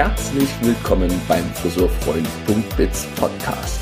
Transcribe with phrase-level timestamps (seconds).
[0.00, 3.80] Herzlich willkommen beim Friseurfreund.biz Podcast.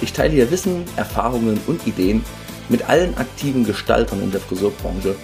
[0.00, 2.24] Ich teile hier Wissen, Erfahrungen und Ideen
[2.68, 5.14] mit allen aktiven Gestaltern in der Friseurbranche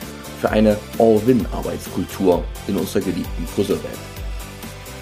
[0.40, 3.98] für eine All-Win-Arbeitskultur in unserer geliebten Friseurwelt.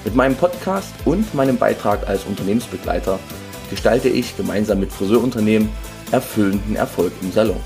[0.06, 3.18] Mit meinem Podcast und meinem Beitrag als Unternehmensbegleiter
[3.68, 5.68] gestalte ich gemeinsam mit Friseurunternehmen
[6.12, 7.60] erfüllenden Erfolg im Salon.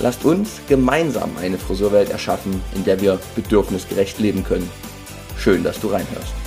[0.00, 4.68] Lasst uns gemeinsam eine Friseurwelt erschaffen, in der wir bedürfnisgerecht leben können.
[5.38, 6.43] Schön, dass du reinhörst.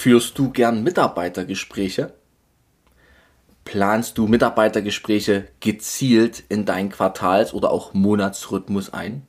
[0.00, 2.14] Führst du gern Mitarbeitergespräche?
[3.66, 9.26] Planst du Mitarbeitergespräche gezielt in deinen Quartals- oder auch Monatsrhythmus ein?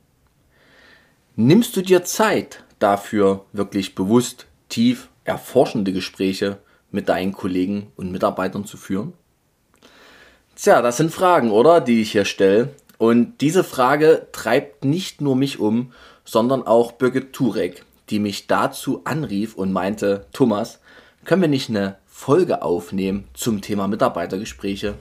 [1.36, 8.64] Nimmst du dir Zeit dafür, wirklich bewusst, tief, erforschende Gespräche mit deinen Kollegen und Mitarbeitern
[8.64, 9.12] zu führen?
[10.56, 12.70] Tja, das sind Fragen, oder, die ich hier stelle.
[12.98, 15.92] Und diese Frage treibt nicht nur mich um,
[16.23, 20.80] sondern auch Birgit Turek, die mich dazu anrief und meinte, Thomas,
[21.26, 24.95] können wir nicht eine Folge aufnehmen zum Thema Mitarbeitergespräche?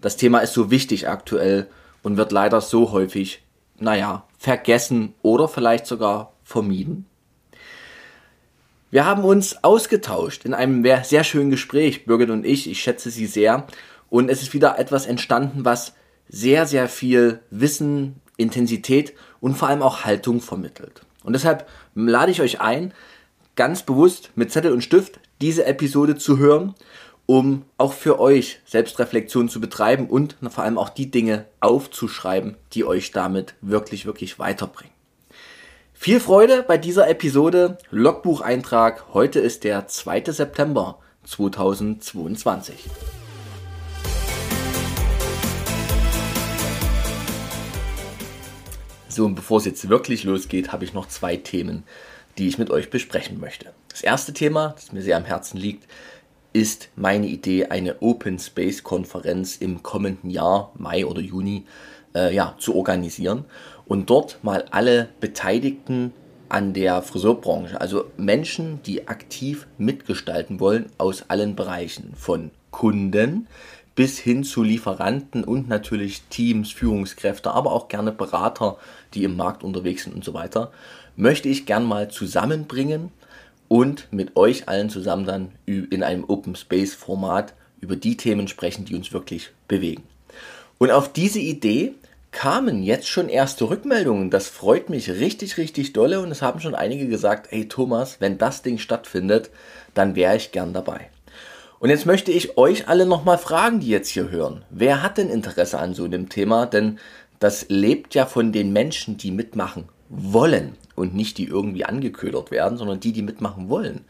[0.00, 1.68] Das Thema ist so wichtig aktuell
[2.02, 3.42] und wird leider so häufig,
[3.78, 7.06] naja, vergessen oder vielleicht sogar vermieden.
[8.90, 12.70] Wir haben uns ausgetauscht in einem sehr schönen Gespräch, Birgit und ich.
[12.70, 13.66] Ich schätze sie sehr.
[14.08, 15.94] Und es ist wieder etwas entstanden, was
[16.28, 21.02] sehr, sehr viel Wissen, Intensität und vor allem auch Haltung vermittelt.
[21.24, 22.92] Und deshalb lade ich euch ein,
[23.56, 26.74] ganz bewusst mit Zettel und Stift diese Episode zu hören,
[27.26, 32.84] um auch für euch Selbstreflexion zu betreiben und vor allem auch die Dinge aufzuschreiben, die
[32.84, 34.92] euch damit wirklich, wirklich weiterbringen.
[35.92, 37.78] Viel Freude bei dieser Episode.
[37.90, 39.14] Logbucheintrag.
[39.14, 40.24] Heute ist der 2.
[40.26, 42.84] September 2022.
[49.16, 51.84] So, und bevor es jetzt wirklich losgeht, habe ich noch zwei Themen,
[52.36, 53.72] die ich mit euch besprechen möchte.
[53.88, 55.88] Das erste Thema, das mir sehr am Herzen liegt,
[56.52, 61.64] ist meine Idee, eine Open Space Konferenz im kommenden Jahr, Mai oder Juni,
[62.14, 63.46] äh, ja, zu organisieren
[63.86, 66.12] und dort mal alle Beteiligten
[66.50, 73.46] an der Friseurbranche, also Menschen, die aktiv mitgestalten wollen aus allen Bereichen, von Kunden
[73.96, 78.76] bis hin zu Lieferanten und natürlich Teams, Führungskräfte, aber auch gerne Berater,
[79.14, 80.70] die im Markt unterwegs sind und so weiter,
[81.16, 83.10] möchte ich gern mal zusammenbringen
[83.68, 88.84] und mit euch allen zusammen dann in einem Open Space Format über die Themen sprechen,
[88.84, 90.04] die uns wirklich bewegen.
[90.78, 91.94] Und auf diese Idee
[92.32, 94.30] kamen jetzt schon erste Rückmeldungen.
[94.30, 98.36] Das freut mich richtig, richtig dolle und es haben schon einige gesagt, hey Thomas, wenn
[98.36, 99.50] das Ding stattfindet,
[99.94, 101.08] dann wäre ich gern dabei.
[101.78, 104.64] Und jetzt möchte ich euch alle nochmal fragen, die jetzt hier hören.
[104.70, 106.66] Wer hat denn Interesse an so einem Thema?
[106.66, 106.98] Denn
[107.38, 112.78] das lebt ja von den Menschen, die mitmachen wollen und nicht die irgendwie angeködert werden,
[112.78, 114.04] sondern die, die mitmachen wollen.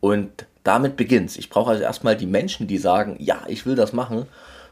[0.00, 1.36] Und damit beginnt's.
[1.36, 4.26] Ich brauche also erstmal die Menschen, die sagen, ja, ich will das machen.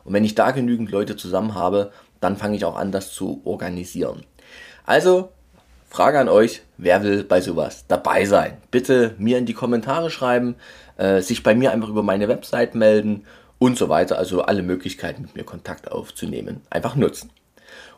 [0.04, 3.42] Und wenn ich da genügend Leute zusammen habe, dann fange ich auch an, das zu
[3.44, 4.24] organisieren.
[4.86, 5.30] Also,
[5.90, 8.58] Frage an euch, wer will bei sowas dabei sein?
[8.70, 10.56] Bitte mir in die Kommentare schreiben,
[10.98, 13.24] äh, sich bei mir einfach über meine Website melden
[13.58, 14.18] und so weiter.
[14.18, 17.30] Also alle Möglichkeiten, mit mir Kontakt aufzunehmen, einfach nutzen.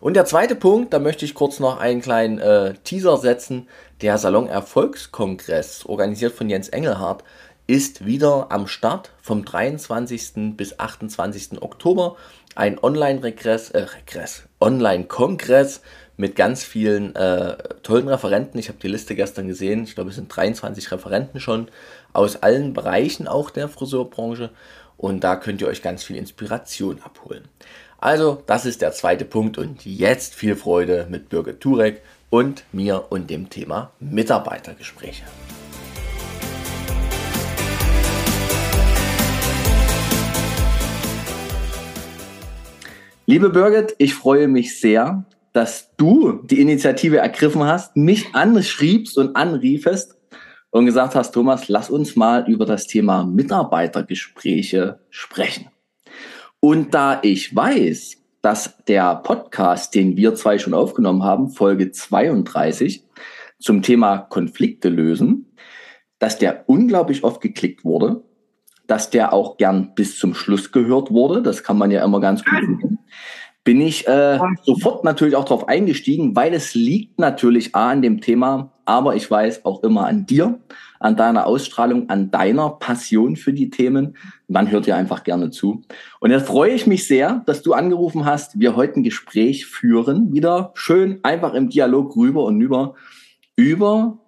[0.00, 3.68] Und der zweite Punkt, da möchte ich kurz noch einen kleinen äh, Teaser setzen.
[4.00, 7.22] Der Salon Erfolgskongress, organisiert von Jens Engelhardt,
[7.66, 10.56] ist wieder am Start vom 23.
[10.56, 11.62] bis 28.
[11.62, 12.16] Oktober.
[12.56, 15.82] Ein Online-Regress, äh, Regress, Online-Kongress
[16.16, 18.58] mit ganz vielen äh, tollen Referenten.
[18.58, 19.84] Ich habe die Liste gestern gesehen.
[19.84, 21.68] Ich glaube, es sind 23 Referenten schon
[22.12, 24.50] aus allen Bereichen auch der Friseurbranche.
[24.96, 27.44] Und da könnt ihr euch ganz viel Inspiration abholen.
[27.98, 29.58] Also, das ist der zweite Punkt.
[29.58, 35.24] Und jetzt viel Freude mit Birgit Turek und mir und dem Thema Mitarbeitergespräche.
[43.26, 49.36] Liebe Birgit, ich freue mich sehr, dass du die Initiative ergriffen hast, mich anschriebst und
[49.36, 50.16] anriefest
[50.70, 55.68] und gesagt hast, Thomas, lass uns mal über das Thema Mitarbeitergespräche sprechen.
[56.60, 63.04] Und da ich weiß, dass der Podcast, den wir zwei schon aufgenommen haben, Folge 32
[63.58, 65.52] zum Thema Konflikte lösen,
[66.18, 68.22] dass der unglaublich oft geklickt wurde,
[68.86, 72.44] dass der auch gern bis zum Schluss gehört wurde, das kann man ja immer ganz
[72.44, 72.98] gut sehen,
[73.62, 78.20] bin ich äh, sofort natürlich auch darauf eingestiegen, weil es liegt natürlich A an dem
[78.20, 80.58] Thema aber ich weiß auch immer an dir,
[80.98, 84.16] an deiner Ausstrahlung, an deiner Passion für die Themen.
[84.48, 85.82] Man hört dir einfach gerne zu.
[86.18, 90.32] Und jetzt freue ich mich sehr, dass du angerufen hast, wir heute ein Gespräch führen,
[90.32, 92.96] wieder schön einfach im Dialog rüber und über,
[93.54, 94.18] über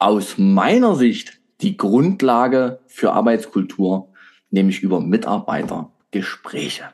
[0.00, 4.08] aus meiner Sicht die Grundlage für Arbeitskultur,
[4.50, 6.86] nämlich über Mitarbeitergespräche.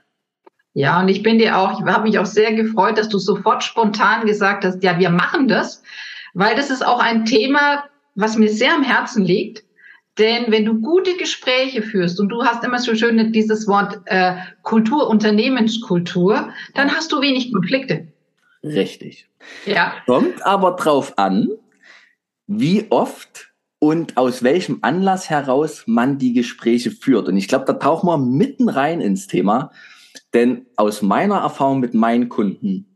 [0.75, 3.65] Ja, und ich bin dir auch, ich habe mich auch sehr gefreut, dass du sofort
[3.65, 5.83] spontan gesagt hast, ja, wir machen das,
[6.35, 7.85] weil das ist auch ein Thema,
[8.15, 9.65] was mir sehr am Herzen liegt.
[10.19, 14.37] Denn wenn du gute Gespräche führst und du hast immer so schön dieses Wort äh,
[14.63, 18.09] Kultur, Unternehmenskultur, dann hast du wenig Konflikte.
[18.63, 19.29] Richtig.
[19.65, 19.95] Ja.
[20.07, 21.49] Kommt aber drauf an,
[22.47, 27.29] wie oft und aus welchem Anlass heraus man die Gespräche führt.
[27.29, 29.71] Und ich glaube, da tauchen wir mitten rein ins Thema.
[30.35, 32.90] Denn aus meiner Erfahrung mit meinen Kunden,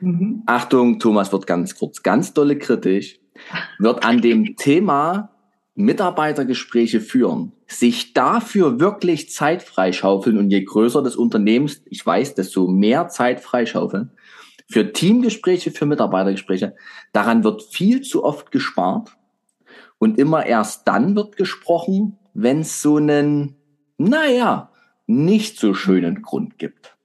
[0.00, 0.42] mhm.
[0.46, 3.18] Achtung, Thomas wird ganz kurz, ganz dolle kritisch,
[3.78, 5.30] wird an dem Thema
[5.74, 12.66] Mitarbeitergespräche führen, sich dafür wirklich Zeit freischaufeln und je größer das Unternehmen, ich weiß, desto
[12.66, 14.10] mehr Zeit freischaufeln,
[14.68, 16.74] für Teamgespräche, für Mitarbeitergespräche,
[17.12, 19.16] daran wird viel zu oft gespart
[19.98, 23.56] und immer erst dann wird gesprochen, wenn es so einen,
[23.98, 24.70] naja,
[25.06, 26.96] nicht so schönen Grund gibt.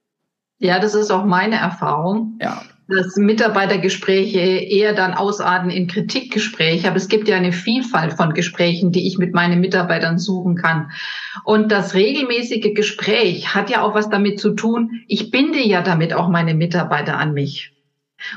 [0.58, 2.38] Ja, das ist auch meine Erfahrung.
[2.40, 2.62] Ja.
[2.94, 6.88] Dass Mitarbeitergespräche eher dann ausarten in Kritikgespräche.
[6.88, 10.90] Aber es gibt ja eine Vielfalt von Gesprächen, die ich mit meinen Mitarbeitern suchen kann.
[11.44, 15.02] Und das regelmäßige Gespräch hat ja auch was damit zu tun.
[15.08, 17.72] Ich binde ja damit auch meine Mitarbeiter an mich.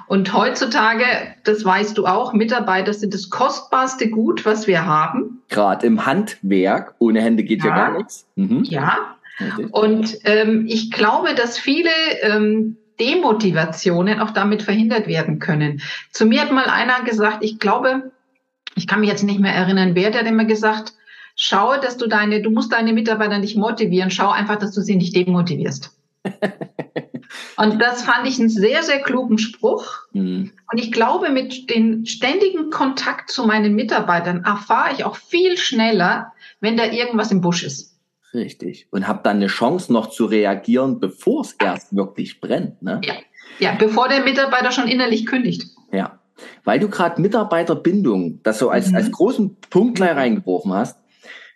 [0.08, 1.06] Und heutzutage,
[1.44, 5.42] das weißt du auch, Mitarbeiter sind das kostbarste Gut, was wir haben.
[5.50, 8.26] Gerade im Handwerk, ohne Hände geht ja, ja gar nichts.
[8.36, 8.64] Mhm.
[8.64, 9.16] Ja,
[9.72, 11.90] und ähm, ich glaube, dass viele
[12.22, 15.82] ähm, Demotivationen auch damit verhindert werden können.
[16.12, 18.12] Zu mir hat mal einer gesagt, ich glaube,
[18.76, 20.94] ich kann mich jetzt nicht mehr erinnern, wer der hat immer gesagt,
[21.36, 24.96] schaue, dass du deine, du musst deine Mitarbeiter nicht motivieren, schau einfach, dass du sie
[24.96, 25.92] nicht demotivierst.
[27.58, 30.00] Und das fand ich einen sehr, sehr klugen Spruch.
[30.14, 30.52] Mhm.
[30.72, 36.34] Und ich glaube, mit dem ständigen Kontakt zu meinen Mitarbeitern erfahre ich auch viel schneller,
[36.60, 37.95] wenn da irgendwas im Busch ist.
[38.36, 38.88] Richtig.
[38.92, 42.82] Und habe dann eine Chance noch zu reagieren, bevor es erst wirklich brennt.
[42.82, 43.02] Ne?
[43.04, 43.14] Ja.
[43.60, 45.66] ja, bevor der Mitarbeiter schon innerlich kündigt.
[45.92, 46.20] Ja,
[46.66, 48.98] weil du gerade Mitarbeiterbindung, das so als, mhm.
[48.98, 51.00] als großen Punkt gleich reingeworfen hast.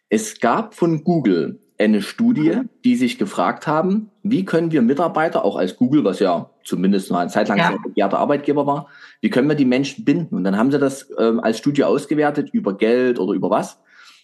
[0.07, 2.69] Es gab von Google eine Studie, mhm.
[2.83, 7.21] die sich gefragt haben, wie können wir Mitarbeiter, auch als Google, was ja zumindest mal
[7.21, 7.69] eine Zeit lang ja.
[7.69, 8.87] ein begehrter Arbeitgeber war,
[9.21, 10.35] wie können wir die Menschen binden?
[10.35, 13.79] Und dann haben sie das ähm, als Studie ausgewertet über Geld oder über was.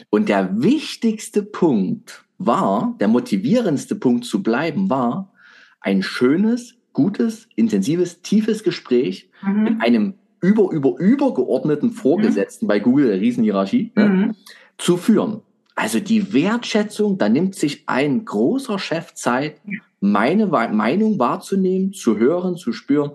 [0.09, 5.31] Und der wichtigste Punkt war, der motivierendste Punkt zu bleiben war,
[5.79, 9.63] ein schönes, gutes, intensives, tiefes Gespräch mhm.
[9.63, 12.67] mit einem über, über, übergeordneten Vorgesetzten mhm.
[12.67, 14.35] bei Google, der Riesenhierarchie, ne, mhm.
[14.77, 15.41] zu führen.
[15.75, 19.57] Also die Wertschätzung, da nimmt sich ein großer Chef Zeit,
[19.99, 23.11] meine Meinung wahrzunehmen, zu hören, zu spüren.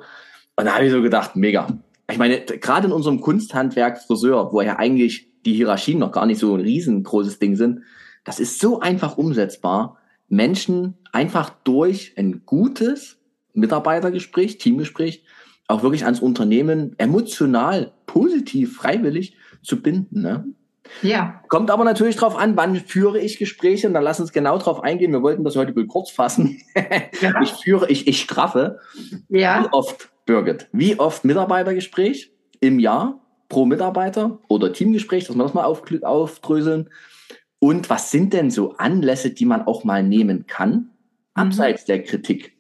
[0.57, 1.79] Und da habe ich so gedacht, mega.
[2.11, 6.39] Ich meine, gerade in unserem Kunsthandwerk Friseur, wo ja eigentlich die Hierarchien noch gar nicht
[6.39, 7.81] so ein riesengroßes Ding sind,
[8.25, 9.99] das ist so einfach umsetzbar,
[10.29, 13.19] Menschen einfach durch ein gutes
[13.53, 15.25] Mitarbeitergespräch, Teamgespräch,
[15.67, 20.23] auch wirklich ans Unternehmen emotional, positiv, freiwillig zu binden.
[20.23, 20.45] Ne?
[21.03, 21.43] Ja.
[21.49, 24.83] Kommt aber natürlich darauf an, wann führe ich Gespräche und dann lass uns genau darauf
[24.83, 25.13] eingehen.
[25.13, 26.61] Wir wollten das heute wohl kurz fassen.
[27.21, 27.41] Ja.
[27.43, 28.79] Ich führe, ich, ich straffe.
[29.29, 29.63] Ja.
[29.63, 35.55] Wie oft, Birgit, wie oft Mitarbeitergespräch im Jahr pro Mitarbeiter oder Teamgespräch, dass wir das
[35.55, 36.89] mal auf, aufdröseln.
[37.61, 40.91] Und was sind denn so Anlässe, die man auch mal nehmen kann,
[41.35, 41.87] abseits mhm.
[41.87, 42.57] der Kritik?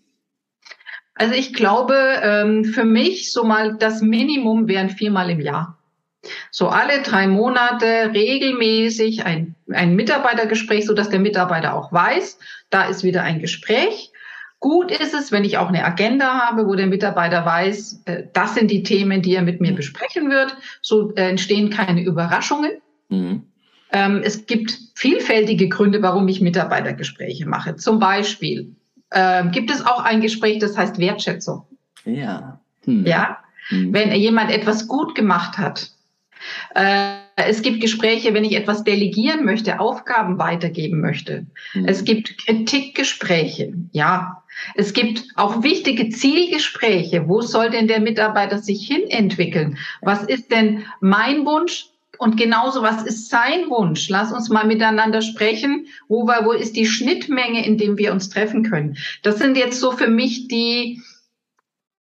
[1.15, 5.79] Also ich glaube, ähm, für mich so mal das Minimum wären viermal im Jahr.
[6.51, 12.39] So alle drei Monate regelmäßig ein, ein Mitarbeitergespräch, so dass der Mitarbeiter auch weiß,
[12.69, 14.13] da ist wieder ein Gespräch.
[14.61, 18.55] Gut ist es, wenn ich auch eine Agenda habe, wo der Mitarbeiter weiß, äh, das
[18.55, 20.55] sind die Themen, die er mit mir besprechen wird.
[20.83, 22.73] So äh, entstehen keine Überraschungen.
[23.09, 23.50] Mhm.
[23.93, 27.77] Ähm, es gibt vielfältige Gründe, warum ich Mitarbeitergespräche mache.
[27.77, 28.75] Zum Beispiel
[29.11, 31.65] äh, gibt es auch ein Gespräch, das heißt Wertschätzung.
[32.05, 32.61] Ja.
[32.85, 33.07] Hm.
[33.07, 33.39] Ja.
[33.69, 33.93] Hm.
[33.93, 35.91] Wenn jemand etwas gut gemacht hat.
[36.75, 41.47] Äh, es gibt Gespräche, wenn ich etwas delegieren möchte, Aufgaben weitergeben möchte.
[41.73, 41.87] Hm.
[41.87, 43.73] Es gibt Kritikgespräche.
[43.93, 44.43] Ja.
[44.75, 47.29] Es gibt auch wichtige Zielgespräche.
[47.29, 49.79] Wo soll denn der Mitarbeiter sich hin entwickeln?
[50.03, 51.87] Was ist denn mein Wunsch?
[52.21, 54.11] Und genauso, was ist sein Wunsch?
[54.11, 55.87] Lass uns mal miteinander sprechen.
[56.07, 58.99] Wo, war, wo ist die Schnittmenge, in dem wir uns treffen können?
[59.23, 61.01] Das sind jetzt so für mich die,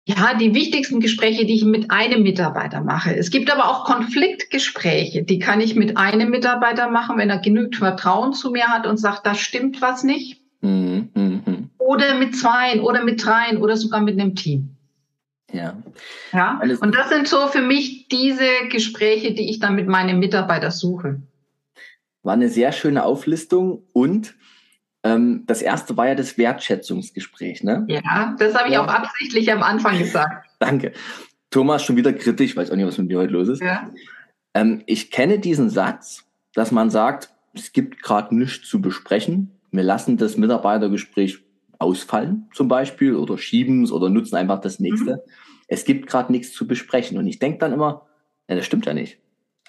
[0.05, 3.15] ja, die wichtigsten Gespräche, die ich mit einem Mitarbeiter mache.
[3.15, 7.75] Es gibt aber auch Konfliktgespräche, die kann ich mit einem Mitarbeiter machen, wenn er genügend
[7.75, 10.41] Vertrauen zu mir hat und sagt, da stimmt was nicht.
[10.61, 11.57] Mhm, mh.
[11.77, 14.75] Oder mit zweien oder mit dreien oder sogar mit einem Team.
[15.51, 15.77] Ja.
[16.31, 16.61] Ja.
[16.81, 21.21] Und das sind so für mich diese Gespräche, die ich dann mit meinem Mitarbeiter suche.
[22.23, 24.35] War eine sehr schöne Auflistung und
[25.03, 27.85] ähm, das erste war ja das Wertschätzungsgespräch, ne?
[27.87, 28.83] Ja, das habe ich ja.
[28.83, 30.49] auch absichtlich am Anfang gesagt.
[30.59, 30.91] Danke.
[31.51, 33.61] Thomas schon wieder kritisch, weiß auch nicht, was mit mir heute los ist.
[33.61, 33.89] Ja.
[34.53, 39.51] Ähm, ich kenne diesen Satz, dass man sagt, es gibt gerade nichts zu besprechen.
[39.71, 41.39] Wir lassen das Mitarbeitergespräch
[41.79, 45.15] ausfallen, zum Beispiel, oder schieben es oder nutzen einfach das nächste.
[45.15, 45.31] Mhm.
[45.67, 47.17] Es gibt gerade nichts zu besprechen.
[47.17, 48.05] Und ich denke dann immer,
[48.47, 49.19] ja, das stimmt ja nicht.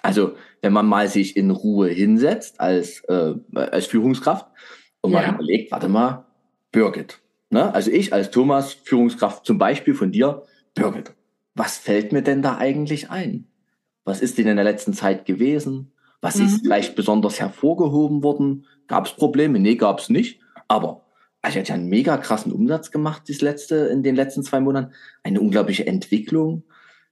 [0.03, 4.47] Also, wenn man mal sich in Ruhe hinsetzt als, äh, als Führungskraft
[5.01, 5.21] und ja.
[5.21, 6.27] mal überlegt, warte mal,
[6.73, 7.21] Birgit.
[7.51, 7.75] Ne?
[7.75, 10.43] Also ich als Thomas, Führungskraft zum Beispiel von dir,
[10.75, 11.13] Birgit,
[11.55, 13.47] was fällt mir denn da eigentlich ein?
[14.05, 15.93] Was ist denn in der letzten Zeit gewesen?
[16.21, 16.47] Was mhm.
[16.47, 18.67] ist vielleicht besonders hervorgehoben worden?
[18.87, 19.59] Gab es Probleme?
[19.59, 20.41] Nee, gab es nicht.
[20.69, 21.05] Aber
[21.43, 24.61] also ich hatte ja einen mega krassen Umsatz gemacht, das letzte, in den letzten zwei
[24.61, 24.93] Monaten.
[25.23, 26.65] Eine unglaubliche Entwicklung.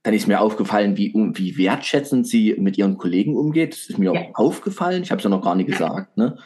[0.02, 3.72] Dann ist mir aufgefallen, wie, wie wertschätzend sie mit ihren Kollegen umgeht.
[3.72, 4.20] Das ist mir ja.
[4.20, 5.02] auch aufgefallen.
[5.02, 6.16] Ich habe es ja noch gar nicht gesagt.
[6.16, 6.36] Ne?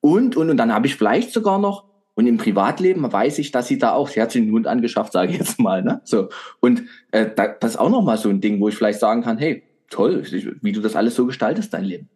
[0.00, 1.84] Und, und, und dann habe ich vielleicht sogar noch,
[2.14, 5.12] und im Privatleben weiß ich, dass sie da auch, sie hat sich einen Hund angeschafft,
[5.12, 5.82] sage ich jetzt mal.
[5.82, 6.02] Ne?
[6.04, 6.28] So.
[6.60, 9.22] Und äh, da, das ist auch noch mal so ein Ding, wo ich vielleicht sagen
[9.22, 10.22] kann, hey, toll,
[10.60, 12.10] wie du das alles so gestaltest, dein Leben.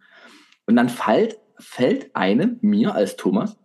[0.67, 3.57] Und dann fällt, fällt einem, mir als Thomas,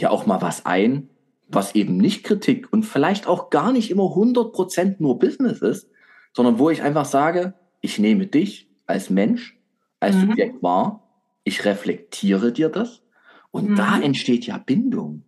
[0.00, 1.10] ja auch mal was ein,
[1.48, 5.88] was eben nicht Kritik und vielleicht auch gar nicht immer 100% nur Business ist,
[6.34, 9.58] sondern wo ich einfach sage, ich nehme dich als Mensch,
[10.00, 10.20] als mhm.
[10.28, 11.08] Subjekt wahr,
[11.44, 13.02] ich reflektiere dir das
[13.50, 13.76] und mhm.
[13.76, 15.24] da entsteht ja Bindung.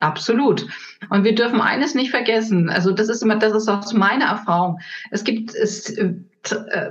[0.00, 0.66] Absolut.
[1.08, 2.68] Und wir dürfen eines nicht vergessen.
[2.68, 4.78] Also das ist immer, das ist aus meiner Erfahrung.
[5.10, 6.14] Es gibt es, äh,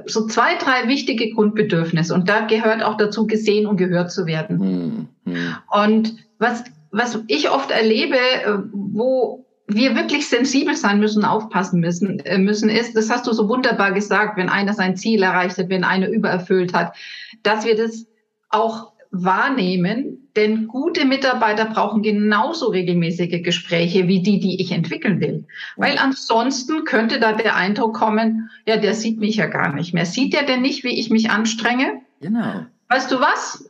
[0.06, 5.08] so zwei, drei wichtige Grundbedürfnisse und da gehört auch dazu, gesehen und gehört zu werden.
[5.26, 5.56] Mhm.
[5.72, 12.20] Und was, was ich oft erlebe, äh, wo wir wirklich sensibel sein müssen, aufpassen müssen,
[12.20, 15.70] äh, müssen ist, das hast du so wunderbar gesagt, wenn einer sein Ziel erreicht hat,
[15.70, 16.96] wenn einer übererfüllt hat,
[17.42, 18.06] dass wir das
[18.50, 25.46] auch wahrnehmen, denn gute Mitarbeiter brauchen genauso regelmäßige Gespräche wie die, die ich entwickeln will.
[25.76, 30.06] Weil ansonsten könnte da der Eindruck kommen, ja, der sieht mich ja gar nicht mehr.
[30.06, 32.02] Sieht der denn nicht, wie ich mich anstrenge?
[32.22, 32.66] Genau.
[32.90, 33.70] Weißt du was?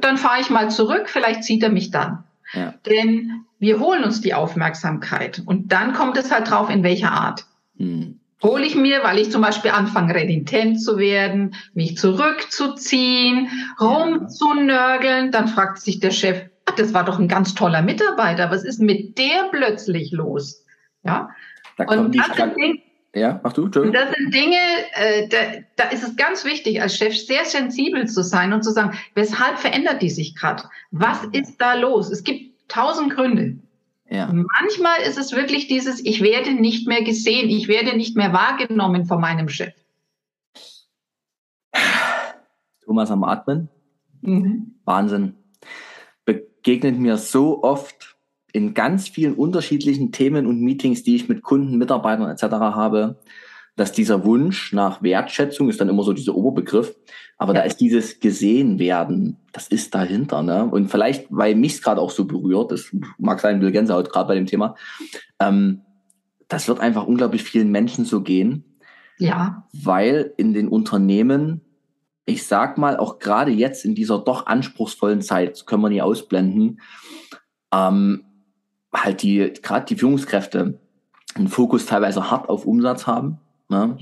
[0.00, 2.24] Dann fahre ich mal zurück, vielleicht sieht er mich dann.
[2.54, 2.74] Ja.
[2.86, 7.46] Denn wir holen uns die Aufmerksamkeit und dann kommt es halt drauf, in welcher Art.
[7.78, 13.48] Hm hole ich mir, weil ich zum Beispiel anfange, renitent zu werden, mich zurückzuziehen,
[13.80, 15.32] rumzunörgeln.
[15.32, 18.50] Dann fragt sich der Chef, ach, das war doch ein ganz toller Mitarbeiter.
[18.50, 20.64] Was ist mit der plötzlich los?
[21.02, 21.30] Ja.
[21.76, 22.78] Da und das Dinge,
[23.14, 24.56] ja, mach du, und das sind Dinge,
[24.94, 25.38] äh, da,
[25.76, 29.58] da ist es ganz wichtig, als Chef sehr sensibel zu sein und zu sagen, weshalb
[29.58, 30.64] verändert die sich gerade?
[30.90, 32.10] Was ist da los?
[32.10, 33.58] Es gibt tausend Gründe.
[34.10, 34.26] Ja.
[34.32, 39.06] Manchmal ist es wirklich dieses, ich werde nicht mehr gesehen, ich werde nicht mehr wahrgenommen
[39.06, 39.74] von meinem Chef.
[42.84, 43.68] Thomas am Atmen.
[44.20, 44.74] Mhm.
[44.84, 45.36] Wahnsinn.
[46.24, 48.13] Begegnet mir so oft
[48.54, 52.44] in ganz vielen unterschiedlichen Themen und Meetings, die ich mit Kunden, Mitarbeitern etc.
[52.52, 53.18] habe,
[53.74, 56.94] dass dieser Wunsch nach Wertschätzung ist dann immer so dieser Oberbegriff,
[57.36, 57.60] aber ja.
[57.60, 60.64] da ist dieses gesehen werden, das ist dahinter, ne?
[60.64, 64.36] Und vielleicht, weil mich gerade auch so berührt, das mag sein, Bill Gänsehaut gerade bei
[64.36, 64.76] dem Thema,
[65.40, 65.80] ähm,
[66.46, 68.78] das wird einfach unglaublich vielen Menschen so gehen.
[69.18, 69.66] Ja.
[69.72, 71.60] Weil in den Unternehmen,
[72.24, 76.80] ich sag mal, auch gerade jetzt in dieser doch anspruchsvollen Zeit, können wir nie ausblenden,
[77.72, 78.22] ähm,
[78.94, 80.78] halt die, gerade die Führungskräfte
[81.34, 83.96] einen Fokus teilweise hart auf Umsatz haben Ne?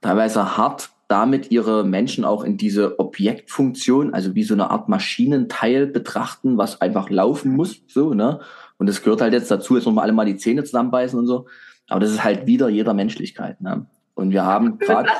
[0.00, 5.86] Teilweise hart damit ihre Menschen auch in diese Objektfunktion, also wie so eine Art Maschinenteil
[5.86, 8.40] betrachten, was einfach laufen muss, so, ne?
[8.78, 11.46] Und das gehört halt jetzt dazu, jetzt nochmal alle mal die Zähne zusammenbeißen und so.
[11.88, 13.86] Aber das ist halt wieder jeder Menschlichkeit, ne?
[14.14, 15.10] Und wir haben gerade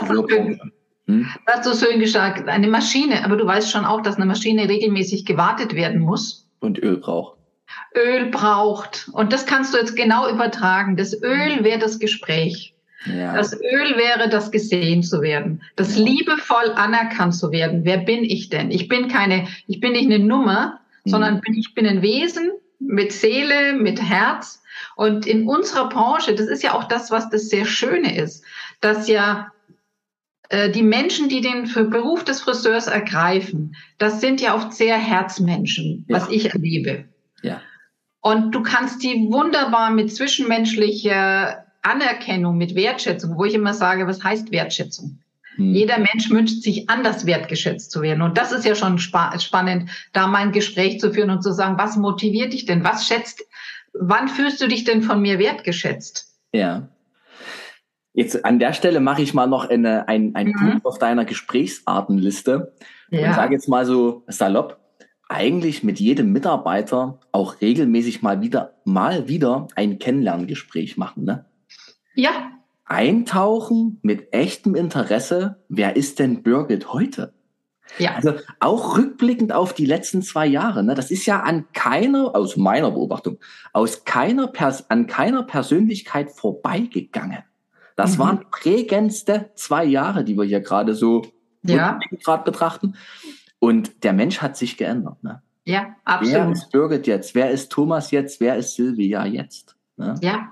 [1.06, 1.28] hm?
[1.47, 5.26] hast du schön gesagt, eine Maschine, aber du weißt schon auch, dass eine Maschine regelmäßig
[5.26, 6.49] gewartet werden muss.
[6.61, 7.37] Und Öl braucht.
[7.97, 9.09] Öl braucht.
[9.12, 10.97] Und das kannst du jetzt genau übertragen.
[10.97, 12.75] Das Öl wäre das Gespräch.
[13.06, 13.35] Ja.
[13.35, 17.85] Das Öl wäre das gesehen zu werden, das liebevoll anerkannt zu werden.
[17.85, 18.71] Wer bin ich denn?
[18.71, 21.11] Ich bin keine, ich bin nicht eine Nummer, mhm.
[21.11, 24.62] sondern bin, ich bin ein Wesen mit Seele, mit Herz.
[24.97, 28.44] Und in unserer Branche, das ist ja auch das, was das sehr Schöne ist,
[28.80, 29.52] dass ja
[30.49, 36.06] äh, die Menschen, die den Beruf des Friseurs ergreifen, das sind ja oft sehr Herzmenschen,
[36.09, 36.16] ja.
[36.16, 37.04] was ich erlebe.
[37.44, 37.60] Ja.
[38.20, 44.24] Und du kannst die wunderbar mit zwischenmenschlicher Anerkennung, mit Wertschätzung, wo ich immer sage, was
[44.24, 45.20] heißt Wertschätzung?
[45.56, 45.74] Hm.
[45.74, 48.22] Jeder Mensch wünscht sich anders wertgeschätzt zu werden.
[48.22, 51.52] Und das ist ja schon spa spannend, da mal ein Gespräch zu führen und zu
[51.52, 52.82] sagen, was motiviert dich denn?
[52.82, 53.44] Was schätzt,
[53.92, 56.34] wann fühlst du dich denn von mir wertgeschätzt?
[56.52, 56.88] Ja.
[58.14, 60.54] Jetzt an der Stelle mache ich mal noch eine, ein, ein mhm.
[60.54, 62.72] Punkt auf deiner Gesprächsartenliste
[63.10, 63.28] ja.
[63.28, 64.78] und sage jetzt mal so salopp,
[65.34, 71.44] eigentlich mit jedem Mitarbeiter auch regelmäßig mal wieder, mal wieder ein Kennenlerngespräch machen, ne?
[72.14, 72.52] Ja.
[72.84, 77.32] Eintauchen mit echtem Interesse, wer ist denn Birgit heute?
[77.98, 78.14] Ja.
[78.14, 82.56] Also auch rückblickend auf die letzten zwei Jahre, ne, das ist ja an keiner, aus
[82.56, 83.38] meiner Beobachtung,
[83.72, 87.42] aus keiner Pers an keiner Persönlichkeit vorbeigegangen.
[87.96, 88.18] Das mhm.
[88.18, 91.22] waren prägendste zwei Jahre, die wir hier gerade so
[91.62, 91.98] ja.
[92.22, 92.96] gerade betrachten.
[93.64, 95.23] Und der Mensch hat sich geändert.
[95.23, 95.42] Ne?
[95.64, 96.35] Ja, absolut.
[96.35, 97.35] Wer ist Birgit jetzt?
[97.35, 98.40] Wer ist Thomas jetzt?
[98.40, 99.76] Wer ist Silvia jetzt?
[99.97, 100.14] Ne?
[100.23, 100.50] Ja.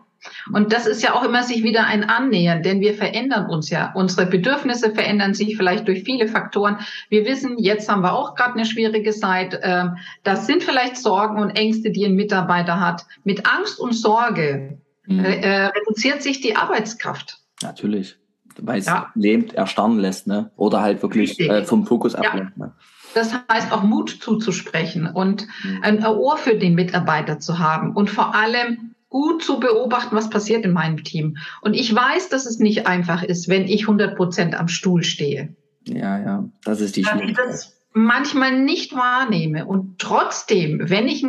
[0.53, 3.93] Und das ist ja auch immer sich wieder ein Annähern, denn wir verändern uns ja.
[3.95, 6.79] Unsere Bedürfnisse verändern sich vielleicht durch viele Faktoren.
[7.09, 9.59] Wir wissen, jetzt haben wir auch gerade eine schwierige Zeit.
[9.63, 13.05] Ähm, das sind vielleicht Sorgen und Ängste, die ein Mitarbeiter hat.
[13.25, 15.25] Mit Angst und Sorge mhm.
[15.25, 17.39] Äh, äh, reduziert sich die Arbeitskraft.
[17.63, 18.17] Natürlich,
[18.59, 19.11] weil es ja.
[19.15, 20.51] lähmt, erstarren lässt, ne?
[20.57, 22.53] Oder halt wirklich äh, vom Fokus ablenkt.
[22.57, 22.67] Ja.
[22.67, 22.73] Ne?
[23.15, 25.79] Das heißt auch Mut zuzusprechen und mhm.
[25.83, 30.65] ein Ohr für den Mitarbeiter zu haben und vor allem gut zu beobachten, was passiert
[30.65, 31.37] in meinem Team.
[31.61, 35.55] Und ich weiß, dass es nicht einfach ist, wenn ich 100 Prozent am Stuhl stehe.
[35.87, 41.27] Ja, ja, das ist die Schwierigkeit manchmal nicht wahrnehme und trotzdem, wenn ich,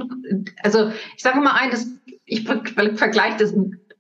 [0.63, 1.87] also ich sage mal eines,
[2.25, 3.53] ich vergleiche das,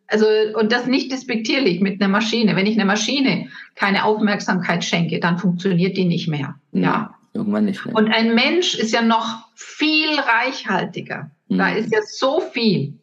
[0.07, 0.25] also
[0.57, 2.55] und das nicht despektierlich mit einer Maschine.
[2.55, 6.55] Wenn ich einer Maschine keine Aufmerksamkeit schenke, dann funktioniert die nicht mehr.
[6.71, 6.83] Mhm.
[6.83, 7.15] Ja.
[7.33, 7.95] Irgendwann nicht mehr.
[7.95, 11.31] Und ein Mensch ist ja noch viel reichhaltiger.
[11.47, 11.57] Mhm.
[11.57, 12.93] Da ist ja so viel.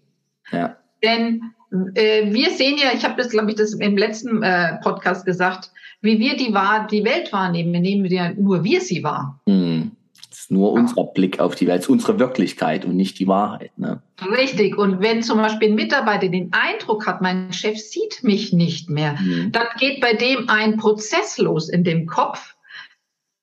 [0.53, 0.77] Ja.
[1.03, 1.53] Denn
[1.95, 5.71] äh, wir sehen ja, ich habe das, glaube ich, das im letzten äh, Podcast gesagt,
[6.01, 9.41] wie wir die, wahr, die Welt wahrnehmen, nehmen wir ja nur wir sie wahr.
[9.47, 9.93] Mhm.
[10.29, 13.77] Das ist nur unser Blick auf die Welt, unsere Wirklichkeit und nicht die Wahrheit.
[13.77, 14.01] Ne?
[14.37, 14.79] Richtig.
[14.79, 19.17] Und wenn zum Beispiel ein Mitarbeiter den Eindruck hat, mein Chef sieht mich nicht mehr,
[19.21, 19.51] mhm.
[19.51, 22.55] dann geht bei dem ein Prozess los in dem Kopf.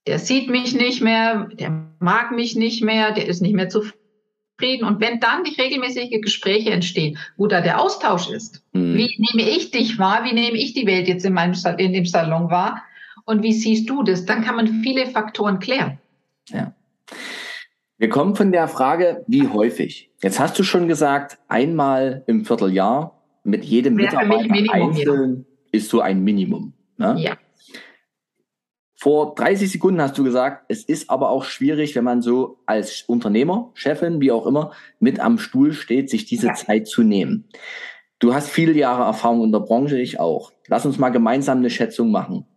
[0.07, 4.85] Der sieht mich nicht mehr, der mag mich nicht mehr, der ist nicht mehr zufrieden.
[4.85, 8.95] Und wenn dann die regelmäßige Gespräche entstehen, wo da der Austausch ist, mhm.
[8.95, 12.05] wie nehme ich dich wahr, wie nehme ich die Welt jetzt in meinem in dem
[12.05, 12.83] Salon wahr
[13.25, 15.99] und wie siehst du das, dann kann man viele Faktoren klären.
[16.49, 16.73] Ja.
[17.97, 20.09] Wir kommen von der Frage, wie häufig.
[20.21, 25.79] Jetzt hast du schon gesagt, einmal im Vierteljahr mit jedem Mitarbeiter einzeln ja.
[25.79, 26.73] ist so ein Minimum.
[26.97, 27.15] Ne?
[27.19, 27.37] Ja.
[28.99, 33.03] Vor 30 Sekunden hast du gesagt, es ist aber auch schwierig, wenn man so als
[33.03, 36.53] Unternehmer, Chefin, wie auch immer, mit am Stuhl steht, sich diese ja.
[36.55, 37.47] Zeit zu nehmen.
[38.17, 40.51] Du hast viele Jahre Erfahrung in der Branche, ich auch.
[40.65, 42.47] Lass uns mal gemeinsam eine Schätzung machen.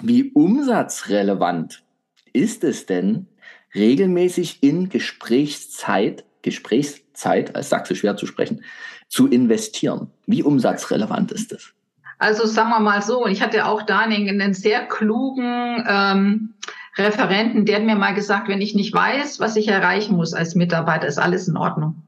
[0.00, 1.84] Wie umsatzrelevant
[2.32, 3.26] ist es denn,
[3.74, 8.64] regelmäßig in Gesprächszeit, Gesprächszeit, als Sachse schwer zu sprechen,
[9.08, 10.10] zu investieren?
[10.26, 11.74] Wie umsatzrelevant ist es?
[12.18, 16.54] Also sagen wir mal so, ich hatte auch da einen, einen sehr klugen ähm,
[16.96, 20.54] Referenten, der hat mir mal gesagt, wenn ich nicht weiß, was ich erreichen muss als
[20.54, 22.04] Mitarbeiter, ist alles in Ordnung.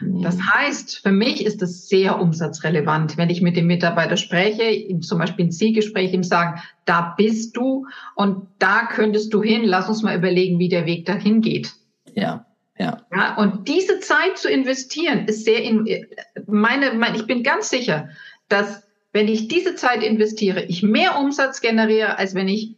[0.00, 0.54] Das mhm.
[0.54, 5.46] heißt, für mich ist es sehr umsatzrelevant, wenn ich mit dem Mitarbeiter spreche, zum Beispiel
[5.46, 10.16] ein Zielgespräch, ihm sagen, da bist du und da könntest du hin, lass uns mal
[10.16, 11.72] überlegen, wie der Weg dahin geht.
[12.14, 12.46] Ja.
[12.78, 13.02] Ja.
[13.14, 13.36] ja.
[13.36, 15.86] Und diese Zeit zu investieren ist sehr, in,
[16.46, 18.08] meine, meine, ich bin ganz sicher,
[18.48, 22.76] dass wenn ich diese Zeit investiere, ich mehr Umsatz generiere, als wenn ich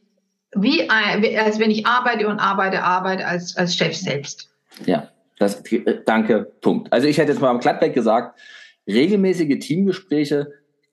[0.55, 4.51] wie als wenn ich arbeite und arbeite, arbeite als, als Chef selbst.
[4.87, 5.63] Ja, das,
[6.07, 6.93] danke, Punkt.
[6.93, 8.39] Also ich hätte jetzt mal am Glattweg gesagt,
[8.87, 10.53] regelmäßige Teamgespräche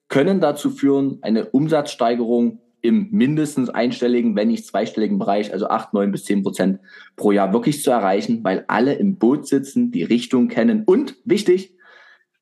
[0.10, 6.12] können dazu führen, eine Umsatzsteigerung im mindestens einstelligen, wenn nicht zweistelligen Bereich, also acht, neun
[6.12, 6.80] bis zehn Prozent
[7.16, 11.73] pro Jahr wirklich zu erreichen, weil alle im Boot sitzen, die Richtung kennen und wichtig,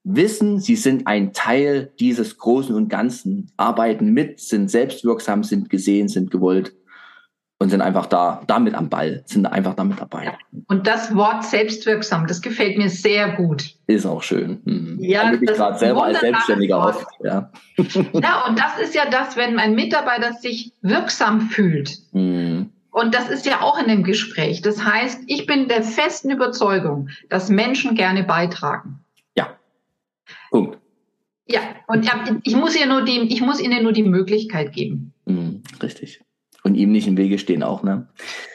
[0.04, 6.08] wissen, sie sind ein Teil dieses Großen und Ganzen, arbeiten mit, sind selbstwirksam, sind gesehen,
[6.08, 6.74] sind gewollt
[7.60, 10.26] und sind einfach da, damit am Ball, sind einfach damit dabei.
[10.26, 10.34] Ja.
[10.68, 13.76] Und das Wort selbstwirksam, das gefällt mir sehr gut.
[13.86, 14.62] Ist auch schön.
[14.66, 14.98] Mhm.
[15.00, 17.06] Ja, ich gerade selber als Selbstständiger oft.
[17.24, 17.52] Ja.
[17.78, 22.00] ja, und das ist ja das, wenn ein Mitarbeiter sich wirksam fühlt.
[22.14, 22.72] Mhm.
[22.90, 24.64] Und das ist ja auch in dem Gespräch.
[24.64, 29.01] Das heißt, ich bin der festen Überzeugung, dass Menschen gerne beitragen.
[30.52, 30.78] Punkt.
[31.48, 32.08] Ja, und
[32.44, 35.14] ich muss ihr nur die, ich muss ihnen nur die Möglichkeit geben.
[35.26, 36.22] Mhm, richtig.
[36.64, 38.08] Und ihm nicht im Wege stehen auch, ne?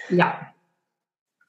[0.09, 0.53] Ja.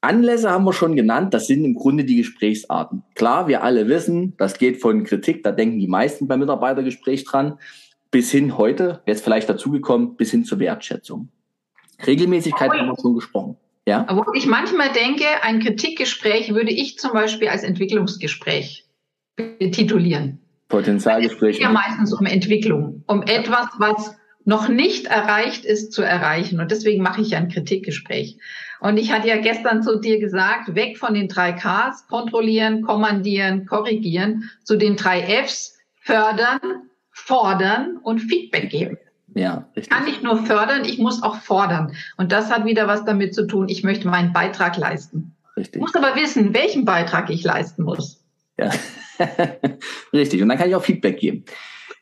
[0.01, 3.03] Anlässe haben wir schon genannt, das sind im Grunde die Gesprächsarten.
[3.13, 7.59] Klar, wir alle wissen, das geht von Kritik, da denken die meisten beim Mitarbeitergespräch dran,
[8.09, 11.29] bis hin heute, jetzt vielleicht dazugekommen, bis hin zur Wertschätzung.
[12.05, 13.57] Regelmäßigkeit haben wir schon gesprochen.
[13.85, 14.05] Ja?
[14.09, 18.86] Wo ich manchmal denke, ein Kritikgespräch würde ich zum Beispiel als Entwicklungsgespräch
[19.37, 20.39] titulieren.
[20.69, 21.51] Potenzialgespräch.
[21.51, 26.59] Es geht ja meistens um Entwicklung, um etwas, was noch nicht erreicht ist, zu erreichen.
[26.59, 28.37] Und deswegen mache ich ein Kritikgespräch.
[28.79, 33.65] Und ich hatte ja gestern zu dir gesagt, weg von den drei Ks, kontrollieren, kommandieren,
[33.65, 36.59] korrigieren, zu den drei Fs, fördern,
[37.11, 38.97] fordern und Feedback geben.
[39.33, 39.83] Ja, richtig.
[39.83, 41.93] Ich kann nicht nur fördern, ich muss auch fordern.
[42.15, 45.35] Und das hat wieder was damit zu tun, ich möchte meinen Beitrag leisten.
[45.55, 45.75] Richtig.
[45.75, 48.23] Ich muss aber wissen, welchen Beitrag ich leisten muss.
[48.57, 48.71] Ja,
[50.13, 50.41] richtig.
[50.41, 51.45] Und dann kann ich auch Feedback geben.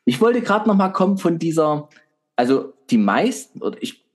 [0.05, 1.89] Ich wollte gerade noch mal kommen von dieser,
[2.35, 4.05] also die meisten, oder ich,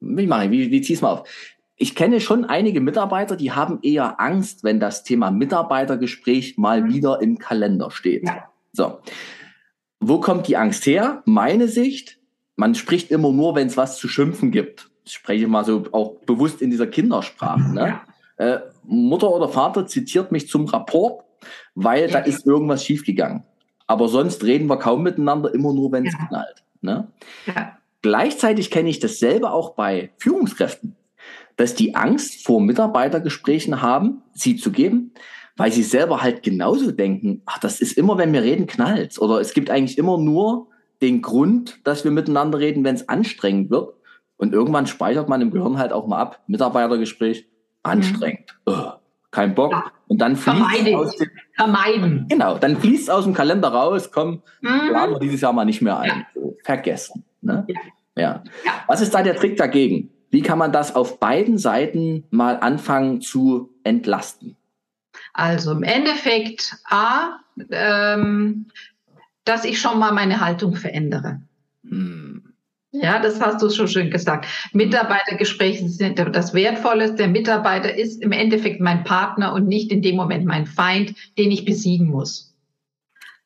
[0.00, 1.28] wie mache ich, wie, wie zieh's mal auf?
[1.76, 6.94] Ich kenne schon einige Mitarbeiter, die haben eher Angst, wenn das Thema Mitarbeitergespräch mal mhm.
[6.94, 8.24] wieder im Kalender steht.
[8.26, 8.48] Ja.
[8.72, 8.98] So.
[10.00, 11.22] Wo kommt die Angst her?
[11.24, 12.18] Meine Sicht,
[12.56, 14.90] man spricht immer nur, wenn es was zu schimpfen gibt.
[15.04, 17.72] Ich spreche mal so auch bewusst in dieser Kindersprache.
[17.72, 18.00] Ne?
[18.36, 21.24] Äh, Mutter oder Vater zitiert mich zum Rapport,
[21.74, 23.44] weil da ist irgendwas schiefgegangen.
[23.86, 26.26] Aber sonst reden wir kaum miteinander, immer nur, wenn es ja.
[26.26, 26.64] knallt.
[26.80, 27.08] Ne?
[27.46, 27.78] Ja.
[28.02, 30.96] Gleichzeitig kenne ich dasselbe auch bei Führungskräften,
[31.56, 35.12] dass die Angst vor Mitarbeitergesprächen haben, sie zu geben,
[35.56, 39.18] weil sie selber halt genauso denken, ach, das ist immer, wenn wir reden, knallt.
[39.18, 40.68] Oder es gibt eigentlich immer nur
[41.00, 43.94] den Grund, dass wir miteinander reden, wenn es anstrengend wird.
[44.36, 47.46] Und irgendwann speichert man im Gehirn halt auch mal ab, Mitarbeitergespräch,
[47.82, 48.56] anstrengend.
[48.66, 48.72] Mhm.
[48.74, 48.92] Oh,
[49.34, 49.72] kein Bock.
[49.72, 49.92] Ja.
[50.06, 50.94] Und dann fließt Vermeiden.
[50.94, 52.26] aus dem, Vermeiden.
[52.28, 54.88] Genau, dann fließt aus dem Kalender raus, komm, mhm.
[54.88, 56.26] planen wir dieses Jahr mal nicht mehr ein.
[56.34, 56.42] Ja.
[56.62, 57.24] Vergessen.
[57.42, 57.66] Ne?
[57.68, 57.80] Ja.
[58.16, 58.42] ja.
[58.64, 58.72] Ja.
[58.86, 60.10] Was ist da der Trick dagegen?
[60.30, 64.56] Wie kann man das auf beiden Seiten mal anfangen zu entlasten?
[65.32, 67.38] Also im Endeffekt A,
[67.70, 68.66] ähm,
[69.44, 71.40] dass ich schon mal meine Haltung verändere.
[71.88, 72.43] Hm.
[73.02, 74.46] Ja, das hast du schon schön gesagt.
[74.72, 77.14] Mitarbeitergespräche sind das Wertvolle.
[77.14, 81.50] Der Mitarbeiter ist im Endeffekt mein Partner und nicht in dem Moment mein Feind, den
[81.50, 82.54] ich besiegen muss.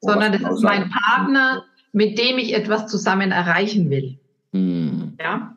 [0.00, 4.18] Oh, Sondern das ist mein Partner, mit dem ich etwas zusammen erreichen will.
[4.52, 5.16] Hm.
[5.18, 5.56] Ja.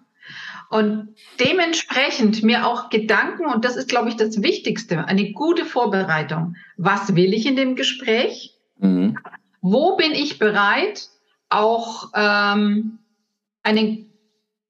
[0.69, 1.09] Und
[1.41, 6.55] dementsprechend mir auch Gedanken, und das ist, glaube ich, das Wichtigste, eine gute Vorbereitung.
[6.77, 8.55] Was will ich in dem Gespräch?
[8.79, 9.17] Mhm.
[9.59, 11.09] Wo bin ich bereit,
[11.49, 12.99] auch ähm,
[13.63, 14.11] einen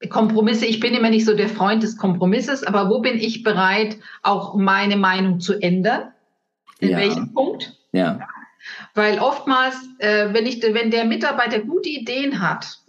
[0.09, 3.97] Kompromisse, ich bin immer nicht so der Freund des Kompromisses, aber wo bin ich bereit,
[4.23, 6.11] auch meine Meinung zu ändern?
[6.79, 6.97] In ja.
[6.97, 7.77] welchem Punkt?
[7.91, 8.19] Ja.
[8.95, 12.79] Weil oftmals, äh, wenn, ich, wenn der Mitarbeiter gute Ideen hat,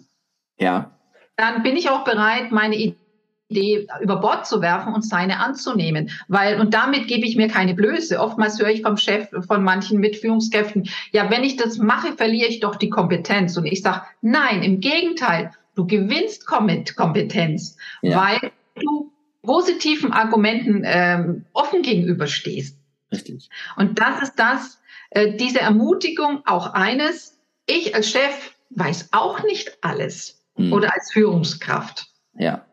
[0.58, 0.90] ja.
[1.36, 6.10] dann bin ich auch bereit, meine Idee über Bord zu werfen und seine anzunehmen.
[6.28, 8.18] Weil, und damit gebe ich mir keine Blöße.
[8.18, 12.60] Oftmals höre ich vom Chef, von manchen Mitführungskräften, ja, wenn ich das mache, verliere ich
[12.60, 13.56] doch die Kompetenz.
[13.58, 18.20] Und ich sage, nein, im Gegenteil, du gewinnst Kompetenz, ja.
[18.20, 22.78] weil du positiven Argumenten ähm, offen gegenüberstehst.
[23.10, 23.50] Richtig.
[23.76, 24.80] Und das ist das,
[25.10, 30.72] äh, diese Ermutigung, auch eines, ich als Chef weiß auch nicht alles hm.
[30.72, 32.06] oder als Führungskraft.
[32.34, 32.64] Ja.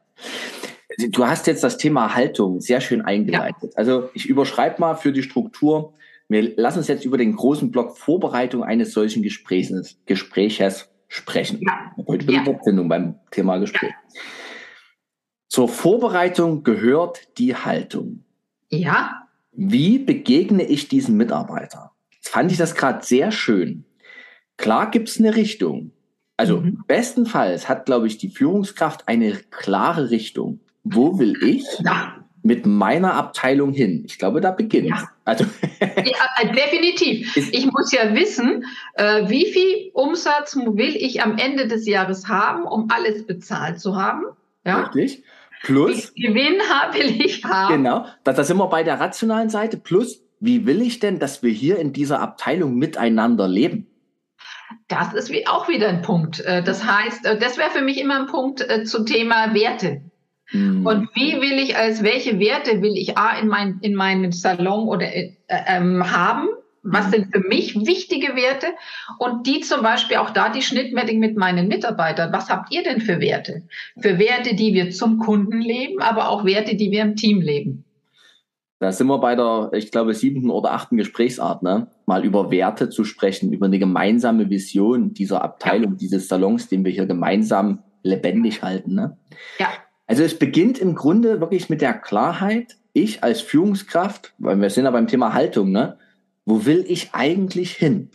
[0.97, 3.71] Du hast jetzt das Thema Haltung sehr schön eingeleitet.
[3.73, 3.77] Ja.
[3.77, 5.93] Also ich überschreibe mal für die Struktur.
[6.27, 11.59] Wir lassen uns jetzt über den großen Block Vorbereitung eines solchen Gesprächs, Gespräches sprechen.
[11.61, 11.91] Ja.
[12.07, 12.59] Heute wird ja.
[12.63, 13.91] Sendung beim Thema Gespräch.
[13.91, 14.21] Ja.
[15.49, 18.23] Zur Vorbereitung gehört die Haltung.
[18.69, 19.27] Ja.
[19.51, 21.91] Wie begegne ich diesem Mitarbeiter?
[22.13, 23.83] Jetzt fand ich das gerade sehr schön.
[24.55, 25.91] Klar gibt es eine Richtung.
[26.37, 26.85] Also mhm.
[26.87, 32.25] bestenfalls hat, glaube ich, die Führungskraft eine klare Richtung wo will ich ja.
[32.41, 34.03] mit meiner Abteilung hin?
[34.05, 34.89] Ich glaube, da beginnt.
[34.89, 35.09] Ja.
[35.29, 35.45] Also
[35.79, 37.37] ja, äh, definitiv.
[37.37, 38.65] Ich muss ja wissen,
[38.95, 43.95] äh, wie viel Umsatz will ich am Ende des Jahres haben, um alles bezahlt zu
[43.95, 44.23] haben.
[44.65, 44.81] Ja?
[44.81, 45.23] Richtig.
[45.61, 46.11] Plus.
[46.15, 46.55] Wie Gewinn
[46.93, 47.75] will ich haben.
[47.75, 48.05] Genau.
[48.23, 49.77] Da, da sind wir bei der rationalen Seite.
[49.77, 53.85] Plus, wie will ich denn, dass wir hier in dieser Abteilung miteinander leben?
[54.87, 56.39] Das ist wie auch wieder ein Punkt.
[56.39, 60.01] Äh, das heißt, das wäre für mich immer ein Punkt zum Thema Werte.
[60.51, 60.85] Mhm.
[60.85, 64.87] Und wie will ich als, welche Werte will ich A in, mein, in meinem Salon
[64.87, 66.47] oder äh, ähm, haben?
[66.81, 67.11] Was mhm.
[67.11, 68.67] sind für mich wichtige Werte?
[69.17, 72.31] Und die zum Beispiel auch da die Schnittmetting mit meinen Mitarbeitern.
[72.31, 73.63] Was habt ihr denn für Werte?
[73.99, 77.85] Für Werte, die wir zum Kunden leben, aber auch Werte, die wir im Team leben.
[78.79, 81.87] Da sind wir bei der, ich glaube, siebten oder achten Gesprächsart, ne?
[82.05, 85.97] mal über Werte zu sprechen, über eine gemeinsame Vision dieser Abteilung, ja.
[85.97, 88.95] dieses Salons, den wir hier gemeinsam lebendig halten.
[88.95, 89.17] Ne?
[89.59, 89.67] Ja.
[90.09, 94.85] Also es beginnt im Grunde wirklich mit der Klarheit, ich als Führungskraft, weil wir sind
[94.85, 95.99] ja beim Thema Haltung, ne?
[96.45, 98.09] Wo will ich eigentlich hin?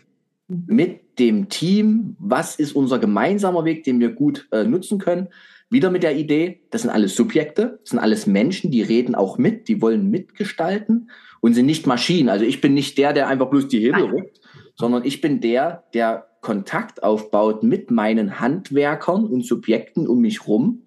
[0.48, 5.28] Mit dem Team, was ist unser gemeinsamer Weg, den wir gut äh, nutzen können?
[5.70, 9.38] Wieder mit der Idee, das sind alles Subjekte, das sind alles Menschen, die reden auch
[9.38, 12.28] mit, die wollen mitgestalten und sind nicht Maschinen.
[12.28, 14.40] Also ich bin nicht der, der einfach bloß die Hebel rückt,
[14.74, 20.80] sondern ich bin der, der Kontakt aufbaut mit meinen Handwerkern und Subjekten um mich rum,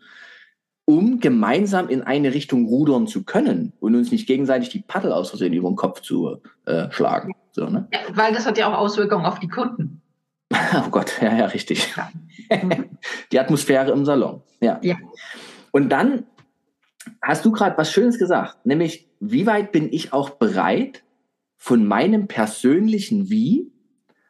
[0.90, 5.30] um gemeinsam in eine Richtung rudern zu können und uns nicht gegenseitig die Paddel aus
[5.30, 7.36] Versehen über den Kopf zu äh, schlagen.
[7.52, 7.90] So, ne?
[7.92, 10.02] Ja, weil das hat ja auch Auswirkungen auf die Kunden.
[10.54, 11.94] oh Gott, ja, ja, richtig.
[11.98, 12.10] Ja.
[13.34, 14.42] die Atmosphäre im Salon.
[14.62, 14.80] Ja.
[14.82, 14.96] ja.
[15.72, 16.24] Und dann
[17.22, 21.04] hast du gerade was Schönes gesagt, nämlich, wie weit bin ich auch bereit,
[21.58, 23.74] von meinem persönlichen Wie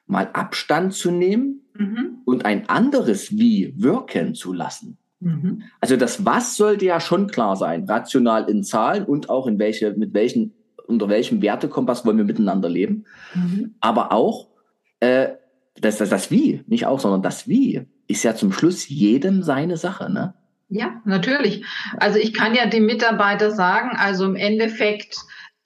[0.08, 2.17] mal Abstand zu nehmen mhm.
[2.26, 4.98] und ein anderes Wie wirken zu lassen.
[5.20, 5.64] Mhm.
[5.82, 9.92] Also das Was sollte ja schon klar sein, rational in Zahlen und auch in welche,
[9.94, 10.54] mit welchen,
[10.86, 13.06] unter welchem Wertekompass wollen wir miteinander leben.
[13.34, 13.76] Mhm.
[13.80, 14.48] Aber auch
[15.00, 15.30] äh,
[15.80, 19.78] das, das, das Wie, nicht auch, sondern das Wie ist ja zum Schluss jedem seine
[19.78, 20.34] Sache, ne?
[20.70, 21.64] Ja, natürlich.
[21.98, 25.18] Also ich kann ja dem Mitarbeiter sagen, also im Endeffekt,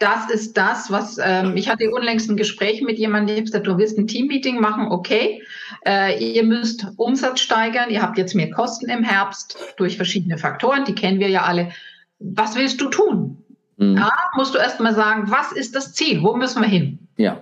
[0.02, 3.78] das ist das, was ähm, ich hatte unlängst ein Gespräch mit jemandem, der gesagt, du
[3.78, 5.44] willst ein Teammeeting machen, okay.
[5.86, 10.86] Äh, ihr müsst Umsatz steigern, ihr habt jetzt mehr Kosten im Herbst durch verschiedene Faktoren,
[10.86, 11.72] die kennen wir ja alle.
[12.20, 13.44] Was willst du tun?
[13.78, 13.98] Mhm.
[13.98, 16.24] Ja, musst du erst mal sagen, was ist das Ziel?
[16.24, 17.08] Wo müssen wir hin?
[17.18, 17.42] Ja.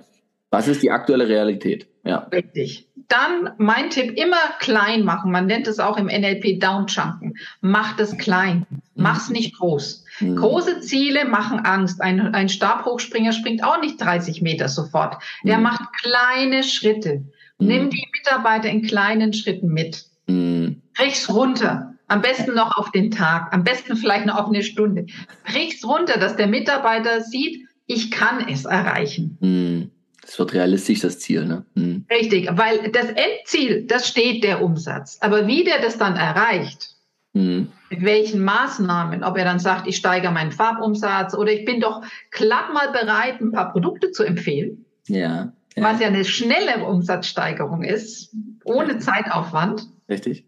[0.49, 1.87] Was ist die aktuelle Realität?
[2.03, 2.27] Ja.
[2.31, 2.88] Richtig.
[3.09, 5.31] Dann mein Tipp, immer klein machen.
[5.31, 7.37] Man nennt es auch im NLP Downchunken.
[7.59, 8.67] Mach das klein.
[8.93, 10.05] Mach's nicht groß.
[10.19, 10.35] Mhm.
[10.35, 12.01] Große Ziele machen Angst.
[12.01, 15.17] Ein, ein Stabhochspringer springt auch nicht 30 Meter sofort.
[15.43, 15.63] Der mhm.
[15.63, 17.25] macht kleine Schritte.
[17.57, 17.67] Mhm.
[17.67, 20.05] Nimm die Mitarbeiter in kleinen Schritten mit.
[20.27, 20.83] Mhm.
[20.95, 21.95] Brich's runter.
[22.07, 23.51] Am besten noch auf den Tag.
[23.53, 25.07] Am besten vielleicht noch auf eine Stunde.
[25.45, 29.37] Brich's runter, dass der Mitarbeiter sieht, ich kann es erreichen.
[29.41, 29.91] Mhm.
[30.29, 31.43] Das wird realistisch, das Ziel.
[31.43, 31.65] Ne?
[31.73, 32.05] Mhm.
[32.07, 35.17] Richtig, weil das Endziel, das steht der Umsatz.
[35.21, 36.89] Aber wie der das dann erreicht,
[37.33, 37.71] mhm.
[37.89, 42.03] mit welchen Maßnahmen, ob er dann sagt, ich steigere meinen Farbumsatz oder ich bin doch
[42.29, 44.85] glatt mal bereit, ein paar Produkte zu empfehlen.
[45.07, 45.51] Ja.
[45.75, 45.83] ja.
[45.83, 48.31] Was ja eine schnelle Umsatzsteigerung ist,
[48.65, 48.99] ohne ja.
[48.99, 49.87] Zeitaufwand.
[50.07, 50.45] Richtig.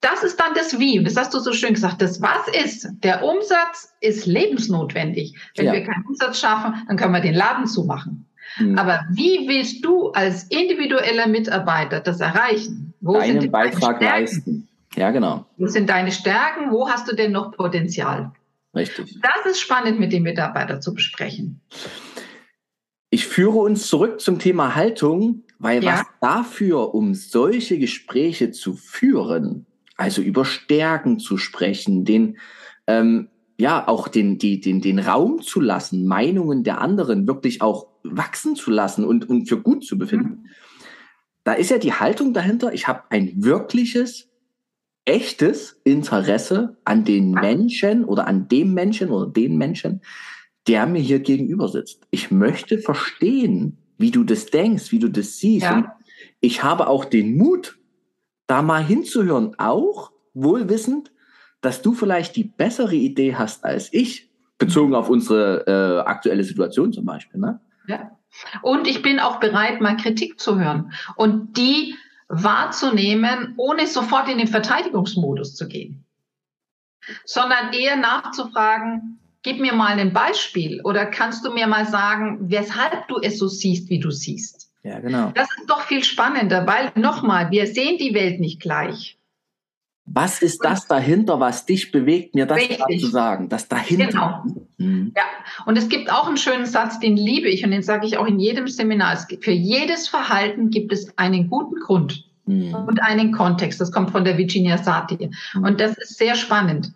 [0.00, 0.98] Das ist dann das Wie.
[0.98, 2.02] Und das hast du so schön gesagt.
[2.02, 2.88] Das Was ist.
[3.04, 5.36] Der Umsatz ist lebensnotwendig.
[5.54, 5.72] Wenn ja.
[5.72, 8.26] wir keinen Umsatz schaffen, dann können wir den Laden zumachen.
[8.58, 8.78] Mhm.
[8.78, 12.94] Aber wie willst du als individueller Mitarbeiter das erreichen?
[13.00, 14.68] Wo Deinen sind Beitrag leisten.
[14.96, 15.46] Ja, genau.
[15.56, 16.70] Wo sind deine Stärken?
[16.70, 18.32] Wo hast du denn noch Potenzial?
[18.74, 19.18] Richtig.
[19.22, 21.60] Das ist spannend mit dem Mitarbeiter zu besprechen.
[23.10, 25.92] Ich führe uns zurück zum Thema Haltung, weil ja.
[25.92, 32.38] was dafür, um solche Gespräche zu führen, also über Stärken zu sprechen, den
[32.86, 33.28] ähm,
[33.60, 38.56] ja auch den, die, den, den Raum zu lassen, Meinungen der anderen wirklich auch wachsen
[38.56, 40.42] zu lassen und, und für gut zu befinden.
[40.42, 40.46] Mhm.
[41.44, 44.28] Da ist ja die Haltung dahinter, ich habe ein wirkliches,
[45.04, 50.02] echtes Interesse an den Menschen oder an dem Menschen oder den Menschen,
[50.68, 52.06] der mir hier gegenüber sitzt.
[52.10, 55.64] Ich möchte verstehen, wie du das denkst, wie du das siehst.
[55.64, 55.96] Ja.
[56.40, 57.78] Ich habe auch den Mut,
[58.46, 61.12] da mal hinzuhören, auch wohlwissend,
[61.60, 66.92] dass du vielleicht die bessere Idee hast als ich, bezogen auf unsere äh, aktuelle Situation
[66.92, 67.40] zum Beispiel.
[67.40, 67.60] Ne?
[67.86, 68.10] Ja.
[68.62, 71.94] Und ich bin auch bereit, mal Kritik zu hören und die
[72.28, 76.04] wahrzunehmen, ohne sofort in den Verteidigungsmodus zu gehen,
[77.24, 83.08] sondern eher nachzufragen, gib mir mal ein Beispiel oder kannst du mir mal sagen, weshalb
[83.08, 84.70] du es so siehst, wie du siehst.
[84.82, 85.32] Ja, genau.
[85.34, 89.18] Das ist doch viel spannender, weil nochmal, wir sehen die Welt nicht gleich.
[90.12, 92.60] Was ist das dahinter, was dich bewegt, mir das
[92.98, 93.48] zu sagen?
[93.48, 94.06] Das dahinter.
[94.06, 94.42] Genau.
[94.78, 95.12] Mhm.
[95.16, 95.22] Ja,
[95.66, 98.26] und es gibt auch einen schönen Satz, den liebe ich und den sage ich auch
[98.26, 99.14] in jedem Seminar.
[99.14, 102.74] Es gibt, für jedes Verhalten gibt es einen guten Grund mhm.
[102.74, 103.80] und einen Kontext.
[103.80, 105.30] Das kommt von der Virginia Satir.
[105.54, 105.64] Mhm.
[105.64, 106.92] Und das ist sehr spannend.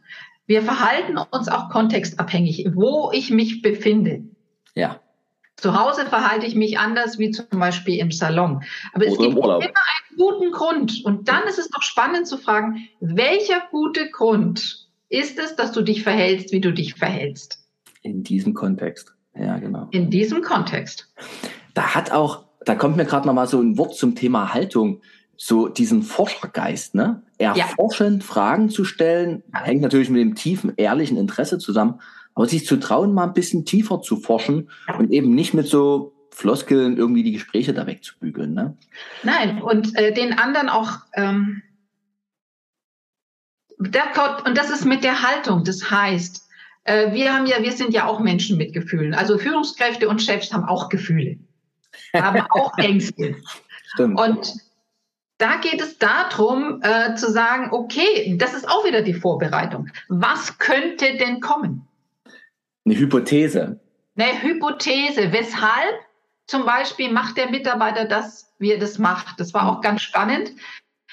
[0.46, 4.24] Wir verhalten uns auch kontextabhängig, wo ich mich befinde.
[4.74, 5.00] Ja.
[5.64, 8.62] Zu Hause verhalte ich mich anders wie zum Beispiel im Salon.
[8.92, 11.02] Aber es gibt immer einen guten Grund.
[11.06, 15.80] Und dann ist es doch spannend zu fragen, welcher gute Grund ist es, dass du
[15.80, 17.64] dich verhältst, wie du dich verhältst?
[18.02, 19.14] In diesem Kontext.
[19.34, 19.88] Ja, genau.
[19.90, 21.10] In diesem Kontext.
[21.72, 25.00] Da hat auch, da kommt mir gerade noch mal so ein Wort zum Thema Haltung,
[25.38, 27.22] so diesen Forschergeist, ne?
[27.38, 28.28] Erforschend ja.
[28.28, 32.02] Fragen zu stellen, hängt natürlich mit dem tiefen, ehrlichen Interesse zusammen.
[32.34, 36.14] Aber sich zu trauen, mal ein bisschen tiefer zu forschen und eben nicht mit so
[36.30, 38.54] Floskeln irgendwie die Gespräche da wegzubügeln.
[38.54, 38.76] Ne?
[39.22, 40.98] Nein, und äh, den anderen auch.
[41.14, 41.62] Ähm,
[43.78, 45.64] und das ist mit der Haltung.
[45.64, 46.48] Das heißt,
[46.84, 49.14] äh, wir haben ja, wir sind ja auch Menschen mit Gefühlen.
[49.14, 51.38] Also Führungskräfte und Chefs haben auch Gefühle,
[52.14, 53.36] haben auch Ängste.
[53.94, 54.18] Stimmt.
[54.18, 54.54] Und
[55.38, 59.88] da geht es darum, äh, zu sagen, okay, das ist auch wieder die Vorbereitung.
[60.08, 61.86] Was könnte denn kommen?
[62.84, 63.80] Eine Hypothese.
[64.16, 65.32] Eine Hypothese.
[65.32, 66.00] Weshalb
[66.46, 69.40] zum Beispiel macht der Mitarbeiter das, wie er das macht?
[69.40, 70.52] Das war auch ganz spannend.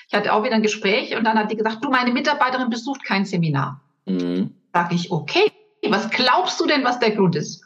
[0.08, 3.06] Ich hatte auch wieder ein Gespräch und dann hat die gesagt, du, meine Mitarbeiterin besucht
[3.06, 3.82] kein Seminar.
[4.06, 4.54] Mhm.
[4.74, 5.52] Sag ich, okay,
[5.88, 7.64] was glaubst du denn, was der Grund ist?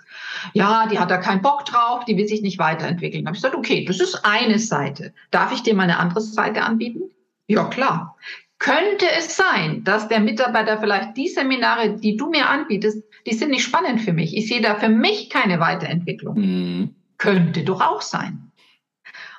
[0.54, 3.24] Ja, die hat da keinen Bock drauf, die will sich nicht weiterentwickeln.
[3.24, 5.14] Da habe ich gesagt, okay, das ist eine Seite.
[5.32, 7.10] Darf ich dir mal eine andere Seite anbieten?
[7.48, 8.16] Ja, klar.
[8.60, 13.52] Könnte es sein, dass der Mitarbeiter vielleicht die Seminare, die du mir anbietest, die sind
[13.52, 14.36] nicht spannend für mich.
[14.36, 16.38] Ich sehe da für mich keine Weiterentwicklung.
[16.38, 16.96] Mhm.
[17.18, 18.52] Könnte doch auch sein.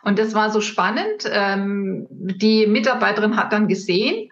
[0.02, 1.28] Und das war so spannend.
[1.30, 4.30] Ähm, die Mitarbeiterin hat dann gesehen,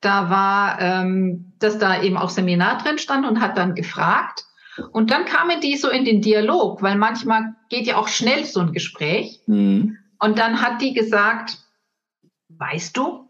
[0.00, 4.44] da war, ähm, dass da eben auch Seminar drin stand und hat dann gefragt.
[4.92, 8.60] Und dann kamen die so in den Dialog, weil manchmal geht ja auch schnell so
[8.60, 9.40] ein Gespräch.
[9.46, 9.96] Mhm.
[10.18, 11.58] Und dann hat die gesagt,
[12.48, 13.25] weißt du,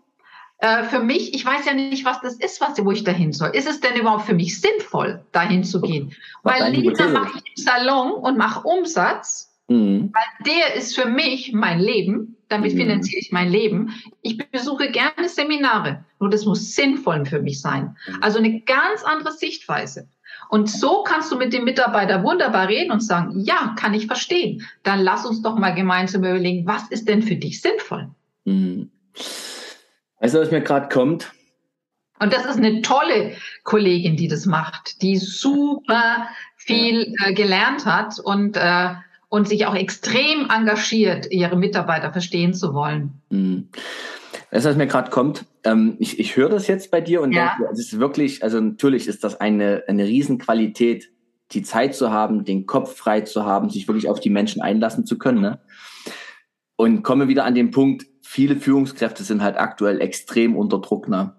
[0.58, 3.50] äh, für mich, ich weiß ja nicht, was das ist, was, wo ich dahin soll.
[3.50, 6.14] Ist es denn überhaupt für mich sinnvoll, dahin zu gehen?
[6.42, 10.12] Was weil lieber mache ich im Salon und mache Umsatz, mhm.
[10.14, 12.78] weil der ist für mich mein Leben, damit mhm.
[12.78, 13.94] finanziere ich mein Leben.
[14.22, 17.96] Ich besuche gerne Seminare, nur das muss sinnvoll für mich sein.
[18.08, 18.22] Mhm.
[18.22, 20.08] Also eine ganz andere Sichtweise.
[20.48, 24.66] Und so kannst du mit dem Mitarbeiter wunderbar reden und sagen, ja, kann ich verstehen.
[24.84, 28.08] Dann lass uns doch mal gemeinsam überlegen, was ist denn für dich sinnvoll?
[28.44, 28.90] Mhm.
[30.20, 31.32] Weißt du, was mir gerade kommt?
[32.18, 33.32] Und das ist eine tolle
[33.64, 38.94] Kollegin, die das macht, die super viel äh, gelernt hat und, äh,
[39.28, 43.20] und sich auch extrem engagiert, ihre Mitarbeiter verstehen zu wollen.
[43.28, 43.68] Mhm.
[44.50, 45.44] Weißt du, was mir gerade kommt?
[45.64, 47.56] Ähm, ich ich höre das jetzt bei dir und ja.
[47.58, 51.10] denke, es ist wirklich, also natürlich ist das eine, eine Riesenqualität,
[51.52, 55.04] die Zeit zu haben, den Kopf frei zu haben, sich wirklich auf die Menschen einlassen
[55.04, 55.40] zu können.
[55.40, 55.60] Ne?
[56.76, 61.32] Und komme wieder an den Punkt, viele Führungskräfte sind halt aktuell extrem unter Druck ne?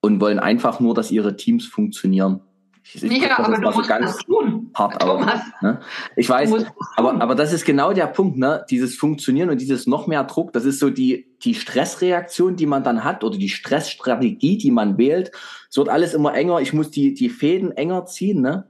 [0.00, 2.40] und wollen einfach nur, dass ihre Teams funktionieren.
[2.84, 4.70] Ich, ich ja, aber du musst so das tun.
[4.74, 5.40] Hart Thomas.
[5.40, 5.80] Aus, ne?
[6.16, 6.50] Ich weiß,
[6.96, 8.64] aber, aber das ist genau der Punkt, ne?
[8.70, 12.82] Dieses Funktionieren und dieses noch mehr Druck, das ist so die, die Stressreaktion, die man
[12.82, 15.30] dann hat oder die Stressstrategie, die man wählt.
[15.70, 18.66] Es wird alles immer enger, ich muss die, die Fäden enger ziehen, ne?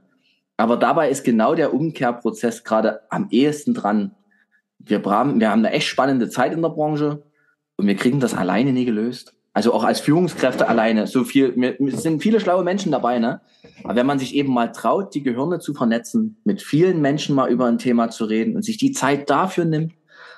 [0.57, 4.11] Aber dabei ist genau der Umkehrprozess gerade am ehesten dran.
[4.77, 7.23] Wir, haben, wir haben eine echt spannende Zeit in der Branche
[7.77, 9.33] und wir kriegen das alleine nie gelöst.
[9.55, 11.05] Also auch als Führungskräfte alleine.
[11.05, 13.41] So viel, es sind viele schlaue Menschen dabei, ne?
[13.83, 17.51] Aber wenn man sich eben mal traut, die Gehirne zu vernetzen, mit vielen Menschen mal
[17.51, 19.93] über ein Thema zu reden und sich die Zeit dafür nimmt,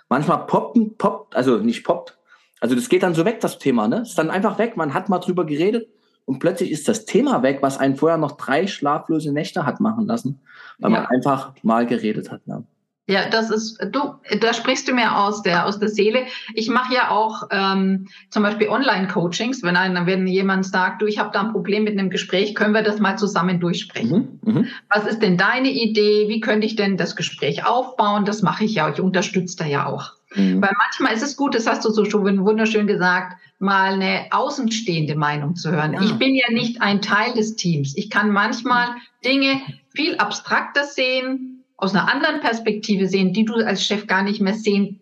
[0.10, 2.18] manchmal poppen, poppt, also nicht poppt,
[2.60, 4.02] also das geht dann so weg, das Thema, ne?
[4.02, 5.88] Ist dann einfach weg, man hat mal drüber geredet
[6.26, 10.08] und plötzlich ist das Thema weg, was einen vorher noch drei schlaflose Nächte hat machen
[10.08, 10.42] lassen,
[10.80, 11.00] weil ja.
[11.00, 12.46] man einfach mal geredet hat.
[12.48, 12.66] Ne?
[13.08, 16.26] Ja, das ist, du, da sprichst du mir aus der, aus der Seele.
[16.56, 21.20] Ich mache ja auch ähm, zum Beispiel Online-Coachings, wenn, ein, wenn jemand sagt, du, ich
[21.20, 24.40] habe da ein Problem mit einem Gespräch, können wir das mal zusammen durchsprechen.
[24.42, 24.64] Mhm, mh.
[24.90, 26.28] Was ist denn deine Idee?
[26.30, 28.26] Wie könnte ich denn das Gespräch aufbauen?
[28.26, 30.14] Das mache ich ja, ich unterstütze da ja auch.
[30.34, 30.64] Mhm.
[30.64, 35.16] Weil manchmal ist es gut, das hast du so schon wunderschön gesagt, mal eine außenstehende
[35.16, 35.94] Meinung zu hören.
[35.94, 36.02] Ja.
[36.02, 37.96] Ich bin ja nicht ein Teil des Teams.
[37.96, 38.88] Ich kann manchmal
[39.24, 39.62] Dinge
[39.94, 44.54] viel abstrakter sehen, aus einer anderen Perspektive sehen, die du als Chef gar nicht mehr
[44.54, 45.00] sehen,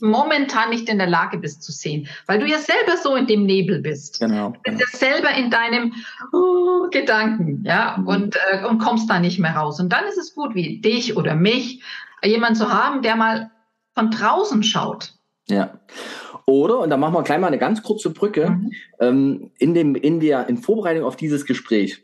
[0.00, 3.44] momentan nicht in der Lage bist zu sehen, weil du ja selber so in dem
[3.46, 4.20] Nebel bist.
[4.20, 4.52] Genau.
[4.64, 5.94] Du bist ja selber in deinem
[6.32, 8.06] oh, Gedanken, ja, mhm.
[8.06, 9.80] und, äh, und kommst da nicht mehr raus.
[9.80, 11.82] Und dann ist es gut, wie dich oder mich,
[12.22, 13.50] jemand zu haben, der mal
[13.94, 15.14] von draußen schaut.
[15.48, 15.80] Ja.
[16.46, 18.72] Oder, und da machen wir gleich mal eine ganz kurze Brücke, mhm.
[19.00, 22.02] ähm, in, dem, in, der, in Vorbereitung auf dieses Gespräch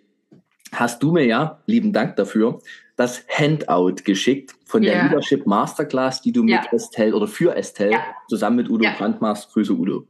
[0.73, 2.61] hast du mir ja, lieben Dank dafür,
[2.97, 5.05] das Handout geschickt von der yeah.
[5.07, 6.61] Leadership Masterclass, die du ja.
[6.61, 8.05] mit Estelle oder für Estelle ja.
[8.29, 8.95] zusammen mit Udo ja.
[8.97, 9.53] Brandt machst.
[9.53, 10.07] Grüße Udo.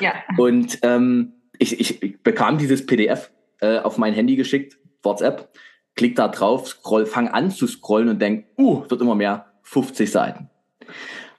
[0.00, 0.14] Ja.
[0.36, 5.50] Und ähm, ich, ich, ich bekam dieses PDF äh, auf mein Handy geschickt, WhatsApp,
[5.94, 10.10] klick da drauf, scroll, fang an zu scrollen und denk, uh, wird immer mehr, 50
[10.10, 10.50] Seiten.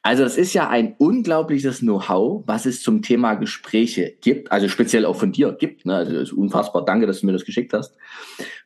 [0.02, 5.06] Also das ist ja ein unglaubliches Know-how, was es zum Thema Gespräche gibt, also speziell
[5.06, 5.86] auch von dir gibt.
[5.86, 5.96] Ne?
[5.96, 7.94] Also das ist unfassbar, danke, dass du mir das geschickt hast.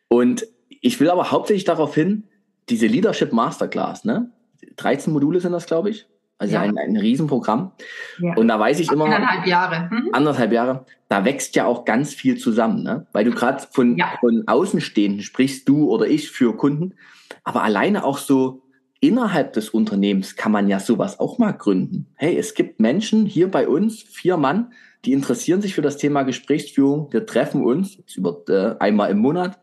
[0.08, 0.46] Und
[0.82, 2.24] ich will aber hauptsächlich darauf hin,
[2.70, 4.32] diese Leadership Masterclass, ne?
[4.78, 6.08] 13 Module sind das, glaube ich.
[6.38, 6.62] Also ja.
[6.62, 7.72] ein, ein Riesenprogramm.
[8.20, 8.34] Ja.
[8.36, 9.06] Und da weiß ich immer.
[9.06, 9.90] Anderthalb Jahre.
[9.92, 10.10] Mhm.
[10.12, 10.86] Anderthalb Jahre.
[11.08, 13.06] Da wächst ja auch ganz viel zusammen, ne?
[13.12, 14.14] Weil du gerade von, ja.
[14.20, 16.96] von Außenstehenden sprichst, du oder ich für Kunden.
[17.44, 18.64] Aber alleine auch so
[19.02, 22.08] innerhalb des Unternehmens kann man ja sowas auch mal gründen.
[22.16, 24.74] Hey, es gibt Menschen hier bei uns, vier Mann,
[25.06, 27.12] die interessieren sich für das Thema Gesprächsführung.
[27.12, 29.60] Wir treffen uns über, äh, einmal im Monat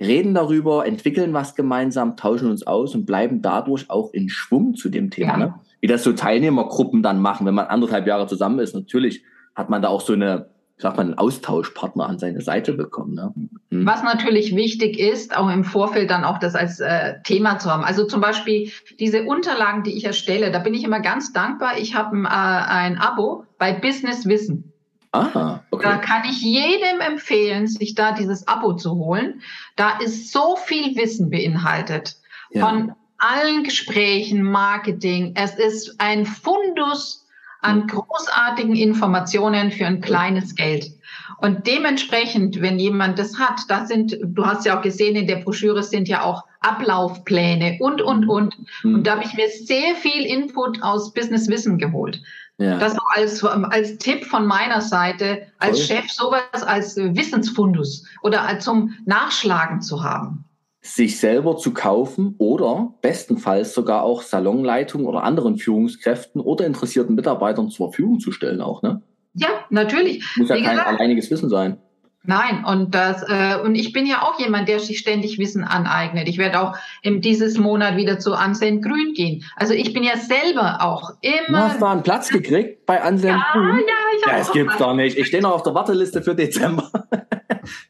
[0.00, 4.88] reden darüber, entwickeln was gemeinsam, tauschen uns aus und bleiben dadurch auch in Schwung zu
[4.88, 5.32] dem Thema.
[5.32, 5.36] Ja.
[5.36, 5.54] Ne?
[5.80, 8.74] Wie das so Teilnehmergruppen dann machen, wenn man anderthalb Jahre zusammen ist.
[8.74, 9.22] Natürlich
[9.54, 13.14] hat man da auch so eine sagt man, einen Austauschpartner an seine Seite bekommen.
[13.14, 13.32] Ne?
[13.70, 13.86] Hm.
[13.86, 17.84] Was natürlich wichtig ist, auch im Vorfeld dann auch das als äh, Thema zu haben.
[17.84, 21.78] Also zum Beispiel diese Unterlagen, die ich erstelle, da bin ich immer ganz dankbar.
[21.78, 24.71] Ich habe äh, ein Abo bei Business Wissen.
[25.12, 25.82] Ah, okay.
[25.82, 29.42] Da kann ich jedem empfehlen, sich da dieses Abo zu holen.
[29.76, 32.16] Da ist so viel Wissen beinhaltet.
[32.50, 32.66] Ja.
[32.66, 35.34] Von allen Gesprächen, Marketing.
[35.36, 37.26] Es ist ein Fundus
[37.60, 40.90] an großartigen Informationen für ein kleines Geld.
[41.38, 45.36] Und dementsprechend, wenn jemand das hat, da sind, du hast ja auch gesehen, in der
[45.36, 48.30] Broschüre sind ja auch Ablaufpläne und, und, mhm.
[48.30, 48.58] und.
[48.82, 48.94] Mhm.
[48.94, 52.20] Und da habe ich mir sehr viel Input aus Business Wissen geholt.
[52.62, 52.78] Ja.
[52.78, 55.96] Das auch als, als Tipp von meiner Seite, als Voll.
[55.96, 60.44] Chef sowas als Wissensfundus oder zum Nachschlagen zu haben
[60.82, 67.70] sich selber zu kaufen oder bestenfalls sogar auch Salonleitung oder anderen Führungskräften oder interessierten Mitarbeitern
[67.70, 69.00] zur Verfügung zu stellen auch, ne?
[69.34, 70.24] Ja, natürlich.
[70.36, 71.78] Muss ja Wie kein gesagt, alleiniges Wissen sein.
[72.24, 76.28] Nein, und das äh, und ich bin ja auch jemand, der sich ständig Wissen aneignet.
[76.28, 79.44] Ich werde auch im dieses Monat wieder zu Anselm Grün gehen.
[79.56, 81.58] Also ich bin ja selber auch immer.
[81.58, 83.78] Du hast da einen Platz gekriegt bei Anselm ja, Grün?
[83.78, 85.16] Ja, ich ja, es gibt's doch nicht.
[85.16, 86.90] Ich stehe noch auf der Warteliste für Dezember.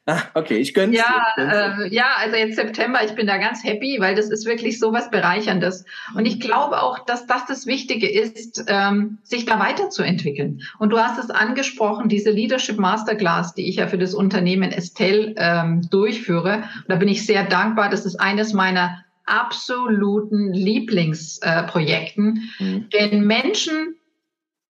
[0.04, 0.94] Ah, okay, ich gönn's.
[0.94, 4.78] Ja, äh, ja, also jetzt September, ich bin da ganz happy, weil das ist wirklich
[4.78, 5.86] so was Bereicherndes.
[6.14, 10.60] Und ich glaube auch, dass das das Wichtige ist, ähm, sich da weiterzuentwickeln.
[10.78, 15.34] Und du hast es angesprochen, diese Leadership Masterclass, die ich ja für das Unternehmen Estelle
[15.38, 16.56] ähm, durchführe.
[16.56, 17.88] Und da bin ich sehr dankbar.
[17.88, 22.50] Das ist eines meiner absoluten Lieblingsprojekten.
[22.58, 22.88] Äh, mhm.
[22.90, 23.96] Denn Menschen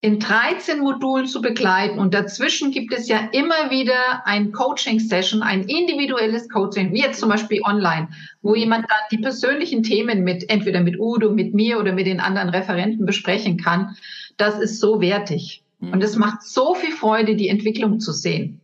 [0.02, 2.00] in 13 Modulen zu begleiten.
[2.00, 7.28] Und dazwischen gibt es ja immer wieder ein Coaching-Session, ein individuelles Coaching, wie jetzt zum
[7.28, 8.08] Beispiel online,
[8.42, 12.18] wo jemand dann die persönlichen Themen mit, entweder mit Udo, mit mir oder mit den
[12.18, 13.96] anderen Referenten besprechen kann.
[14.36, 15.62] Das ist so wertig.
[15.78, 15.92] Mhm.
[15.92, 18.60] Und es macht so viel Freude, die Entwicklung zu sehen.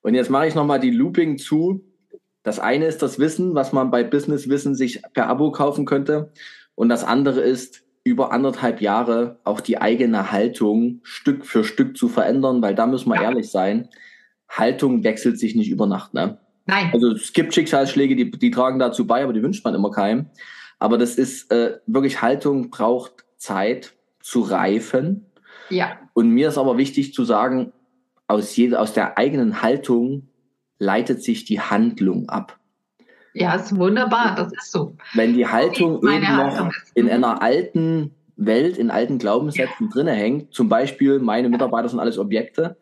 [0.00, 1.84] Und jetzt mache ich nochmal die Looping zu.
[2.42, 6.32] Das eine ist das Wissen, was man bei Business Wissen sich per Abo kaufen könnte.
[6.74, 12.08] Und das andere ist, über anderthalb Jahre auch die eigene Haltung Stück für Stück zu
[12.08, 13.24] verändern, weil da müssen wir ja.
[13.24, 13.88] ehrlich sein,
[14.48, 16.14] Haltung wechselt sich nicht über Nacht.
[16.14, 16.38] Ne?
[16.66, 16.90] Nein.
[16.92, 20.26] Also es gibt Schicksalsschläge, die, die tragen dazu bei, aber die wünscht man immer keinem.
[20.78, 25.26] Aber das ist äh, wirklich Haltung braucht Zeit zu reifen.
[25.68, 25.98] Ja.
[26.14, 27.72] Und mir ist aber wichtig zu sagen,
[28.26, 30.28] aus, jeder, aus der eigenen Haltung
[30.78, 32.59] leitet sich die Handlung ab.
[33.34, 34.96] Ja, ist wunderbar, das ist so.
[35.14, 39.92] Wenn die Haltung eben noch in einer alten Welt, in alten Glaubenssätzen ja.
[39.92, 42.76] drinne hängt, zum Beispiel meine Mitarbeiter sind alles Objekte,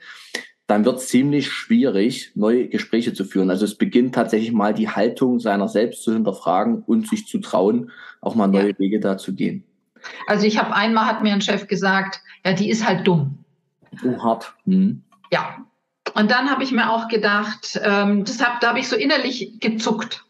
[0.67, 3.51] dann wird es ziemlich schwierig, neue Gespräche zu führen.
[3.51, 7.91] Also es beginnt tatsächlich mal die Haltung seiner selbst zu hinterfragen und sich zu trauen,
[8.21, 8.79] auch mal neue ja.
[8.79, 9.65] Wege da zu gehen.
[10.27, 13.39] Also ich habe einmal, hat mir ein Chef gesagt, ja, die ist halt dumm.
[14.05, 14.55] Oh, hart.
[14.65, 15.03] Hm.
[15.33, 15.57] Ja.
[16.15, 19.59] Und dann habe ich mir auch gedacht, ähm, das hab, da habe ich so innerlich
[19.61, 20.25] gezuckt.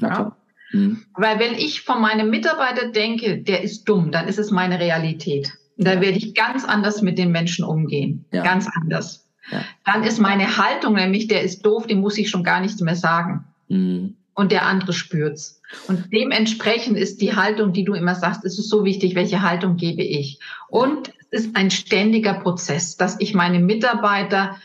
[0.00, 0.36] Ja?
[0.72, 1.04] Mhm.
[1.14, 5.52] Weil wenn ich von meinem Mitarbeiter denke, der ist dumm, dann ist es meine Realität.
[5.78, 8.24] Da werde ich ganz anders mit den Menschen umgehen.
[8.32, 8.42] Ja.
[8.42, 9.28] Ganz anders.
[9.50, 9.62] Ja.
[9.84, 12.96] Dann ist meine Haltung nämlich, der ist doof, dem muss ich schon gar nichts mehr
[12.96, 13.44] sagen.
[13.68, 14.16] Mhm.
[14.34, 15.62] Und der andere spürt's.
[15.88, 19.76] Und dementsprechend ist die Haltung, die du immer sagst, es ist so wichtig, welche Haltung
[19.76, 20.40] gebe ich.
[20.68, 24.56] Und es ist ein ständiger Prozess, dass ich meine Mitarbeiter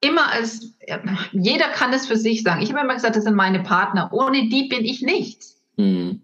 [0.00, 0.74] immer als,
[1.32, 2.62] jeder kann es für sich sagen.
[2.62, 4.10] Ich habe immer gesagt, das sind meine Partner.
[4.12, 5.60] Ohne die bin ich nichts.
[5.76, 6.22] Mhm.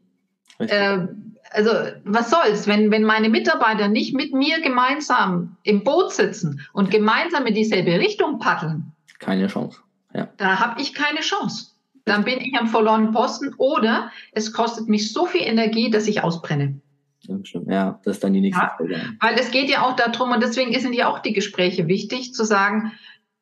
[0.59, 1.07] Äh,
[1.51, 1.71] also
[2.05, 7.47] was soll's, wenn, wenn meine Mitarbeiter nicht mit mir gemeinsam im Boot sitzen und gemeinsam
[7.47, 8.93] in dieselbe Richtung paddeln.
[9.19, 9.81] Keine Chance.
[10.15, 10.29] Ja.
[10.37, 11.73] Da habe ich keine Chance.
[12.05, 16.23] Dann bin ich am verlorenen Posten oder es kostet mich so viel Energie, dass ich
[16.23, 16.81] ausbrenne.
[17.67, 19.17] Ja, das ist dann die nächste ja, Frage.
[19.21, 22.45] Weil es geht ja auch darum, und deswegen sind ja auch die Gespräche wichtig, zu
[22.45, 22.93] sagen,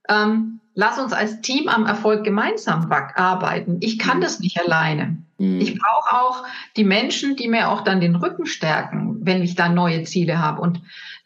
[0.08, 3.78] ähm, lass uns als Team am Erfolg gemeinsam arbeiten.
[3.80, 4.22] Ich kann mhm.
[4.22, 5.16] das nicht alleine.
[5.38, 5.60] Mhm.
[5.60, 6.44] Ich brauche auch
[6.76, 10.60] die Menschen, die mir auch dann den Rücken stärken, wenn ich da neue Ziele habe.
[10.60, 10.80] Und,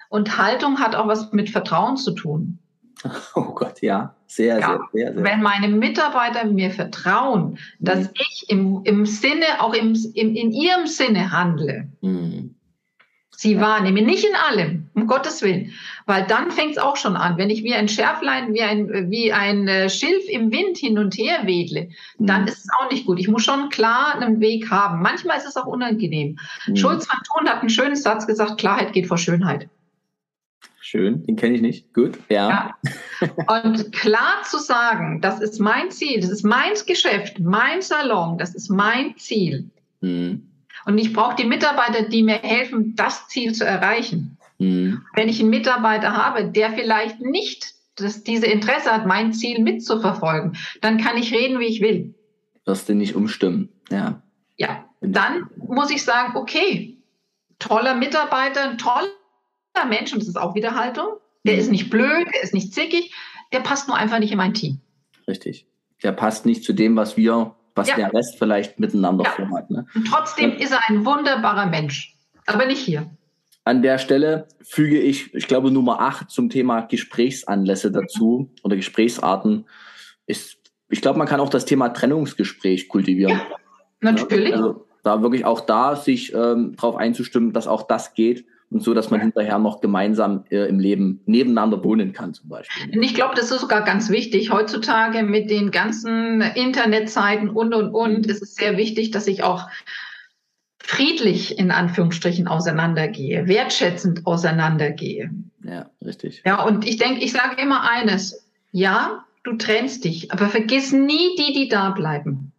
[0.08, 2.58] und Haltung hat auch was mit Vertrauen zu tun.
[3.34, 4.14] Oh Gott, ja.
[4.26, 5.24] Sehr, ja, sehr, sehr, sehr.
[5.24, 8.10] Wenn meine Mitarbeiter mir vertrauen, dass mhm.
[8.14, 12.56] ich im, im Sinne, auch im, im, in ihrem Sinne handle, mhm
[13.38, 14.04] sie wahrnehmen.
[14.04, 15.72] Nicht in allem, um Gottes Willen.
[16.06, 17.38] Weil dann fängt es auch schon an.
[17.38, 21.16] Wenn ich wie ein Schärflein, wie ein, wie ein äh, Schilf im Wind hin und
[21.16, 22.48] her wedle, dann mhm.
[22.48, 23.20] ist es auch nicht gut.
[23.20, 25.02] Ich muss schon klar einen Weg haben.
[25.02, 26.36] Manchmal ist es auch unangenehm.
[26.66, 26.76] Mhm.
[26.76, 29.68] Schulz van Thun hat einen schönen Satz gesagt, Klarheit geht vor Schönheit.
[30.80, 31.94] Schön, den kenne ich nicht.
[31.94, 32.74] Gut, ja.
[33.20, 33.28] ja.
[33.62, 38.56] Und klar zu sagen, das ist mein Ziel, das ist mein Geschäft, mein Salon, das
[38.56, 39.70] ist mein Ziel.
[40.00, 40.47] Mhm.
[40.88, 44.38] Und ich brauche die Mitarbeiter, die mir helfen, das Ziel zu erreichen.
[44.56, 45.02] Mhm.
[45.12, 50.56] Wenn ich einen Mitarbeiter habe, der vielleicht nicht das, diese Interesse hat, mein Ziel mitzuverfolgen,
[50.80, 52.14] dann kann ich reden, wie ich will.
[52.64, 54.22] Wirst du nicht umstimmen, ja.
[54.56, 56.96] Ja, dann muss ich sagen, okay,
[57.58, 59.10] toller Mitarbeiter, ein toller
[59.90, 61.08] Mensch, und das ist auch wieder Haltung.
[61.44, 61.60] Der mhm.
[61.60, 63.12] ist nicht blöd, der ist nicht zickig,
[63.52, 64.80] der passt nur einfach nicht in mein Team.
[65.28, 65.66] Richtig.
[66.02, 67.96] Der passt nicht zu dem, was wir, was ja.
[67.96, 69.30] der Rest vielleicht miteinander ja.
[69.30, 69.70] vorhat.
[69.70, 69.86] Ne?
[69.94, 72.16] Und trotzdem ist er ein wunderbarer Mensch,
[72.46, 73.10] aber nicht hier.
[73.64, 79.66] An der Stelle füge ich, ich glaube, Nummer 8 zum Thema Gesprächsanlässe dazu oder Gesprächsarten.
[80.26, 80.56] Ist,
[80.88, 83.38] ich glaube, man kann auch das Thema Trennungsgespräch kultivieren.
[83.38, 83.56] Ja,
[84.00, 84.54] natürlich.
[84.54, 88.92] Also da wirklich auch da sich ähm, darauf einzustimmen, dass auch das geht und so,
[88.92, 92.94] dass man hinterher noch gemeinsam äh, im Leben nebeneinander wohnen kann zum Beispiel.
[92.94, 94.50] Und ich glaube, das ist sogar ganz wichtig.
[94.50, 98.30] Heutzutage mit den ganzen Internetzeiten und, und, und mhm.
[98.30, 99.68] ist es sehr wichtig, dass ich auch
[100.78, 105.30] friedlich in Anführungsstrichen auseinandergehe, wertschätzend auseinandergehe.
[105.64, 106.42] Ja, richtig.
[106.44, 108.46] Ja, und ich denke, ich sage immer eines.
[108.70, 112.52] Ja, du trennst dich, aber vergiss nie die, die da bleiben.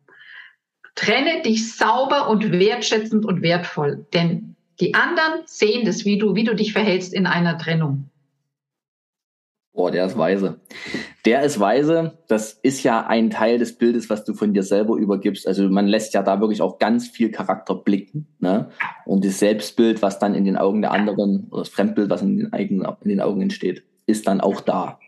[0.95, 6.43] Trenne dich sauber und wertschätzend und wertvoll, denn die anderen sehen das, wie du, wie
[6.43, 8.09] du dich verhältst in einer Trennung.
[9.73, 10.59] Boah, der ist weise.
[11.25, 12.17] Der ist weise.
[12.27, 15.47] Das ist ja ein Teil des Bildes, was du von dir selber übergibst.
[15.47, 18.27] Also man lässt ja da wirklich auch ganz viel Charakter blicken.
[18.39, 18.69] Ne?
[19.05, 22.37] Und das Selbstbild, was dann in den Augen der anderen, oder das Fremdbild, was in
[22.37, 24.99] den, eigenen, in den Augen entsteht, ist dann auch da.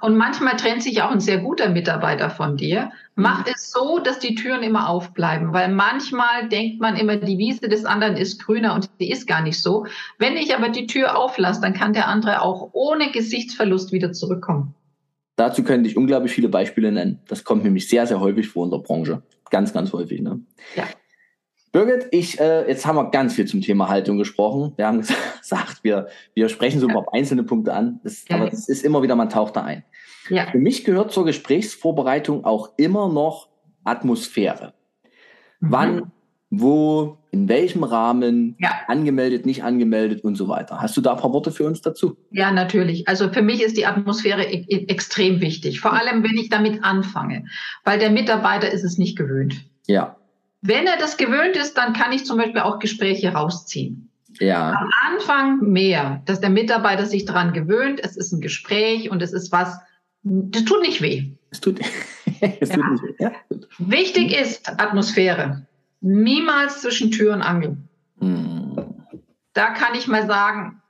[0.00, 2.90] Und manchmal trennt sich auch ein sehr guter Mitarbeiter von dir.
[3.14, 3.52] Mach mhm.
[3.54, 7.86] es so, dass die Türen immer aufbleiben, weil manchmal denkt man immer, die Wiese des
[7.86, 9.86] anderen ist grüner und sie ist gar nicht so.
[10.18, 14.74] Wenn ich aber die Tür auflasse, dann kann der andere auch ohne Gesichtsverlust wieder zurückkommen.
[15.36, 17.20] Dazu könnte ich unglaublich viele Beispiele nennen.
[17.28, 19.22] Das kommt nämlich sehr, sehr häufig vor in der Branche.
[19.50, 20.20] Ganz, ganz häufig.
[20.20, 20.40] Ne?
[20.74, 20.84] Ja.
[21.76, 24.72] Birgit, ich, äh, jetzt haben wir ganz viel zum Thema Haltung gesprochen.
[24.76, 25.02] Wir haben
[25.40, 26.94] gesagt, wir, wir sprechen so ja.
[26.94, 28.36] auf einzelne Punkte an, das, ja.
[28.36, 29.84] aber das ist immer wieder, man taucht da ein.
[30.30, 30.46] Ja.
[30.46, 33.48] Für mich gehört zur Gesprächsvorbereitung auch immer noch
[33.84, 34.72] Atmosphäre.
[35.60, 35.70] Mhm.
[35.70, 36.12] Wann,
[36.48, 38.70] wo, in welchem Rahmen, ja.
[38.86, 40.80] angemeldet, nicht angemeldet und so weiter.
[40.80, 42.16] Hast du da ein paar Worte für uns dazu?
[42.30, 43.06] Ja, natürlich.
[43.06, 46.82] Also für mich ist die Atmosphäre e e extrem wichtig, vor allem wenn ich damit
[46.82, 47.44] anfange,
[47.84, 49.62] weil der Mitarbeiter ist es nicht gewöhnt.
[49.86, 50.16] Ja.
[50.66, 54.10] Wenn er das gewöhnt ist, dann kann ich zum Beispiel auch Gespräche rausziehen.
[54.40, 54.72] Ja.
[54.72, 59.32] Am Anfang mehr, dass der Mitarbeiter sich daran gewöhnt, es ist ein Gespräch und es
[59.32, 59.78] ist was,
[60.22, 61.30] das tut nicht weh.
[61.50, 61.80] Es tut,
[62.40, 63.14] es tut nicht weh.
[63.18, 63.32] Ja.
[63.78, 65.66] Wichtig ist Atmosphäre.
[66.00, 67.76] Niemals zwischen Tür und Angel.
[68.20, 68.76] Hm.
[69.54, 70.82] Da kann ich mal sagen,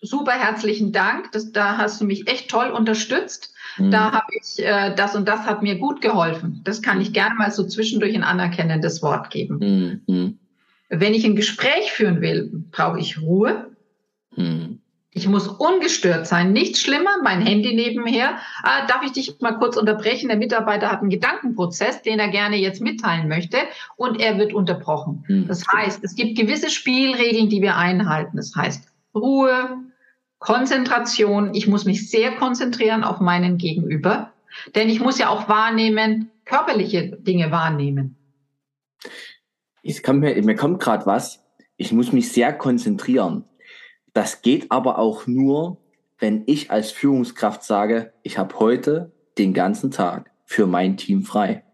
[0.00, 1.30] super herzlichen Dank.
[1.32, 3.54] Das, da hast du mich echt toll unterstützt.
[3.78, 3.90] Mhm.
[3.90, 6.60] Da habe ich äh, das und das hat mir gut geholfen.
[6.64, 10.02] Das kann ich gerne mal so zwischendurch ein anerkennendes Wort geben.
[10.06, 10.38] Mhm.
[10.88, 13.70] Wenn ich ein Gespräch führen will, brauche ich Ruhe.
[14.36, 14.80] Mhm.
[15.12, 18.38] Ich muss ungestört sein, nichts schlimmer, mein Handy nebenher.
[18.62, 20.28] Ah, darf ich dich mal kurz unterbrechen?
[20.28, 23.58] Der Mitarbeiter hat einen Gedankenprozess, den er gerne jetzt mitteilen möchte
[23.96, 25.24] und er wird unterbrochen.
[25.26, 25.48] Mhm.
[25.48, 28.36] Das heißt, es gibt gewisse Spielregeln, die wir einhalten.
[28.36, 29.78] Das heißt Ruhe,
[30.40, 31.54] Konzentration.
[31.54, 34.32] Ich muss mich sehr konzentrieren auf meinen Gegenüber,
[34.74, 38.16] denn ich muss ja auch wahrnehmen, körperliche Dinge wahrnehmen.
[39.82, 41.44] Ich kann mir, mir kommt gerade was.
[41.76, 43.44] Ich muss mich sehr konzentrieren.
[44.12, 45.78] Das geht aber auch nur,
[46.18, 51.64] wenn ich als Führungskraft sage, ich habe heute den ganzen Tag für mein Team frei.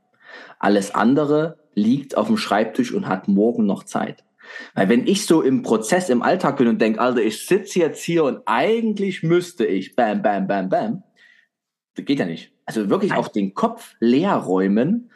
[0.59, 4.25] Alles andere liegt auf dem Schreibtisch und hat morgen noch Zeit.
[4.75, 8.03] Weil wenn ich so im Prozess, im Alltag bin und denke, Alter, ich sitze jetzt
[8.03, 11.03] hier und eigentlich müsste ich, bam, bam, bam, bam,
[11.95, 12.53] das geht ja nicht.
[12.67, 13.21] Also wirklich Nein.
[13.21, 15.11] auch den Kopf leer räumen,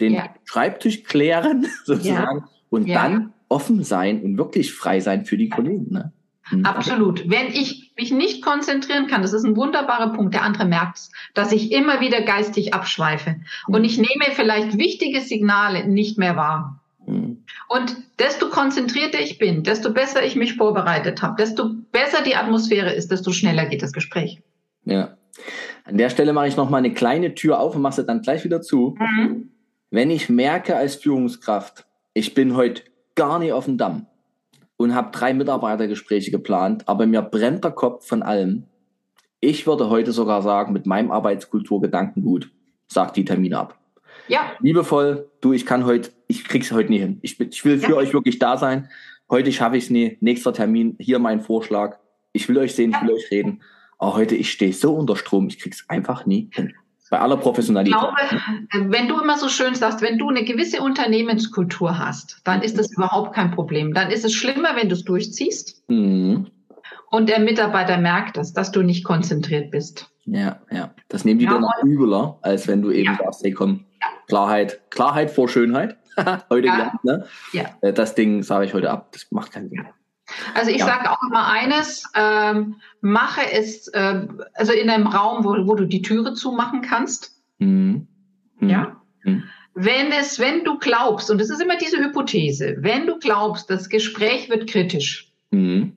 [0.00, 0.34] den ja.
[0.44, 2.48] Schreibtisch klären, sozusagen, ja.
[2.70, 3.02] und ja.
[3.02, 5.92] dann offen sein und wirklich frei sein für die Kollegen.
[5.92, 6.12] Ne?
[6.50, 6.64] Mhm.
[6.64, 7.28] Absolut.
[7.28, 11.10] Wenn ich mich nicht konzentrieren kann, das ist ein wunderbarer Punkt, der andere merkt es,
[11.34, 13.36] dass ich immer wieder geistig abschweife
[13.68, 13.84] und mhm.
[13.84, 16.80] ich nehme vielleicht wichtige Signale nicht mehr wahr.
[17.06, 17.44] Mhm.
[17.68, 22.92] Und desto konzentrierter ich bin, desto besser ich mich vorbereitet habe, desto besser die Atmosphäre
[22.92, 24.40] ist, desto schneller geht das Gespräch.
[24.84, 25.16] Ja.
[25.84, 28.22] An der Stelle mache ich noch mal eine kleine Tür auf und mache sie dann
[28.22, 28.96] gleich wieder zu.
[28.98, 29.50] Mhm.
[29.90, 32.82] Wenn ich merke als Führungskraft, ich bin heute
[33.14, 34.06] gar nicht auf dem Damm
[34.76, 38.64] und habe drei Mitarbeitergespräche geplant, aber mir brennt der Kopf von allem.
[39.40, 42.50] Ich würde heute sogar sagen, mit meinem Arbeitskultur Gedankengut,
[42.86, 43.78] sagt die Termine ab.
[44.28, 44.52] Ja.
[44.60, 47.18] Liebevoll, du, ich kann heute, ich krieg's heute nie hin.
[47.22, 47.96] Ich, ich will für ja.
[47.96, 48.88] euch wirklich da sein.
[49.30, 50.18] Heute schaffe ich es nie.
[50.20, 51.98] Nächster Termin, hier mein Vorschlag.
[52.32, 52.98] Ich will euch sehen, ja.
[52.98, 53.62] ich will euch reden.
[53.98, 56.74] oh, heute ich stehe so unter Strom, ich krieg's einfach nie hin.
[57.10, 57.94] Bei aller Professionalität.
[57.94, 58.38] Ich
[58.72, 62.78] glaube, wenn du immer so schön sagst, wenn du eine gewisse Unternehmenskultur hast, dann ist
[62.78, 63.94] das überhaupt kein Problem.
[63.94, 65.88] Dann ist es schlimmer, wenn du es durchziehst.
[65.88, 66.46] Mhm.
[67.10, 70.10] Und der Mitarbeiter merkt das, dass du nicht konzentriert bist.
[70.24, 70.92] Ja, ja.
[71.08, 73.18] Das nehmen die ja, dann übler, als wenn du eben ja.
[73.22, 73.84] sagst, hey komm.
[74.28, 75.96] Klarheit, Klarheit vor Schönheit.
[76.50, 76.74] heute ja.
[76.74, 77.26] gelernt, ne?
[77.52, 77.64] Ja.
[77.80, 79.86] Äh, das Ding sage ich heute ab, das macht keinen Sinn.
[80.54, 80.86] Also ich ja.
[80.86, 85.86] sage auch immer eines, ähm, mache es, äh, also in einem Raum, wo, wo du
[85.86, 87.42] die Türe zumachen kannst.
[87.58, 88.06] Mhm.
[88.58, 88.68] Mhm.
[88.68, 89.00] Ja.
[89.24, 89.44] Mhm.
[89.74, 93.88] Wenn es, wenn du glaubst, und das ist immer diese Hypothese, wenn du glaubst, das
[93.88, 95.96] Gespräch wird kritisch mhm.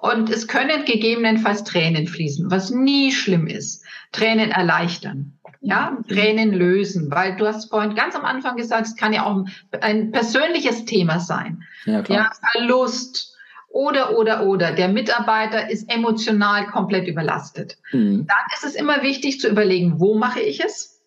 [0.00, 5.38] Und es können gegebenenfalls Tränen fließen, was nie schlimm ist, Tränen erleichtern.
[5.60, 5.96] Ja.
[6.08, 9.46] Tränen lösen, weil du hast vorhin ganz am Anfang gesagt, es kann ja auch
[9.80, 11.62] ein persönliches Thema sein.
[11.86, 12.18] Ja, klar.
[12.18, 13.34] ja Verlust,
[13.74, 14.70] oder, oder, oder.
[14.70, 17.76] Der Mitarbeiter ist emotional komplett überlastet.
[17.90, 18.24] Mhm.
[18.26, 21.02] Dann ist es immer wichtig zu überlegen, wo mache ich es?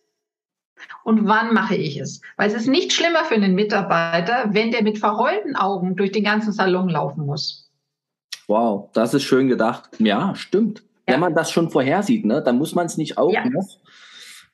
[1.05, 2.21] Und wann mache ich es?
[2.35, 6.25] Weil es ist nicht schlimmer für einen Mitarbeiter, wenn der mit verheulten Augen durch den
[6.25, 7.66] ganzen Salon laufen muss.
[8.47, 9.89] Wow, das ist schön gedacht.
[9.99, 10.83] Ja, stimmt.
[11.07, 11.13] Ja.
[11.13, 13.47] Wenn man das schon vorhersieht, ne, dann muss man es nicht auch ja.
[13.47, 13.77] noch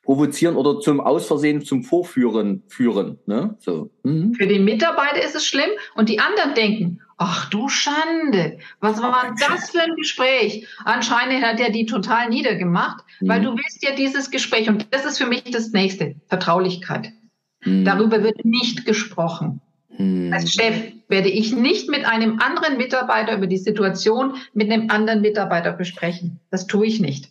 [0.04, 3.20] provozieren oder zum Ausversehen zum Vorführen führen.
[3.26, 3.56] Ne?
[3.60, 3.90] So.
[4.04, 4.34] Mhm.
[4.34, 9.34] Für den Mitarbeiter ist es schlimm und die anderen denken, Ach du Schande, was war
[9.40, 10.68] das für ein Gespräch?
[10.84, 13.30] Anscheinend hat er die total niedergemacht, mhm.
[13.30, 17.14] weil du willst ja dieses Gespräch, und das ist für mich das nächste, Vertraulichkeit.
[17.64, 17.86] Mhm.
[17.86, 19.62] Darüber wird nicht gesprochen.
[19.98, 20.32] Mhm.
[20.34, 20.76] Als Chef
[21.08, 26.40] werde ich nicht mit einem anderen Mitarbeiter über die Situation mit einem anderen Mitarbeiter besprechen.
[26.50, 27.30] Das tue ich nicht.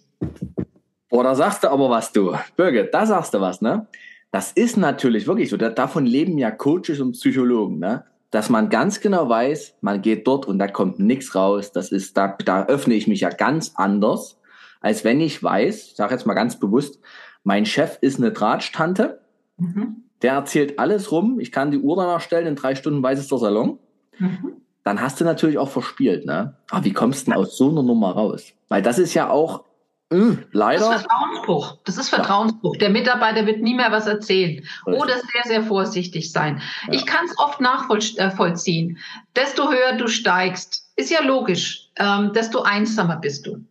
[1.08, 2.34] Boah, da sagst du aber was, du.
[2.56, 3.86] Birgit, da sagst du was, ne?
[4.30, 5.56] Das ist natürlich wirklich so.
[5.58, 8.04] Davon leben ja Coaches und Psychologen, ne?
[8.32, 11.70] dass man ganz genau weiß, man geht dort und da kommt nichts raus.
[11.70, 14.40] Das ist, da, da öffne ich mich ja ganz anders,
[14.80, 16.98] als wenn ich weiß, ich sage jetzt mal ganz bewusst,
[17.44, 19.20] mein Chef ist eine Drahtstante,
[19.58, 20.04] mhm.
[20.22, 23.28] Der erzählt alles rum, ich kann die Uhr danach stellen, in drei Stunden weiß es
[23.28, 23.78] der Salon.
[24.18, 24.52] Mhm.
[24.84, 26.56] Dann hast du natürlich auch verspielt, ne?
[26.70, 28.52] Aber wie kommst du denn aus so einer Nummer raus?
[28.68, 29.64] Weil das ist ja auch
[30.12, 30.90] Mm, leider.
[30.90, 31.78] Das ist Vertrauensbruch.
[31.84, 32.74] Das ist Vertrauensbruch.
[32.74, 32.80] Ja.
[32.80, 35.02] Der Mitarbeiter wird nie mehr was erzählen Richtig.
[35.02, 36.60] oder sehr, sehr vorsichtig sein.
[36.86, 36.92] Ja.
[36.92, 38.98] Ich kann es oft nachvollziehen.
[39.34, 43.64] Desto höher du steigst, ist ja logisch, ähm, desto einsamer bist du.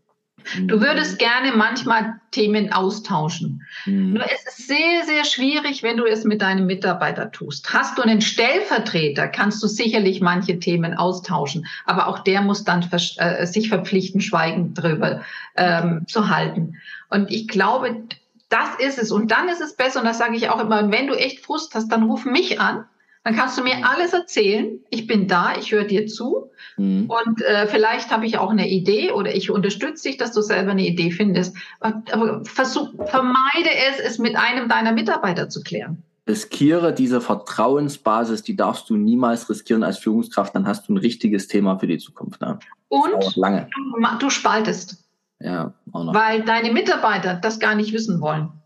[0.68, 0.82] Du mhm.
[0.82, 3.66] würdest gerne manchmal Themen austauschen.
[3.86, 4.14] Mhm.
[4.14, 7.74] Nur es ist sehr, sehr schwierig, wenn du es mit deinem Mitarbeiter tust.
[7.74, 11.66] Hast du einen Stellvertreter, kannst du sicherlich manche Themen austauschen.
[11.86, 15.22] Aber auch der muss dann äh, sich verpflichten, schweigend drüber
[15.56, 16.78] ähm, zu halten.
[17.10, 18.04] Und ich glaube,
[18.50, 19.12] das ist es.
[19.12, 21.74] Und dann ist es besser, und das sage ich auch immer, wenn du echt Frust
[21.76, 22.86] hast, dann ruf mich an
[23.24, 23.84] dann kannst du mir mhm.
[23.84, 24.80] alles erzählen.
[24.90, 26.50] Ich bin da, ich höre dir zu.
[26.78, 27.10] Mhm.
[27.10, 30.72] Und äh, vielleicht habe ich auch eine Idee oder ich unterstütze dich, dass du selber
[30.72, 31.56] eine Idee findest.
[31.80, 36.04] Aber versuch, vermeide es, es mit einem deiner Mitarbeiter zu klären.
[36.28, 41.48] Riskiere diese Vertrauensbasis, die darfst du niemals riskieren als Führungskraft, dann hast du ein richtiges
[41.48, 42.42] Thema für die Zukunft.
[42.42, 42.60] Ne?
[42.90, 43.68] Und lange.
[43.74, 45.04] Du, du spaltest.
[45.40, 46.14] Ja, auch noch.
[46.14, 48.61] Weil deine Mitarbeiter das gar nicht wissen wollen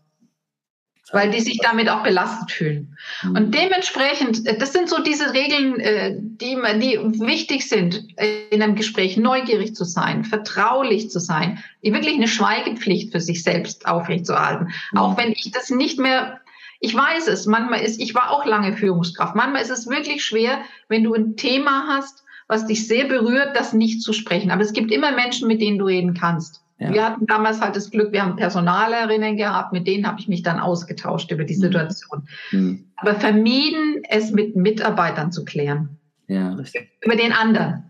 [1.12, 2.96] weil die sich damit auch belastet fühlen.
[3.22, 3.36] Mhm.
[3.36, 8.62] Und dementsprechend, äh, das sind so diese Regeln, äh, die, die wichtig sind äh, in
[8.62, 14.68] einem Gespräch, neugierig zu sein, vertraulich zu sein, wirklich eine Schweigepflicht für sich selbst aufrechtzuerhalten.
[14.92, 14.98] Mhm.
[14.98, 16.40] Auch wenn ich das nicht mehr
[16.78, 19.34] ich weiß es, manchmal ist, ich war auch lange Führungskraft.
[19.34, 23.72] Manchmal ist es wirklich schwer, wenn du ein Thema hast, was dich sehr berührt, das
[23.72, 24.50] nicht zu sprechen.
[24.50, 26.62] Aber es gibt immer Menschen, mit denen du reden kannst.
[26.78, 26.92] Ja.
[26.92, 30.42] Wir hatten damals halt das Glück, wir haben Personalerinnen gehabt, mit denen habe ich mich
[30.42, 31.60] dann ausgetauscht über die mhm.
[31.60, 32.28] Situation.
[32.50, 32.84] Mhm.
[32.96, 35.98] Aber vermieden, es mit Mitarbeitern zu klären.
[36.28, 36.90] Ja, richtig.
[37.02, 37.88] Über den anderen.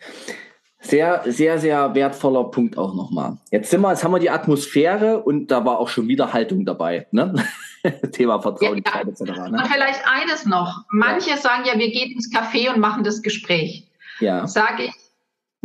[0.81, 3.39] Sehr, sehr, sehr wertvoller Punkt auch nochmal.
[3.51, 6.65] Jetzt sind wir, jetzt haben wir die Atmosphäre und da war auch schon wieder Haltung
[6.65, 7.09] dabei.
[7.11, 7.35] Ne?
[8.13, 9.51] Thema Vertraulichkeit ja, etc.
[9.51, 9.59] Ne?
[9.59, 10.85] Und vielleicht eines noch.
[10.91, 11.37] Manche ja.
[11.39, 13.89] sagen ja, wir gehen ins Café und machen das Gespräch.
[14.21, 14.47] Ja.
[14.47, 14.93] Sage ich,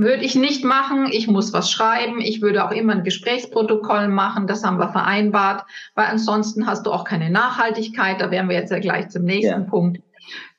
[0.01, 1.07] würde ich nicht machen.
[1.11, 2.19] Ich muss was schreiben.
[2.21, 4.47] Ich würde auch immer ein Gesprächsprotokoll machen.
[4.47, 8.19] Das haben wir vereinbart, weil ansonsten hast du auch keine Nachhaltigkeit.
[8.19, 9.69] Da wären wir jetzt ja gleich zum nächsten ja.
[9.69, 10.01] Punkt.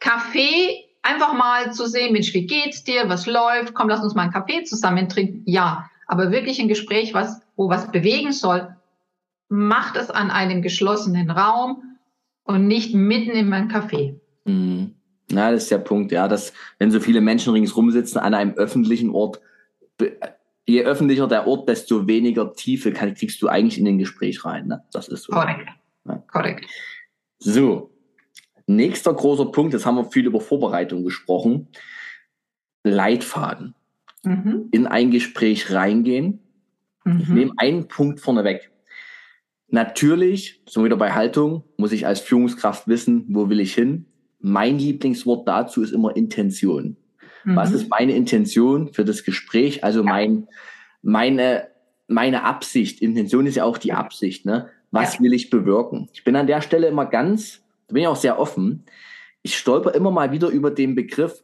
[0.00, 3.08] Kaffee, einfach mal zu sehen, Mensch, wie geht's dir?
[3.08, 3.74] Was läuft?
[3.74, 5.42] Komm, lass uns mal einen Kaffee zusammen trinken.
[5.46, 8.76] Ja, aber wirklich ein Gespräch, was, wo was bewegen soll,
[9.48, 11.98] macht es an einem geschlossenen Raum
[12.44, 14.18] und nicht mitten in einem Café.
[14.44, 14.94] Mhm.
[15.32, 18.54] Ja, das ist der Punkt, ja, dass wenn so viele Menschen ringsrum sitzen an einem
[18.54, 19.40] öffentlichen Ort,
[20.66, 24.68] je öffentlicher der Ort, desto weniger Tiefe kann, kriegst du eigentlich in den Gespräch rein.
[24.68, 24.84] Ne?
[24.92, 25.32] Das ist so.
[25.32, 25.68] Korrekt.
[26.06, 26.22] Ja.
[26.30, 26.66] Korrekt.
[27.38, 27.90] So,
[28.66, 31.68] nächster großer Punkt, jetzt haben wir viel über Vorbereitung gesprochen.
[32.84, 33.74] Leitfaden.
[34.24, 34.68] Mhm.
[34.70, 36.40] In ein Gespräch reingehen
[37.04, 37.20] Mhm.
[37.20, 38.70] Ich nehme einen Punkt vorneweg.
[39.68, 44.06] Natürlich, so wieder bei Haltung, muss ich als Führungskraft wissen, wo will ich hin.
[44.42, 46.96] Mein Lieblingswort dazu ist immer Intention.
[47.44, 47.56] Mhm.
[47.56, 49.84] Was ist meine Intention für das Gespräch?
[49.84, 50.48] Also mein,
[51.02, 51.68] meine,
[52.08, 53.00] meine Absicht.
[53.00, 54.44] Intention ist ja auch die Absicht.
[54.44, 54.68] Ne?
[54.90, 55.20] Was ja.
[55.20, 56.08] will ich bewirken?
[56.12, 58.84] Ich bin an der Stelle immer ganz, da bin ich auch sehr offen.
[59.42, 61.42] Ich stolper immer mal wieder über den Begriff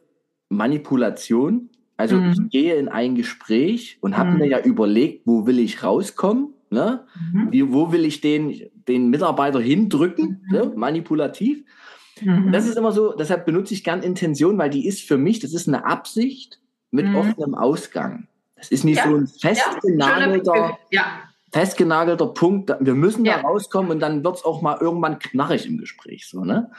[0.49, 1.69] Manipulation.
[1.97, 2.31] Also mhm.
[2.31, 4.37] ich gehe in ein Gespräch und habe mhm.
[4.37, 6.53] mir ja überlegt, wo will ich rauskommen?
[6.69, 7.05] Ne?
[7.33, 7.51] Mhm.
[7.51, 10.41] Wie, wo will ich den, den Mitarbeiter hindrücken?
[10.47, 10.57] Mhm.
[10.57, 10.71] Ne?
[10.75, 11.63] Manipulativ.
[12.21, 12.51] Mhm.
[12.51, 15.53] Das ist immer so, deshalb benutze ich gern Intention, weil die ist für mich, das
[15.53, 16.59] ist eine Absicht
[16.91, 17.15] mit mhm.
[17.15, 18.27] offenem Ausgang.
[18.55, 19.09] Das ist nicht ja.
[19.09, 21.05] so ein festgenagelter, ja.
[21.51, 22.75] festgenagelter Punkt.
[22.79, 26.27] Wir müssen da rauskommen und dann wird es auch mal irgendwann knarrig im Gespräch.
[26.27, 26.69] So, ne?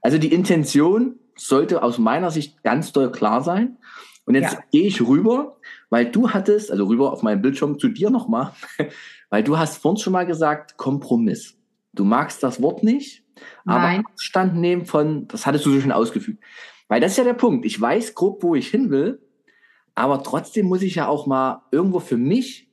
[0.00, 3.78] Also die Intention sollte aus meiner Sicht ganz doll klar sein.
[4.26, 5.58] Und jetzt gehe ich rüber,
[5.90, 8.52] weil du hattest, also rüber auf meinem Bildschirm zu dir nochmal,
[9.30, 11.58] weil du hast vorhin schon mal gesagt, Kompromiss.
[11.92, 13.23] Du magst das Wort nicht,
[13.64, 14.04] aber Nein.
[14.06, 16.42] Abstand nehmen von, das hattest du so schon ausgefügt.
[16.88, 17.64] Weil das ist ja der Punkt.
[17.64, 19.20] Ich weiß grob, wo ich hin will,
[19.94, 22.68] aber trotzdem muss ich ja auch mal irgendwo für mich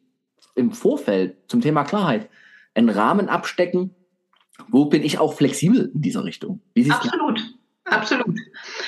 [0.55, 2.29] im Vorfeld zum Thema Klarheit
[2.73, 3.95] einen Rahmen abstecken.
[4.67, 6.61] Wo bin ich auch flexibel in dieser Richtung?
[6.89, 7.41] Absolut.
[7.85, 8.39] Absolut.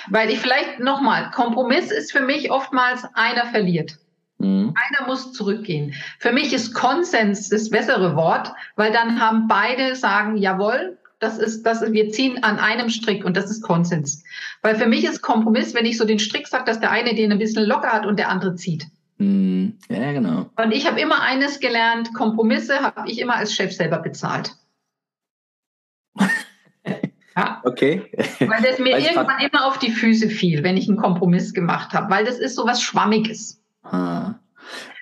[0.09, 3.97] Weil ich vielleicht nochmal, Kompromiss ist für mich oftmals einer verliert.
[4.38, 4.74] Mhm.
[4.76, 5.93] Einer muss zurückgehen.
[6.19, 11.63] Für mich ist Konsens das bessere Wort, weil dann haben beide sagen, jawohl, das ist,
[11.63, 14.24] das ist, wir ziehen an einem Strick und das ist Konsens.
[14.61, 17.32] Weil für mich ist Kompromiss, wenn ich so den Strick sage, dass der eine den
[17.32, 18.88] ein bisschen locker hat und der andere zieht.
[19.17, 19.78] Mhm.
[19.89, 20.49] Ja, genau.
[20.57, 24.55] Und ich habe immer eines gelernt, Kompromisse habe ich immer als Chef selber bezahlt.
[27.36, 27.61] ja.
[27.63, 28.11] Okay.
[28.39, 31.93] Weil das mir Weiß irgendwann immer auf die Füße fiel, wenn ich einen Kompromiss gemacht
[31.93, 33.61] habe, weil das ist so was Schwammiges.
[33.86, 34.39] Ha.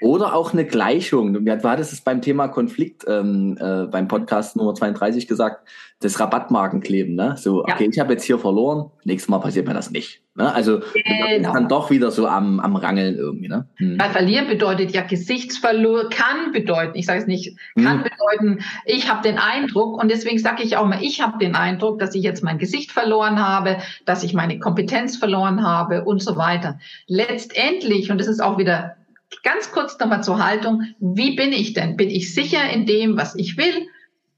[0.01, 1.45] Oder auch eine Gleichung.
[1.45, 5.67] Du hattest es beim Thema Konflikt ähm, äh, beim Podcast Nummer 32 gesagt,
[5.99, 7.15] das Rabattmarkenkleben.
[7.15, 7.35] Ne?
[7.37, 7.89] So, okay, ja.
[7.89, 10.21] ich habe jetzt hier verloren, nächstes Mal passiert mir das nicht.
[10.33, 10.51] Ne?
[10.51, 11.53] Also genau.
[11.53, 13.47] dann doch wieder so am, am Rangeln irgendwie.
[13.47, 13.67] Ne?
[13.75, 13.99] Hm.
[13.99, 18.03] Weil verlieren bedeutet ja Gesichtsverlust, kann bedeuten, ich sage es nicht, kann hm.
[18.03, 21.99] bedeuten, ich habe den Eindruck und deswegen sage ich auch mal, ich habe den Eindruck,
[21.99, 26.37] dass ich jetzt mein Gesicht verloren habe, dass ich meine Kompetenz verloren habe und so
[26.37, 26.79] weiter.
[27.07, 28.95] Letztendlich, und das ist auch wieder
[29.43, 30.83] ganz kurz nochmal zur Haltung.
[30.99, 31.97] Wie bin ich denn?
[31.97, 33.87] Bin ich sicher in dem, was ich will?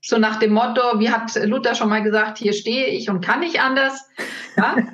[0.02, 3.40] So nach dem Motto, wie hat Luther schon mal gesagt, hier stehe ich und kann
[3.40, 4.10] nicht anders.
[4.58, 4.76] Ja?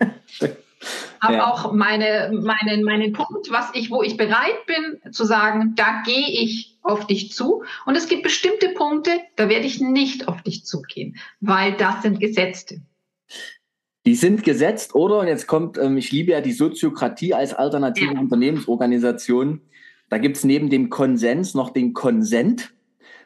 [1.21, 1.51] Habe ja.
[1.51, 6.29] auch meine, meinen, meinen Punkt, was ich, wo ich bereit bin zu sagen, da gehe
[6.29, 7.63] ich auf dich zu.
[7.85, 12.19] Und es gibt bestimmte Punkte, da werde ich nicht auf dich zugehen, weil das sind
[12.19, 12.81] Gesetzte.
[14.05, 15.19] Die sind gesetzt, oder?
[15.19, 18.19] Und jetzt kommt, ähm, ich liebe ja die Soziokratie als alternative ja.
[18.19, 19.61] Unternehmensorganisation.
[20.09, 22.73] Da gibt es neben dem Konsens noch den Konsent.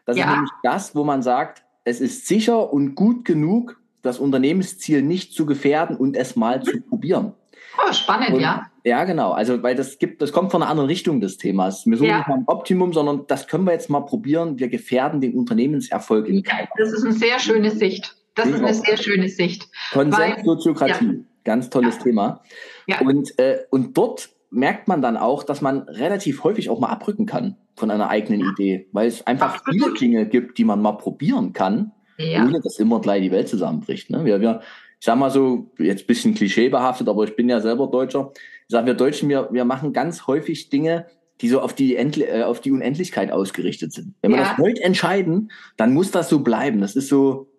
[0.06, 0.26] Das ja.
[0.26, 5.34] ist nämlich das, wo man sagt, es ist sicher und gut genug, das Unternehmensziel nicht
[5.34, 7.34] zu gefährden und es mal zu probieren.
[7.78, 8.70] Oh, spannend, und, ja.
[8.84, 9.32] Ja, genau.
[9.32, 11.86] Also, weil das gibt, das kommt von einer anderen Richtung des Themas.
[11.86, 12.18] Wir suchen ja.
[12.18, 14.60] nicht mal ein Optimum, sondern das können wir jetzt mal probieren.
[14.60, 16.68] Wir gefährden den Unternehmenserfolg in keiner.
[16.78, 18.16] Das ist eine sehr schöne Sicht.
[18.36, 19.70] Das ist eine sehr schöne Sicht.
[19.92, 21.06] Konsens, Soziokratie.
[21.06, 21.14] Ja.
[21.46, 22.04] Ganz tolles ja.
[22.04, 22.42] Thema.
[22.88, 23.00] Ja.
[23.02, 27.26] Und, äh, und dort merkt man dann auch, dass man relativ häufig auch mal abrücken
[27.26, 29.82] kann von einer eigenen Idee, weil es einfach Absolut.
[29.82, 32.44] viele Dinge gibt, die man mal probieren kann, ja.
[32.46, 34.12] ohne dass immer gleich die Welt zusammenbricht.
[34.12, 34.24] Ne?
[34.26, 34.62] Wir, wir,
[35.00, 38.32] ich sag mal so, jetzt bisschen klischeebehaftet, aber ich bin ja selber Deutscher.
[38.36, 41.08] Ich sage, wir Deutschen, wir, wir machen ganz häufig Dinge,
[41.42, 44.14] die so auf die, Endli äh, auf die Unendlichkeit ausgerichtet sind.
[44.22, 44.50] Wenn wir ja.
[44.50, 46.80] das heute entscheiden, dann muss das so bleiben.
[46.80, 47.50] Das ist so,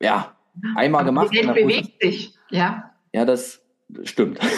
[0.00, 0.36] ja,
[0.74, 1.30] einmal aber gemacht.
[1.32, 2.90] Die Welt bewegt sich, ja.
[3.14, 3.62] Ja, das
[4.02, 4.40] stimmt.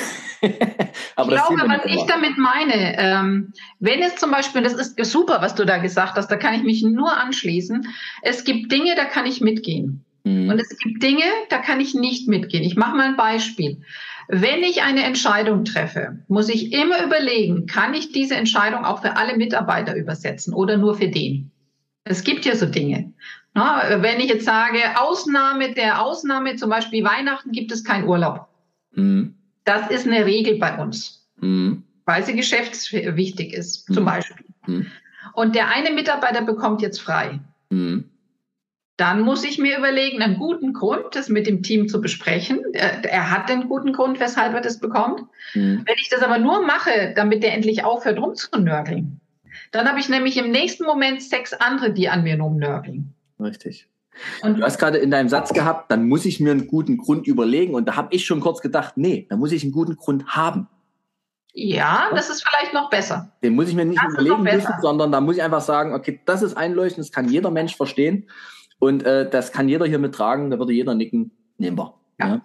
[1.17, 5.39] Aber ich glaube, was ich damit meine, ähm, wenn es zum Beispiel, das ist super,
[5.41, 7.87] was du da gesagt hast, da kann ich mich nur anschließen.
[8.23, 10.05] Es gibt Dinge, da kann ich mitgehen.
[10.25, 10.49] Mhm.
[10.49, 12.65] Und es gibt Dinge, da kann ich nicht mitgehen.
[12.65, 13.83] Ich mache mal ein Beispiel.
[14.29, 19.17] Wenn ich eine Entscheidung treffe, muss ich immer überlegen, kann ich diese Entscheidung auch für
[19.17, 21.51] alle Mitarbeiter übersetzen oder nur für den?
[22.05, 23.13] Es gibt ja so Dinge.
[23.55, 28.49] Na, wenn ich jetzt sage, Ausnahme der Ausnahme, zum Beispiel Weihnachten gibt es keinen Urlaub.
[28.93, 29.35] Mhm.
[29.65, 31.85] Das ist eine Regel bei uns, mhm.
[32.05, 34.07] weil sie geschäftswichtig ist, zum mhm.
[34.07, 34.47] Beispiel.
[34.67, 34.87] Mhm.
[35.33, 37.41] Und der eine Mitarbeiter bekommt jetzt frei.
[37.71, 38.11] Mhm.
[38.97, 42.63] Dann muss ich mir überlegen, einen guten Grund, das mit dem Team zu besprechen.
[42.75, 45.23] Er, er hat einen guten Grund, weshalb er das bekommt.
[45.55, 45.83] Mhm.
[45.85, 49.21] Wenn ich das aber nur mache, damit der endlich aufhört, rumzunörgeln,
[49.73, 53.15] dann habe ich nämlich im nächsten Moment sechs andere, die an mir rumnörgeln.
[53.41, 53.89] Richtig.
[54.43, 57.27] Und du hast gerade in deinem Satz gehabt, dann muss ich mir einen guten Grund
[57.27, 57.75] überlegen.
[57.75, 60.69] Und da habe ich schon kurz gedacht, nee, da muss ich einen guten Grund haben.
[61.57, 63.33] Ja, das ist vielleicht noch besser.
[63.43, 66.21] Den muss ich mir nicht das überlegen müssen, sondern da muss ich einfach sagen, okay,
[66.25, 68.29] das ist einleuchtend, das kann jeder Mensch verstehen
[68.81, 71.95] und äh, das kann jeder hier mittragen, da würde jeder nicken, nehmen wir.
[72.19, 72.27] Ja.
[72.27, 72.43] ja.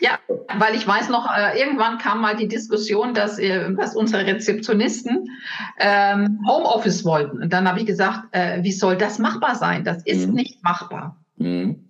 [0.00, 0.18] Ja,
[0.58, 5.30] weil ich weiß noch, äh, irgendwann kam mal die Diskussion, dass, äh, dass unsere Rezeptionisten
[5.78, 7.42] ähm, Homeoffice wollten.
[7.42, 9.84] Und dann habe ich gesagt, äh, wie soll das machbar sein?
[9.84, 10.34] Das ist mhm.
[10.34, 11.16] nicht machbar.
[11.36, 11.82] Mhm.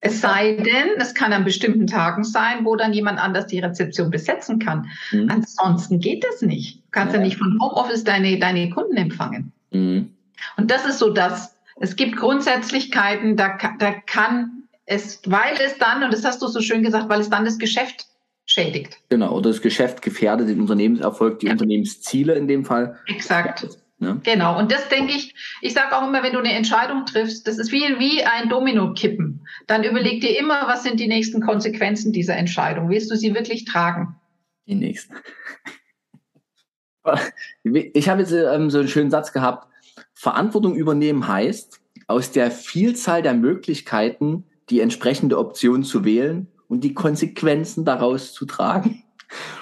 [0.00, 4.10] Es sei denn, es kann an bestimmten Tagen sein, wo dann jemand anders die Rezeption
[4.10, 4.88] besetzen kann.
[5.12, 5.30] Mhm.
[5.30, 6.78] Ansonsten geht das nicht.
[6.78, 9.52] Du kannst ja, ja nicht von Homeoffice deine, deine Kunden empfangen.
[9.70, 10.10] Mhm.
[10.56, 11.56] Und das ist so das.
[11.80, 16.60] Es gibt Grundsätzlichkeiten, da, da kann es, weil es dann, und das hast du so
[16.60, 18.06] schön gesagt, weil es dann das Geschäft
[18.46, 18.98] schädigt.
[19.08, 21.52] Genau, oder das Geschäft gefährdet den Unternehmenserfolg, die ja.
[21.52, 22.98] Unternehmensziele in dem Fall.
[23.06, 23.66] Exakt.
[24.00, 24.18] Ja.
[24.22, 27.58] Genau, und das denke ich, ich sage auch immer, wenn du eine Entscheidung triffst, das
[27.58, 29.46] ist wie, wie ein Domino-Kippen.
[29.66, 32.90] Dann überleg dir immer, was sind die nächsten Konsequenzen dieser Entscheidung?
[32.90, 34.16] Willst du sie wirklich tragen?
[34.66, 35.14] Die nächsten.
[37.62, 39.68] Ich habe jetzt ähm, so einen schönen Satz gehabt.
[40.14, 46.94] Verantwortung übernehmen heißt, aus der Vielzahl der Möglichkeiten die entsprechende Option zu wählen und die
[46.94, 49.04] Konsequenzen daraus zu tragen.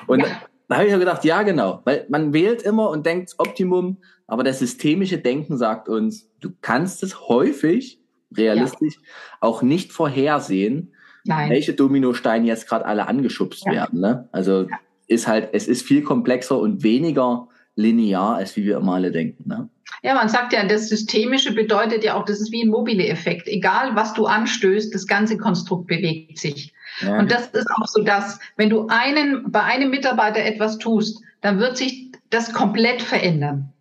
[0.07, 0.27] Und ja.
[0.69, 4.45] da habe ich mir gedacht, ja genau, weil man wählt immer und denkt Optimum, aber
[4.45, 8.01] das systemische Denken sagt uns, du kannst es häufig,
[8.37, 9.03] realistisch, ja.
[9.41, 10.95] auch nicht vorhersehen,
[11.25, 11.51] Nein.
[11.51, 13.73] welche Dominosteine jetzt gerade alle angeschubst ja.
[13.73, 14.01] werden.
[14.01, 14.29] Ne?
[14.33, 14.67] Also
[15.07, 19.49] ist halt, es ist viel komplexer und weniger linear, als wie wir immer alle denken.
[19.49, 19.69] Ne?
[20.03, 23.47] Ja, man sagt ja, das Systemische bedeutet ja auch, das ist wie ein mobile Effekt.
[23.47, 26.73] Egal, was du anstößt, das ganze Konstrukt bewegt sich.
[27.01, 27.19] Ja.
[27.19, 31.61] Und das ist auch so, dass wenn du einen, bei einem Mitarbeiter etwas tust, dann
[31.61, 33.73] wird sich das komplett verändern.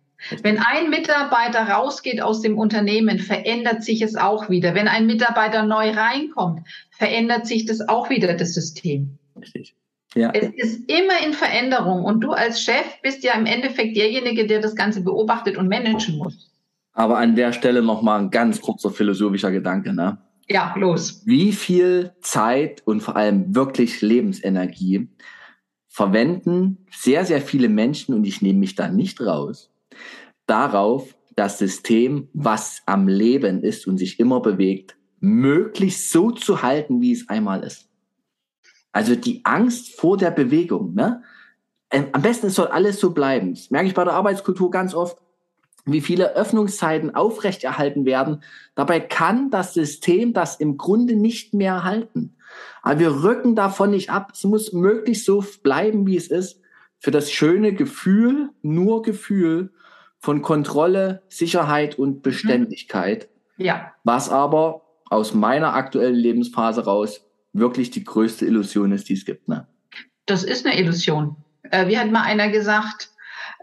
[0.42, 4.74] Wenn ein Mitarbeiter rausgeht aus dem Unternehmen, verändert sich es auch wieder.
[4.74, 6.60] Wenn ein Mitarbeiter neu reinkommt,
[6.90, 9.18] verändert sich das auch wieder, das System.
[9.36, 9.74] Richtig.
[10.14, 10.30] Ja.
[10.34, 14.60] Es ist immer in Veränderung und du als Chef bist ja im Endeffekt derjenige, der
[14.60, 16.50] das Ganze beobachtet und managen muss.
[16.92, 20.18] Aber an der Stelle nochmal ein ganz kurzer philosophischer Gedanke, ne?
[20.48, 21.22] Ja, los.
[21.24, 25.08] Wie viel Zeit und vor allem wirklich Lebensenergie
[25.88, 29.70] verwenden sehr, sehr viele Menschen, und ich nehme mich da nicht raus,
[30.46, 37.00] darauf, das System, was am Leben ist und sich immer bewegt, möglichst so zu halten,
[37.00, 37.88] wie es einmal ist.
[38.92, 40.94] Also die Angst vor der Bewegung.
[40.94, 41.22] Ne?
[41.90, 43.54] Ähm, am besten es soll alles so bleiben.
[43.54, 45.18] Das merke ich bei der Arbeitskultur ganz oft,
[45.84, 48.42] wie viele Öffnungszeiten aufrechterhalten werden.
[48.74, 52.36] Dabei kann das System das im Grunde nicht mehr halten.
[52.82, 54.32] Aber wir rücken davon nicht ab.
[54.34, 56.60] Es muss möglichst so bleiben, wie es ist.
[56.98, 59.72] Für das schöne Gefühl, nur Gefühl
[60.18, 63.28] von Kontrolle, Sicherheit und Beständigkeit.
[63.56, 63.92] Ja.
[64.04, 69.48] Was aber aus meiner aktuellen Lebensphase raus wirklich die größte Illusion ist, die es gibt.
[69.48, 69.66] Ne?
[70.26, 71.36] Das ist eine Illusion.
[71.70, 73.10] Äh, wie hat mal einer gesagt,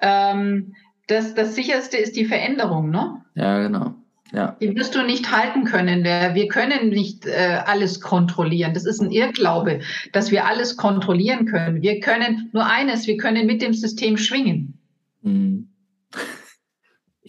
[0.01, 0.75] ähm,
[1.07, 3.21] das, das sicherste ist die Veränderung, ne?
[3.35, 3.95] Ja, genau.
[4.31, 4.55] Ja.
[4.61, 6.03] Die wirst du nicht halten können.
[6.03, 8.75] Wir können nicht äh, alles kontrollieren.
[8.75, 9.79] Das ist ein Irrglaube,
[10.13, 11.81] dass wir alles kontrollieren können.
[11.81, 14.77] Wir können nur eines, wir können mit dem System schwingen.
[15.23, 15.68] Hm.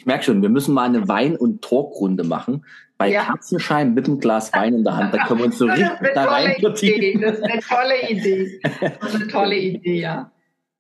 [0.01, 2.65] Ich merke schon, wir müssen mal eine Wein- und Talkrunde machen,
[2.97, 3.23] bei ja.
[3.23, 6.25] Kerzenschein mit einem Glas Wein in der Hand, da können wir uns so richtig da
[6.25, 6.57] rein.
[6.63, 8.61] Das ist eine tolle Idee.
[8.81, 10.33] Das ist eine tolle Idee, ja.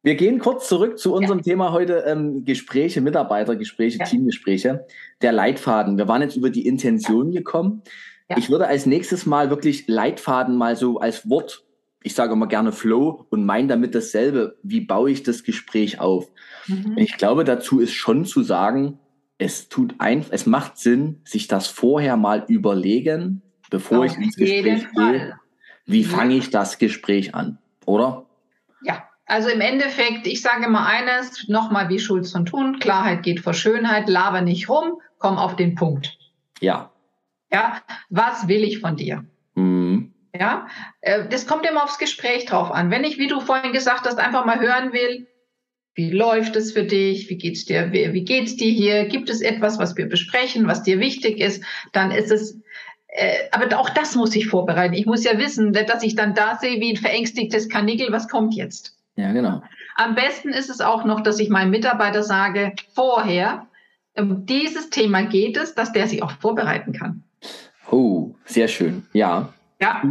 [0.02, 1.44] Wir gehen kurz zurück zu unserem ja.
[1.44, 4.06] Thema heute, ähm, Gespräche, Mitarbeitergespräche, ja.
[4.06, 4.86] Teamgespräche,
[5.20, 5.98] der Leitfaden.
[5.98, 7.82] Wir waren jetzt über die Intention gekommen.
[8.38, 11.64] Ich würde als nächstes mal wirklich Leitfaden mal so als Wort,
[12.02, 14.56] ich sage immer gerne Flow und meine damit dasselbe.
[14.62, 16.30] Wie baue ich das Gespräch auf?
[16.66, 16.96] Mhm.
[16.96, 18.99] Ich glaube, dazu ist schon zu sagen,
[19.40, 24.36] es tut ein, es macht Sinn, sich das vorher mal überlegen, bevor Auf ich ins
[24.36, 25.38] Gespräch gehe.
[25.86, 28.26] Wie fange ich das Gespräch an, oder?
[28.82, 33.40] Ja, also im Endeffekt, ich sage mal eines, nochmal wie Schulz von Thun, Klarheit geht
[33.40, 36.18] vor Schönheit, laber nicht rum, komm auf den Punkt.
[36.60, 36.90] Ja.
[37.50, 37.80] Ja,
[38.10, 39.24] was will ich von dir?
[39.54, 40.12] Mhm.
[40.38, 40.68] Ja,
[41.00, 42.90] äh, das kommt immer aufs Gespräch drauf an.
[42.90, 45.26] Wenn ich, wie du vorhin gesagt hast, einfach mal hören will,
[45.94, 47.28] wie läuft es für dich?
[47.28, 47.92] Wie geht's dir?
[47.92, 49.06] Wie, wie geht's dir hier?
[49.06, 51.62] Gibt es etwas, was wir besprechen, was dir wichtig ist?
[51.92, 52.60] Dann ist es
[53.12, 54.94] äh, aber auch das muss ich vorbereiten.
[54.94, 58.54] Ich muss ja wissen, dass ich dann da sehe wie ein verängstigtes Kanickel, was kommt
[58.54, 58.96] jetzt?
[59.16, 59.62] Ja, genau.
[59.96, 63.66] Am besten ist es auch noch, dass ich meinem Mitarbeiter sage, vorher,
[64.16, 67.24] um dieses Thema geht es, dass der sich auch vorbereiten kann.
[67.90, 69.06] Oh, sehr schön.
[69.12, 69.52] Ja.
[69.80, 70.02] Ja,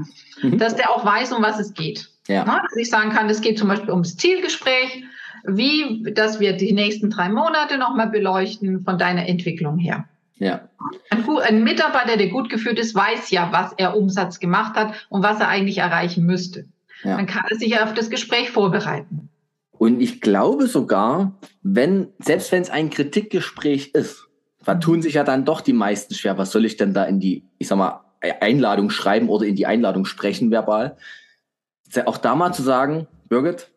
[0.42, 0.58] mhm.
[0.58, 2.10] dass der auch weiß, um was es geht.
[2.28, 2.44] Ja.
[2.46, 5.04] Na, dass ich sagen kann, es geht zum Beispiel ums Zielgespräch
[5.46, 10.06] wie, dass wir die nächsten drei Monate nochmal beleuchten von deiner Entwicklung her.
[10.38, 10.70] Ja.
[11.10, 15.22] Ein, ein, Mitarbeiter, der gut geführt ist, weiß ja, was er Umsatz gemacht hat und
[15.22, 16.66] was er eigentlich erreichen müsste.
[17.04, 17.18] Ja.
[17.18, 19.30] Dann kann er sich ja auf das Gespräch vorbereiten.
[19.72, 24.28] Und ich glaube sogar, wenn, selbst wenn es ein Kritikgespräch ist,
[24.62, 26.38] vertun sich ja dann doch die meisten schwer.
[26.38, 28.02] Was soll ich denn da in die, ich sag mal,
[28.42, 30.98] Einladung schreiben oder in die Einladung sprechen verbal?
[32.06, 33.72] Auch da mal zu sagen, Birgit,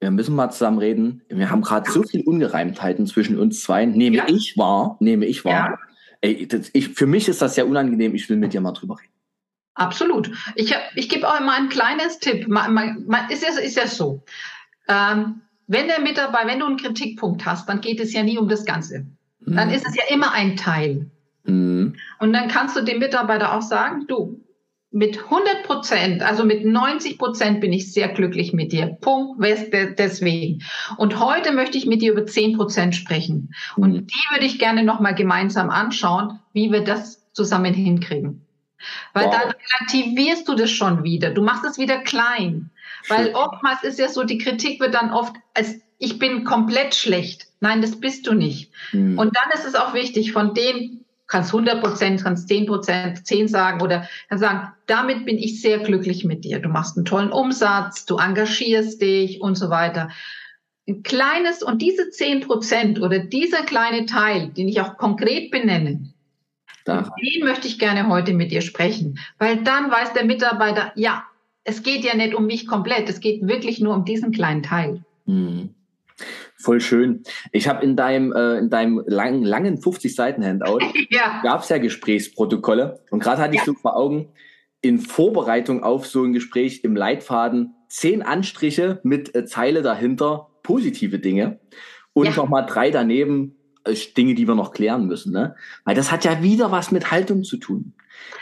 [0.00, 1.22] wir müssen mal zusammen reden.
[1.28, 3.86] Wir haben gerade so viel Ungereimtheiten zwischen uns zwei.
[3.86, 4.24] Nehme ja.
[4.28, 5.70] ich wahr, nehme ich wahr.
[5.70, 5.78] Ja.
[6.20, 8.14] Ey, das, ich, für mich ist das sehr unangenehm.
[8.14, 9.12] Ich will mit dir mal drüber reden.
[9.74, 10.30] Absolut.
[10.54, 12.48] Ich, ich gebe auch immer ein kleines Tipp.
[12.48, 14.22] Man, man, man, ist, ja, ist so.
[14.88, 18.48] Ähm, wenn der Mitarbeiter, wenn du einen Kritikpunkt hast, dann geht es ja nie um
[18.48, 19.06] das Ganze.
[19.40, 19.74] Dann mhm.
[19.74, 21.10] ist es ja immer ein Teil.
[21.44, 21.96] Mhm.
[22.18, 24.40] Und dann kannst du dem Mitarbeiter auch sagen, du,
[24.96, 28.96] mit 100 Prozent, also mit 90 Prozent bin ich sehr glücklich mit dir.
[29.02, 29.44] Punkt,
[29.98, 30.62] deswegen.
[30.96, 33.54] Und heute möchte ich mit dir über 10 Prozent sprechen.
[33.76, 34.06] Und mhm.
[34.06, 38.46] die würde ich gerne nochmal gemeinsam anschauen, wie wir das zusammen hinkriegen.
[39.12, 39.36] Weil wow.
[39.38, 39.52] dann
[39.90, 41.28] relativierst du das schon wieder.
[41.28, 42.70] Du machst es wieder klein.
[43.10, 47.48] Weil oftmals ist ja so, die Kritik wird dann oft als ich bin komplett schlecht.
[47.60, 48.70] Nein, das bist du nicht.
[48.92, 49.18] Mhm.
[49.18, 53.48] Und dann ist es auch wichtig, von dem kannst 100 Prozent, kannst 10 Prozent, 10
[53.48, 56.60] sagen oder dann sagen, damit bin ich sehr glücklich mit dir.
[56.60, 60.10] Du machst einen tollen Umsatz, du engagierst dich und so weiter.
[60.88, 66.12] Ein kleines und diese 10 Prozent oder dieser kleine Teil, den ich auch konkret benenne,
[66.86, 71.24] den möchte ich gerne heute mit dir sprechen, weil dann weiß der Mitarbeiter, ja,
[71.64, 75.04] es geht ja nicht um mich komplett, es geht wirklich nur um diesen kleinen Teil.
[75.24, 75.70] Mhm.
[76.56, 77.22] Voll schön.
[77.52, 81.40] Ich habe in deinem, äh, in deinem langen, langen 50 Seiten Handout ja.
[81.42, 84.32] gab es ja Gesprächsprotokolle und gerade hatte ich so vor Augen
[84.80, 91.18] in Vorbereitung auf so ein Gespräch im Leitfaden zehn Anstriche mit äh, Zeile dahinter positive
[91.18, 91.60] Dinge
[92.12, 92.36] und ja.
[92.36, 95.32] nochmal drei daneben äh, Dinge, die wir noch klären müssen.
[95.32, 95.54] Ne?
[95.84, 97.94] Weil das hat ja wieder was mit Haltung zu tun.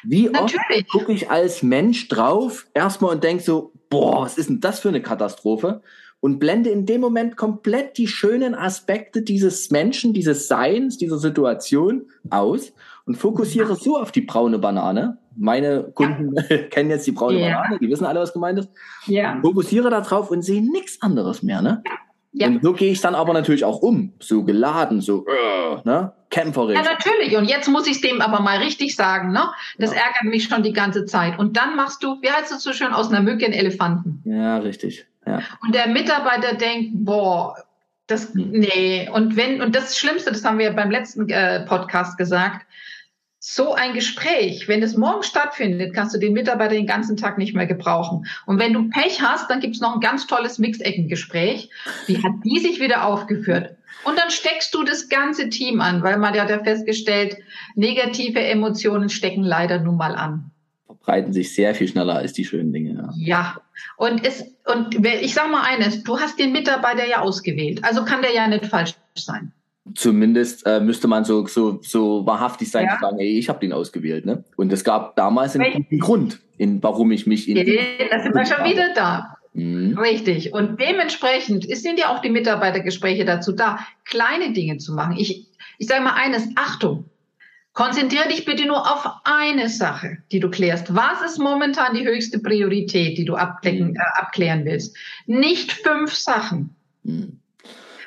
[0.03, 0.87] Wie Natürlich.
[0.87, 4.81] oft gucke ich als Mensch drauf erstmal und denke so, boah, was ist denn das
[4.81, 5.83] für eine Katastrophe?
[6.25, 12.07] Und blende in dem Moment komplett die schönen Aspekte dieses Menschen, dieses Seins, dieser Situation
[12.31, 12.73] aus
[13.05, 15.19] und fokussiere so auf die braune Banane.
[15.37, 16.57] Meine Kunden ja.
[16.71, 17.61] kennen jetzt die braune ja.
[17.61, 18.71] Banane, die wissen alle, was gemeint ist.
[19.05, 19.39] Ja.
[19.43, 21.61] Fokussiere darauf und sehe nichts anderes mehr.
[21.61, 21.83] Ne?
[22.33, 22.47] Ja.
[22.47, 26.15] Und so gehe ich dann aber natürlich auch um, so geladen, so uh, ne?
[26.31, 26.79] kämpferisch.
[26.79, 27.37] Ja, natürlich.
[27.37, 29.51] Und jetzt muss ich dem aber mal richtig sagen, ne?
[29.79, 29.99] Das ja.
[29.99, 31.39] ärgert mich schon die ganze Zeit.
[31.39, 34.23] Und dann machst du, wie heißt es so schön, aus einer Mücke einen Elefanten.
[34.25, 35.07] Ja, richtig.
[35.27, 35.43] Ja.
[35.63, 37.57] Und der Mitarbeiter denkt, boah,
[38.07, 38.51] das, hm.
[38.51, 39.09] nee.
[39.09, 42.67] Und wenn, und das Schlimmste, das haben wir beim letzten äh, Podcast gesagt,
[43.47, 47.55] so ein Gespräch, wenn es morgen stattfindet, kannst du den Mitarbeiter den ganzen Tag nicht
[47.55, 48.27] mehr gebrauchen.
[48.47, 51.69] Und wenn du Pech hast, dann gibt es noch ein ganz tolles Mixeckengespräch.
[52.07, 53.77] Wie hat die sich wieder aufgeführt?
[54.05, 57.37] Und dann steckst du das ganze Team an, weil man hat ja festgestellt,
[57.75, 60.51] negative Emotionen stecken leider nun mal an.
[61.05, 63.11] Verbreiten sich sehr viel schneller als die schönen Dinge.
[63.17, 63.57] Ja,
[63.97, 68.23] und es, und ich sag mal eines, du hast den Mitarbeiter ja ausgewählt, also kann
[68.23, 69.53] der ja nicht falsch sein.
[69.95, 72.95] Zumindest äh, müsste man so, so, so wahrhaftig sein ja.
[72.95, 74.25] zu sagen, ey, ich habe den ausgewählt.
[74.25, 74.43] Ne?
[74.57, 77.59] Und es gab damals einen guten Grund, in, warum ich mich in.
[77.59, 77.65] Ja,
[78.11, 79.37] da sind wir schon wieder da.
[79.53, 79.99] Mhm.
[79.99, 80.55] Richtig.
[80.55, 85.17] Und dementsprechend sind ja auch die Mitarbeitergespräche dazu da, kleine Dinge zu machen.
[85.19, 85.49] Ich,
[85.79, 87.05] ich sage mal eines, Achtung,
[87.75, 90.95] konzentriere dich bitte nur auf eine Sache, die du klärst.
[90.95, 93.97] Was ist momentan die höchste Priorität, die du abdecken, mhm.
[93.97, 94.97] äh, abklären willst?
[95.27, 96.75] Nicht fünf Sachen.
[97.03, 97.41] Mhm.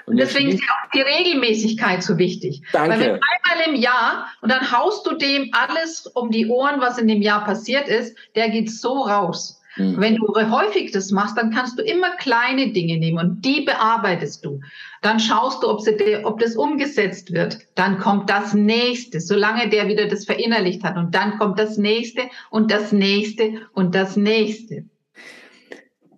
[0.06, 2.62] Und deswegen ist ja auch die Regelmäßigkeit so wichtig.
[2.72, 2.92] Danke.
[2.92, 6.98] Weil wenn einmal im Jahr und dann haust du dem alles um die Ohren, was
[6.98, 9.62] in dem Jahr passiert ist, der geht so raus.
[9.76, 10.00] Mhm.
[10.00, 14.46] Wenn du häufig das machst, dann kannst du immer kleine Dinge nehmen und die bearbeitest
[14.46, 14.62] du.
[15.02, 17.60] Dann schaust du, ob, sie, ob das umgesetzt wird.
[17.76, 20.98] Dann kommt das nächste, solange der wieder das verinnerlicht hat.
[20.98, 24.86] Und dann kommt das nächste und das nächste und das nächste.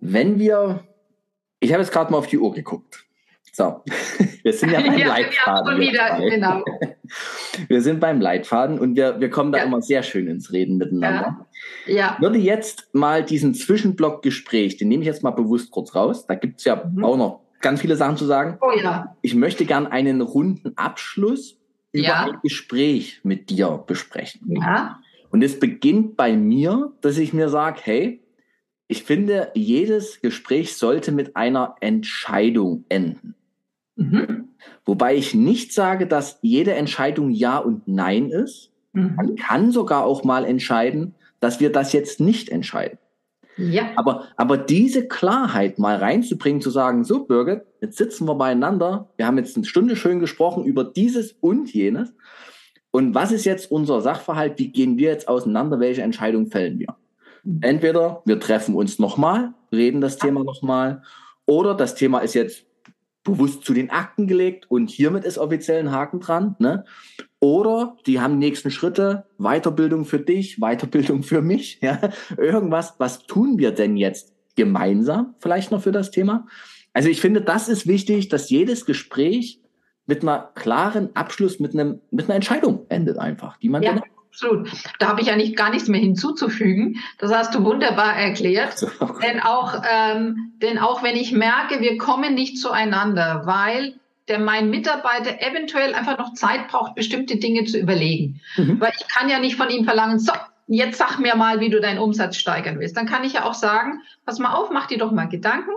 [0.00, 0.84] Wenn wir,
[1.60, 3.04] ich habe jetzt gerade mal auf die Uhr geguckt.
[3.52, 3.82] So,
[4.42, 5.80] wir sind ja beim ja, Leitfaden.
[5.80, 6.64] Wieder, genau.
[7.68, 9.64] Wir sind beim Leitfaden und wir, wir kommen da ja.
[9.64, 11.46] immer sehr schön ins Reden miteinander.
[11.84, 11.94] Ja.
[11.94, 12.16] ja.
[12.20, 16.26] Würde jetzt mal diesen Zwischenblock-Gespräch, den nehme ich jetzt mal bewusst kurz raus.
[16.26, 17.04] Da gibt es ja mhm.
[17.04, 18.58] auch noch ganz viele Sachen zu sagen.
[18.60, 19.16] Oh ja.
[19.22, 21.58] Ich möchte gern einen runden Abschluss
[21.92, 22.24] über ja.
[22.24, 24.56] ein Gespräch mit dir besprechen.
[24.56, 25.00] Ja.
[25.30, 28.22] Und es beginnt bei mir, dass ich mir sage, hey,
[28.88, 33.36] ich finde, jedes Gespräch sollte mit einer Entscheidung enden.
[33.94, 34.48] Mhm.
[34.84, 38.72] Wobei ich nicht sage, dass jede Entscheidung Ja und Nein ist.
[38.92, 39.14] Mhm.
[39.14, 42.98] Man kann sogar auch mal entscheiden, dass wir das jetzt nicht entscheiden.
[43.60, 43.90] Ja.
[43.96, 49.26] Aber, aber diese Klarheit mal reinzubringen, zu sagen, so Birgit, jetzt sitzen wir beieinander, wir
[49.26, 52.14] haben jetzt eine Stunde schön gesprochen über dieses und jenes.
[52.90, 54.58] Und was ist jetzt unser Sachverhalt?
[54.58, 55.78] Wie gehen wir jetzt auseinander?
[55.78, 56.96] Welche Entscheidung fällen wir?
[57.44, 57.60] Mhm.
[57.62, 61.02] Entweder wir treffen uns nochmal, reden das Thema nochmal,
[61.46, 62.64] oder das Thema ist jetzt
[63.22, 66.56] bewusst zu den Akten gelegt und hiermit ist offiziell ein Haken dran.
[66.58, 66.84] Ne?
[67.40, 71.80] Oder die haben nächsten Schritte, Weiterbildung für dich, Weiterbildung für mich.
[71.82, 71.98] Ja?
[72.36, 76.46] Irgendwas, was tun wir denn jetzt gemeinsam vielleicht noch für das Thema?
[76.92, 79.60] Also ich finde, das ist wichtig, dass jedes Gespräch
[80.06, 83.92] mit einer klaren Abschluss, mit, einem, mit einer Entscheidung endet einfach, die man ja.
[83.94, 84.70] dann Absolut.
[85.00, 87.00] Da habe ich eigentlich gar nichts mehr hinzuzufügen.
[87.18, 88.86] Das hast du wunderbar erklärt.
[89.22, 93.99] denn auch, ähm, denn auch wenn ich merke, wir kommen nicht zueinander, weil
[94.30, 98.40] der mein Mitarbeiter eventuell einfach noch Zeit braucht, bestimmte Dinge zu überlegen.
[98.56, 98.80] Mhm.
[98.80, 100.32] Weil ich kann ja nicht von ihm verlangen, so,
[100.68, 102.96] jetzt sag mir mal, wie du deinen Umsatz steigern willst.
[102.96, 105.72] Dann kann ich ja auch sagen, pass mal auf, mach dir doch mal Gedanken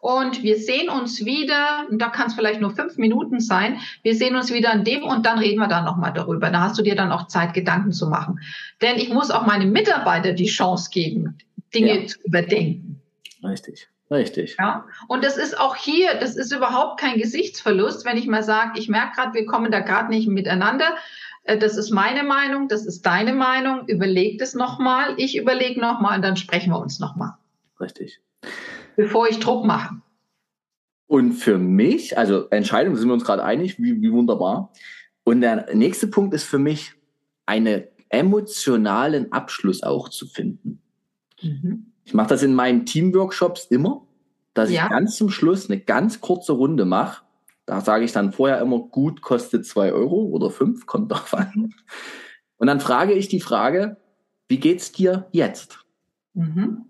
[0.00, 4.14] und wir sehen uns wieder, und da kann es vielleicht nur fünf Minuten sein, wir
[4.14, 6.50] sehen uns wieder an dem und dann reden wir dann nochmal darüber.
[6.50, 8.40] Da hast du dir dann auch Zeit, Gedanken zu machen.
[8.82, 11.38] Denn ich muss auch meinem Mitarbeiter die Chance geben,
[11.74, 12.06] Dinge ja.
[12.06, 13.00] zu überdenken.
[13.42, 13.88] Richtig.
[14.10, 14.56] Richtig.
[14.58, 18.78] Ja, und das ist auch hier, das ist überhaupt kein Gesichtsverlust, wenn ich mal sage,
[18.78, 20.94] ich merke gerade, wir kommen da gerade nicht miteinander.
[21.42, 23.86] Äh, das ist meine Meinung, das ist deine Meinung.
[23.88, 27.34] Überleg das nochmal, ich überlege nochmal und dann sprechen wir uns nochmal.
[27.80, 28.20] Richtig
[28.96, 30.00] bevor ich Druck mache.
[31.06, 34.72] Und für mich, also Entscheidung, sind wir uns gerade einig, wie, wie wunderbar.
[35.22, 36.94] Und der nächste Punkt ist für mich,
[37.44, 40.80] einen emotionalen Abschluss auch zu finden.
[41.40, 41.92] Mhm.
[42.06, 44.06] Ich mache das in meinen Teamworkshops immer,
[44.54, 44.84] dass ja.
[44.84, 47.24] ich ganz zum Schluss eine ganz kurze Runde mache.
[47.66, 51.52] Da sage ich dann vorher immer, gut kostet zwei Euro oder fünf, kommt drauf an.
[51.54, 51.74] Mhm.
[52.58, 53.96] Und dann frage ich die Frage,
[54.48, 55.84] wie geht's dir jetzt?
[56.34, 56.86] Mhm.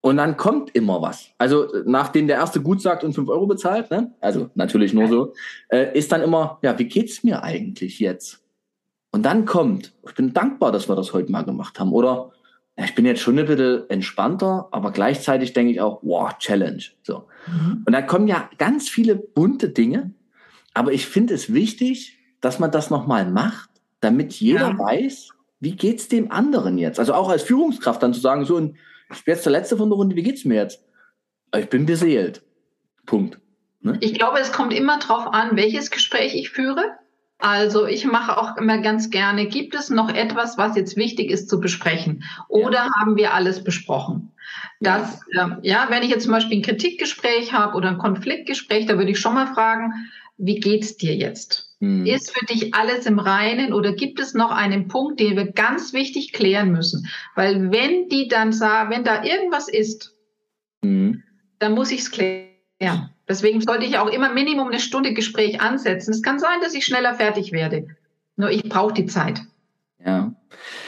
[0.00, 1.30] Und dann kommt immer was.
[1.36, 4.14] Also nachdem der erste gut sagt und fünf Euro bezahlt, ne?
[4.20, 5.34] also natürlich nur so,
[5.68, 8.40] äh, ist dann immer, ja, wie geht's mir eigentlich jetzt?
[9.10, 11.92] Und dann kommt, ich bin dankbar, dass wir das heute mal gemacht haben.
[11.92, 12.30] Oder
[12.84, 16.82] ich bin jetzt schon ein bisschen entspannter, aber gleichzeitig denke ich auch, wow, Challenge.
[17.02, 17.28] So.
[17.46, 17.82] Mhm.
[17.84, 20.12] Und da kommen ja ganz viele bunte Dinge.
[20.74, 23.70] Aber ich finde es wichtig, dass man das nochmal macht,
[24.00, 24.78] damit jeder ja.
[24.78, 27.00] weiß, wie geht's dem anderen jetzt?
[27.00, 28.76] Also auch als Führungskraft dann zu sagen, so ein
[29.10, 30.84] ich bin jetzt der Letzte von der Runde, wie geht's mir jetzt?
[31.56, 32.42] Ich bin beseelt.
[33.06, 33.40] Punkt.
[33.80, 33.96] Ne?
[34.00, 36.82] Ich glaube, es kommt immer darauf an, welches Gespräch ich führe.
[37.38, 41.48] Also ich mache auch immer ganz gerne, gibt es noch etwas, was jetzt wichtig ist
[41.48, 42.24] zu besprechen?
[42.48, 42.90] Oder ja.
[42.98, 44.32] haben wir alles besprochen?
[44.80, 45.58] Das, ja.
[45.62, 49.12] Äh, ja, wenn ich jetzt zum Beispiel ein Kritikgespräch habe oder ein Konfliktgespräch, da würde
[49.12, 49.92] ich schon mal fragen,
[50.36, 51.76] wie geht's dir jetzt?
[51.80, 52.06] Hm.
[52.06, 55.92] Ist für dich alles im Reinen oder gibt es noch einen Punkt, den wir ganz
[55.92, 57.08] wichtig klären müssen?
[57.36, 60.14] Weil wenn die dann sagen, wenn da irgendwas ist,
[60.84, 61.22] hm.
[61.58, 63.10] dann muss ich es klären.
[63.28, 66.12] Deswegen sollte ich auch immer Minimum eine Stunde Gespräch ansetzen.
[66.12, 67.88] Es kann sein, dass ich schneller fertig werde.
[68.36, 69.42] Nur ich brauche die Zeit.
[70.04, 70.32] Ja.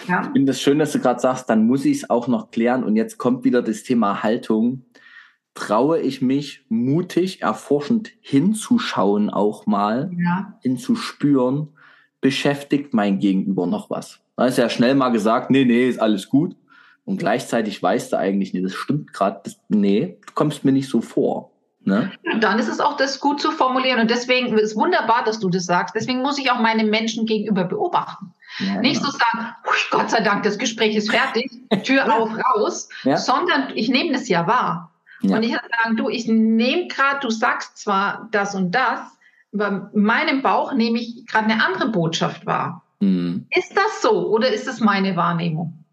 [0.08, 0.22] ja.
[0.22, 2.84] Ich finde es schön, dass du gerade sagst, dann muss ich es auch noch klären.
[2.84, 4.84] Und jetzt kommt wieder das Thema Haltung
[5.54, 10.58] traue ich mich mutig, erforschend hinzuschauen auch mal, ja.
[10.62, 11.68] hinzuspüren,
[12.20, 14.20] beschäftigt mein Gegenüber noch was.
[14.36, 16.56] Da ist ja schnell mal gesagt, nee, nee, ist alles gut.
[17.04, 21.00] Und gleichzeitig weißt du eigentlich, nee, das stimmt gerade, nee, du kommst mir nicht so
[21.00, 21.50] vor.
[21.90, 22.12] Ne?
[22.22, 24.00] Ja, dann ist es auch das gut zu formulieren.
[24.00, 25.94] Und deswegen ist es wunderbar, dass du das sagst.
[25.94, 28.32] Deswegen muss ich auch meine Menschen gegenüber beobachten.
[28.58, 29.12] Ja, nicht genau.
[29.12, 29.54] so sagen,
[29.90, 31.50] Gott sei Dank, das Gespräch ist fertig,
[31.84, 34.90] Tür auf, raus, sondern ich nehme das ja wahr.
[35.22, 35.36] Ja.
[35.36, 39.00] Und ich sagen, du, ich nehme gerade, du sagst zwar das und das,
[39.52, 42.82] aber in meinem Bauch nehme ich gerade eine andere Botschaft wahr.
[43.00, 43.46] Mhm.
[43.50, 45.84] Ist das so oder ist das meine Wahrnehmung?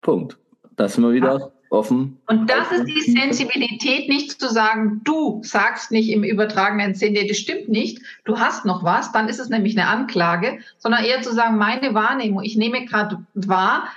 [0.00, 0.36] Punkt.
[0.76, 1.50] Das sind wir wieder ja.
[1.70, 2.20] Offen.
[2.26, 7.36] Und das ist die Sensibilität, nicht zu sagen, du sagst nicht im übertragenen Sinne, das
[7.36, 11.32] stimmt nicht, du hast noch was, dann ist es nämlich eine Anklage, sondern eher zu
[11.32, 13.88] sagen, meine Wahrnehmung, ich nehme gerade wahr,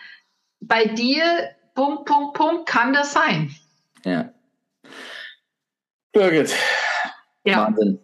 [0.60, 1.24] bei dir,
[1.74, 3.52] Punkt, Punkt, Punkt, kann das sein.
[4.06, 4.32] Ja.
[6.14, 6.54] Birgit,
[7.46, 7.66] ja.
[7.66, 8.00] Wahnsinn.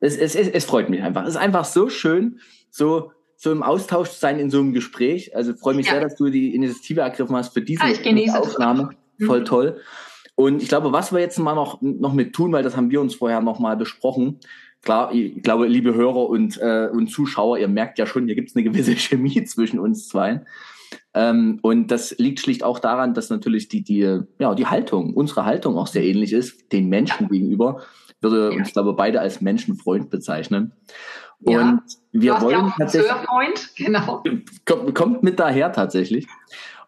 [0.00, 1.24] Es, es, es, es freut mich einfach.
[1.24, 5.36] Es ist einfach so schön, so, so im Austausch zu sein in so einem Gespräch.
[5.36, 5.92] Also freue mich ja.
[5.92, 8.90] sehr, dass du die Initiative ergriffen hast für diese ah, Aufnahme.
[9.26, 9.44] Voll mhm.
[9.44, 9.80] toll.
[10.34, 13.00] Und ich glaube, was wir jetzt mal noch, noch mit tun, weil das haben wir
[13.00, 14.40] uns vorher noch mal besprochen.
[14.82, 18.48] Klar, ich glaube, liebe Hörer und, äh, und Zuschauer, ihr merkt ja schon, hier gibt
[18.48, 20.42] es eine gewisse Chemie zwischen uns zwei.
[21.12, 25.44] Ähm, und das liegt schlicht auch daran, dass natürlich die, die, ja, die Haltung, unsere
[25.44, 27.82] Haltung auch sehr ähnlich ist, den Menschen gegenüber.
[28.22, 28.58] Würde ja.
[28.58, 30.72] uns, glaube beide als Menschenfreund bezeichnen.
[31.42, 31.80] Und ja,
[32.12, 33.10] wir wollen ja tatsächlich.
[33.10, 34.22] Freund, genau.
[34.66, 36.26] Kommt, kommt mit daher tatsächlich.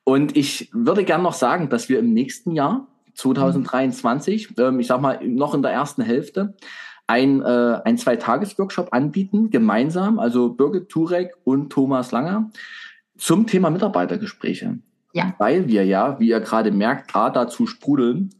[0.05, 4.57] Und ich würde gern noch sagen, dass wir im nächsten Jahr, 2023, mhm.
[4.59, 6.55] ähm, ich sag mal, noch in der ersten Hälfte,
[7.07, 12.51] ein, äh, ein Zwei-Tages-Workshop anbieten, gemeinsam, also Birgit Turek und Thomas Langer
[13.17, 14.79] zum Thema Mitarbeitergespräche.
[15.13, 15.35] Ja.
[15.39, 18.31] Weil wir ja, wie ihr gerade merkt, A, dazu sprudeln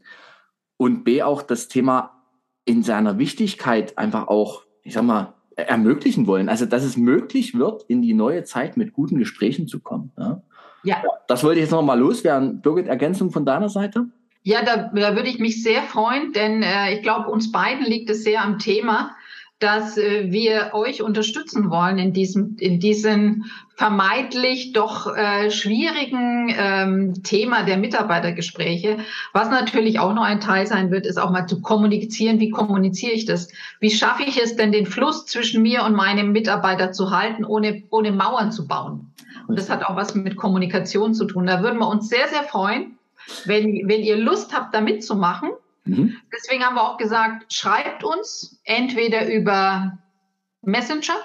[0.77, 2.23] und B, auch das Thema
[2.65, 6.49] in seiner Wichtigkeit einfach auch, ich sag mal, ermöglichen wollen.
[6.49, 10.11] Also, dass es möglich wird, in die neue Zeit mit guten Gesprächen zu kommen.
[10.17, 10.41] Ja.
[10.83, 11.01] Ja.
[11.27, 12.61] Das wollte ich jetzt noch mal loswerden.
[12.61, 14.07] Birgit, Ergänzung von deiner Seite?
[14.43, 18.09] Ja, da, da würde ich mich sehr freuen, denn äh, ich glaube, uns beiden liegt
[18.09, 19.11] es sehr am Thema
[19.63, 23.45] dass äh, wir euch unterstützen wollen in diesem, in diesem
[23.75, 28.97] vermeintlich doch äh, schwierigen ähm, Thema der Mitarbeitergespräche.
[29.31, 32.41] Was natürlich auch noch ein Teil sein wird, ist auch mal zu kommunizieren.
[32.41, 33.47] Wie kommuniziere ich das?
[33.79, 37.83] Wie schaffe ich es denn, den Fluss zwischen mir und meinem Mitarbeiter zu halten, ohne,
[37.89, 39.13] ohne Mauern zu bauen?
[39.47, 41.45] Und das hat auch was mit Kommunikation zu tun.
[41.45, 42.97] Da würden wir uns sehr, sehr freuen,
[43.45, 45.51] wenn, wenn ihr Lust habt, da mitzumachen.
[45.85, 46.15] Mhm.
[46.33, 49.97] Deswegen haben wir auch gesagt, schreibt uns entweder über
[50.61, 51.15] Messenger.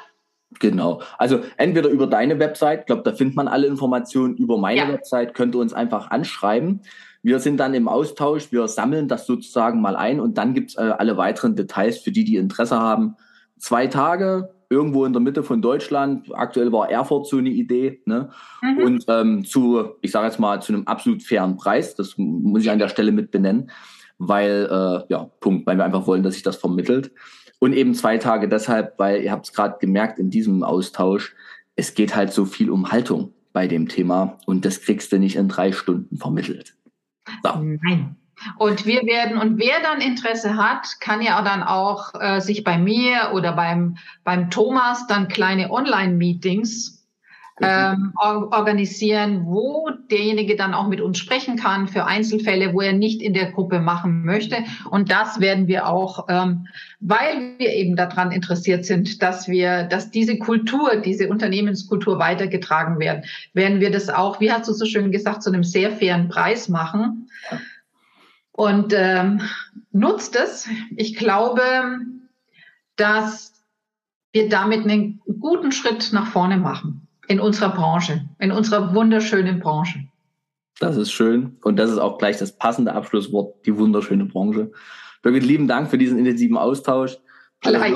[0.58, 1.02] Genau.
[1.18, 4.88] Also entweder über deine Website, ich glaube, da findet man alle Informationen über meine ja.
[4.88, 6.82] Website, könnt ihr uns einfach anschreiben.
[7.22, 10.80] Wir sind dann im Austausch, wir sammeln das sozusagen mal ein und dann gibt's äh,
[10.80, 13.16] alle weiteren Details für die, die Interesse haben.
[13.58, 16.28] Zwei Tage, irgendwo in der Mitte von Deutschland.
[16.34, 18.02] Aktuell war Erfurt so eine Idee.
[18.04, 18.30] Ne?
[18.62, 18.78] Mhm.
[18.78, 21.94] Und ähm, zu, ich sage jetzt mal, zu einem absolut fairen Preis.
[21.94, 23.70] Das muss ich an der Stelle mit benennen
[24.18, 27.12] weil, äh, ja, Punkt, weil wir einfach wollen, dass sich das vermittelt.
[27.60, 31.34] Und eben zwei Tage deshalb, weil ihr habt es gerade gemerkt in diesem Austausch,
[31.76, 35.36] es geht halt so viel um Haltung bei dem Thema und das kriegst du nicht
[35.36, 36.76] in drei Stunden vermittelt.
[37.42, 37.50] So.
[37.60, 38.16] Nein.
[38.56, 42.78] Und wir werden, und wer dann Interesse hat, kann ja dann auch äh, sich bei
[42.78, 46.98] mir oder beim, beim Thomas dann kleine Online-Meetings
[47.60, 53.20] ähm, organisieren, wo derjenige dann auch mit uns sprechen kann für Einzelfälle, wo er nicht
[53.20, 54.56] in der Gruppe machen möchte.
[54.90, 56.68] Und das werden wir auch, ähm,
[57.00, 63.24] weil wir eben daran interessiert sind, dass wir, dass diese Kultur, diese Unternehmenskultur weitergetragen werden,
[63.54, 66.68] werden wir das auch, wie hast du so schön gesagt, zu einem sehr fairen Preis
[66.68, 67.28] machen.
[68.58, 69.40] Und ähm,
[69.92, 70.68] nutzt es.
[70.96, 71.62] Ich glaube,
[72.96, 73.52] dass
[74.32, 80.00] wir damit einen guten Schritt nach vorne machen in unserer Branche, in unserer wunderschönen Branche.
[80.80, 81.56] Das ist schön.
[81.62, 84.72] Und das ist auch gleich das passende Abschlusswort, die wunderschöne Branche.
[85.22, 87.16] Birgit, lieben Dank für diesen intensiven Austausch.
[87.62, 87.94] Alle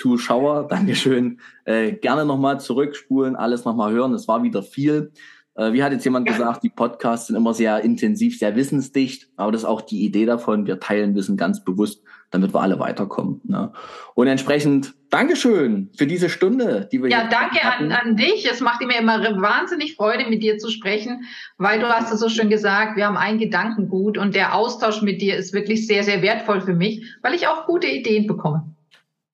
[0.00, 1.40] Zuschauer, Dankeschön.
[1.64, 4.14] Äh, gerne nochmal zurückspulen, alles nochmal hören.
[4.14, 5.10] Es war wieder viel.
[5.56, 9.28] Äh, wie hat jetzt jemand gesagt, die Podcasts sind immer sehr intensiv, sehr wissensdicht.
[9.36, 10.66] Aber das ist auch die Idee davon.
[10.66, 13.40] Wir teilen Wissen ganz bewusst damit wir alle weiterkommen.
[13.44, 13.72] Ne?
[14.14, 18.48] Und entsprechend Dankeschön für diese Stunde, die wir Ja, danke an, an dich.
[18.50, 21.24] Es macht mir immer wahnsinnig Freude, mit dir zu sprechen,
[21.58, 25.22] weil du hast es so schön gesagt, wir haben ein Gedankengut und der Austausch mit
[25.22, 28.64] dir ist wirklich sehr, sehr wertvoll für mich, weil ich auch gute Ideen bekomme.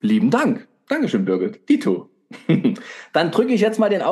[0.01, 0.69] Lieben Dank.
[0.89, 1.69] Dankeschön, Birgit.
[1.69, 2.11] Dito.
[3.13, 4.03] Dann drücke ich jetzt mal den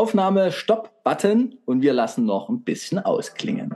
[1.11, 3.75] Aufnahme-Stopp-Button und wir lassen noch ein bisschen ausklingen.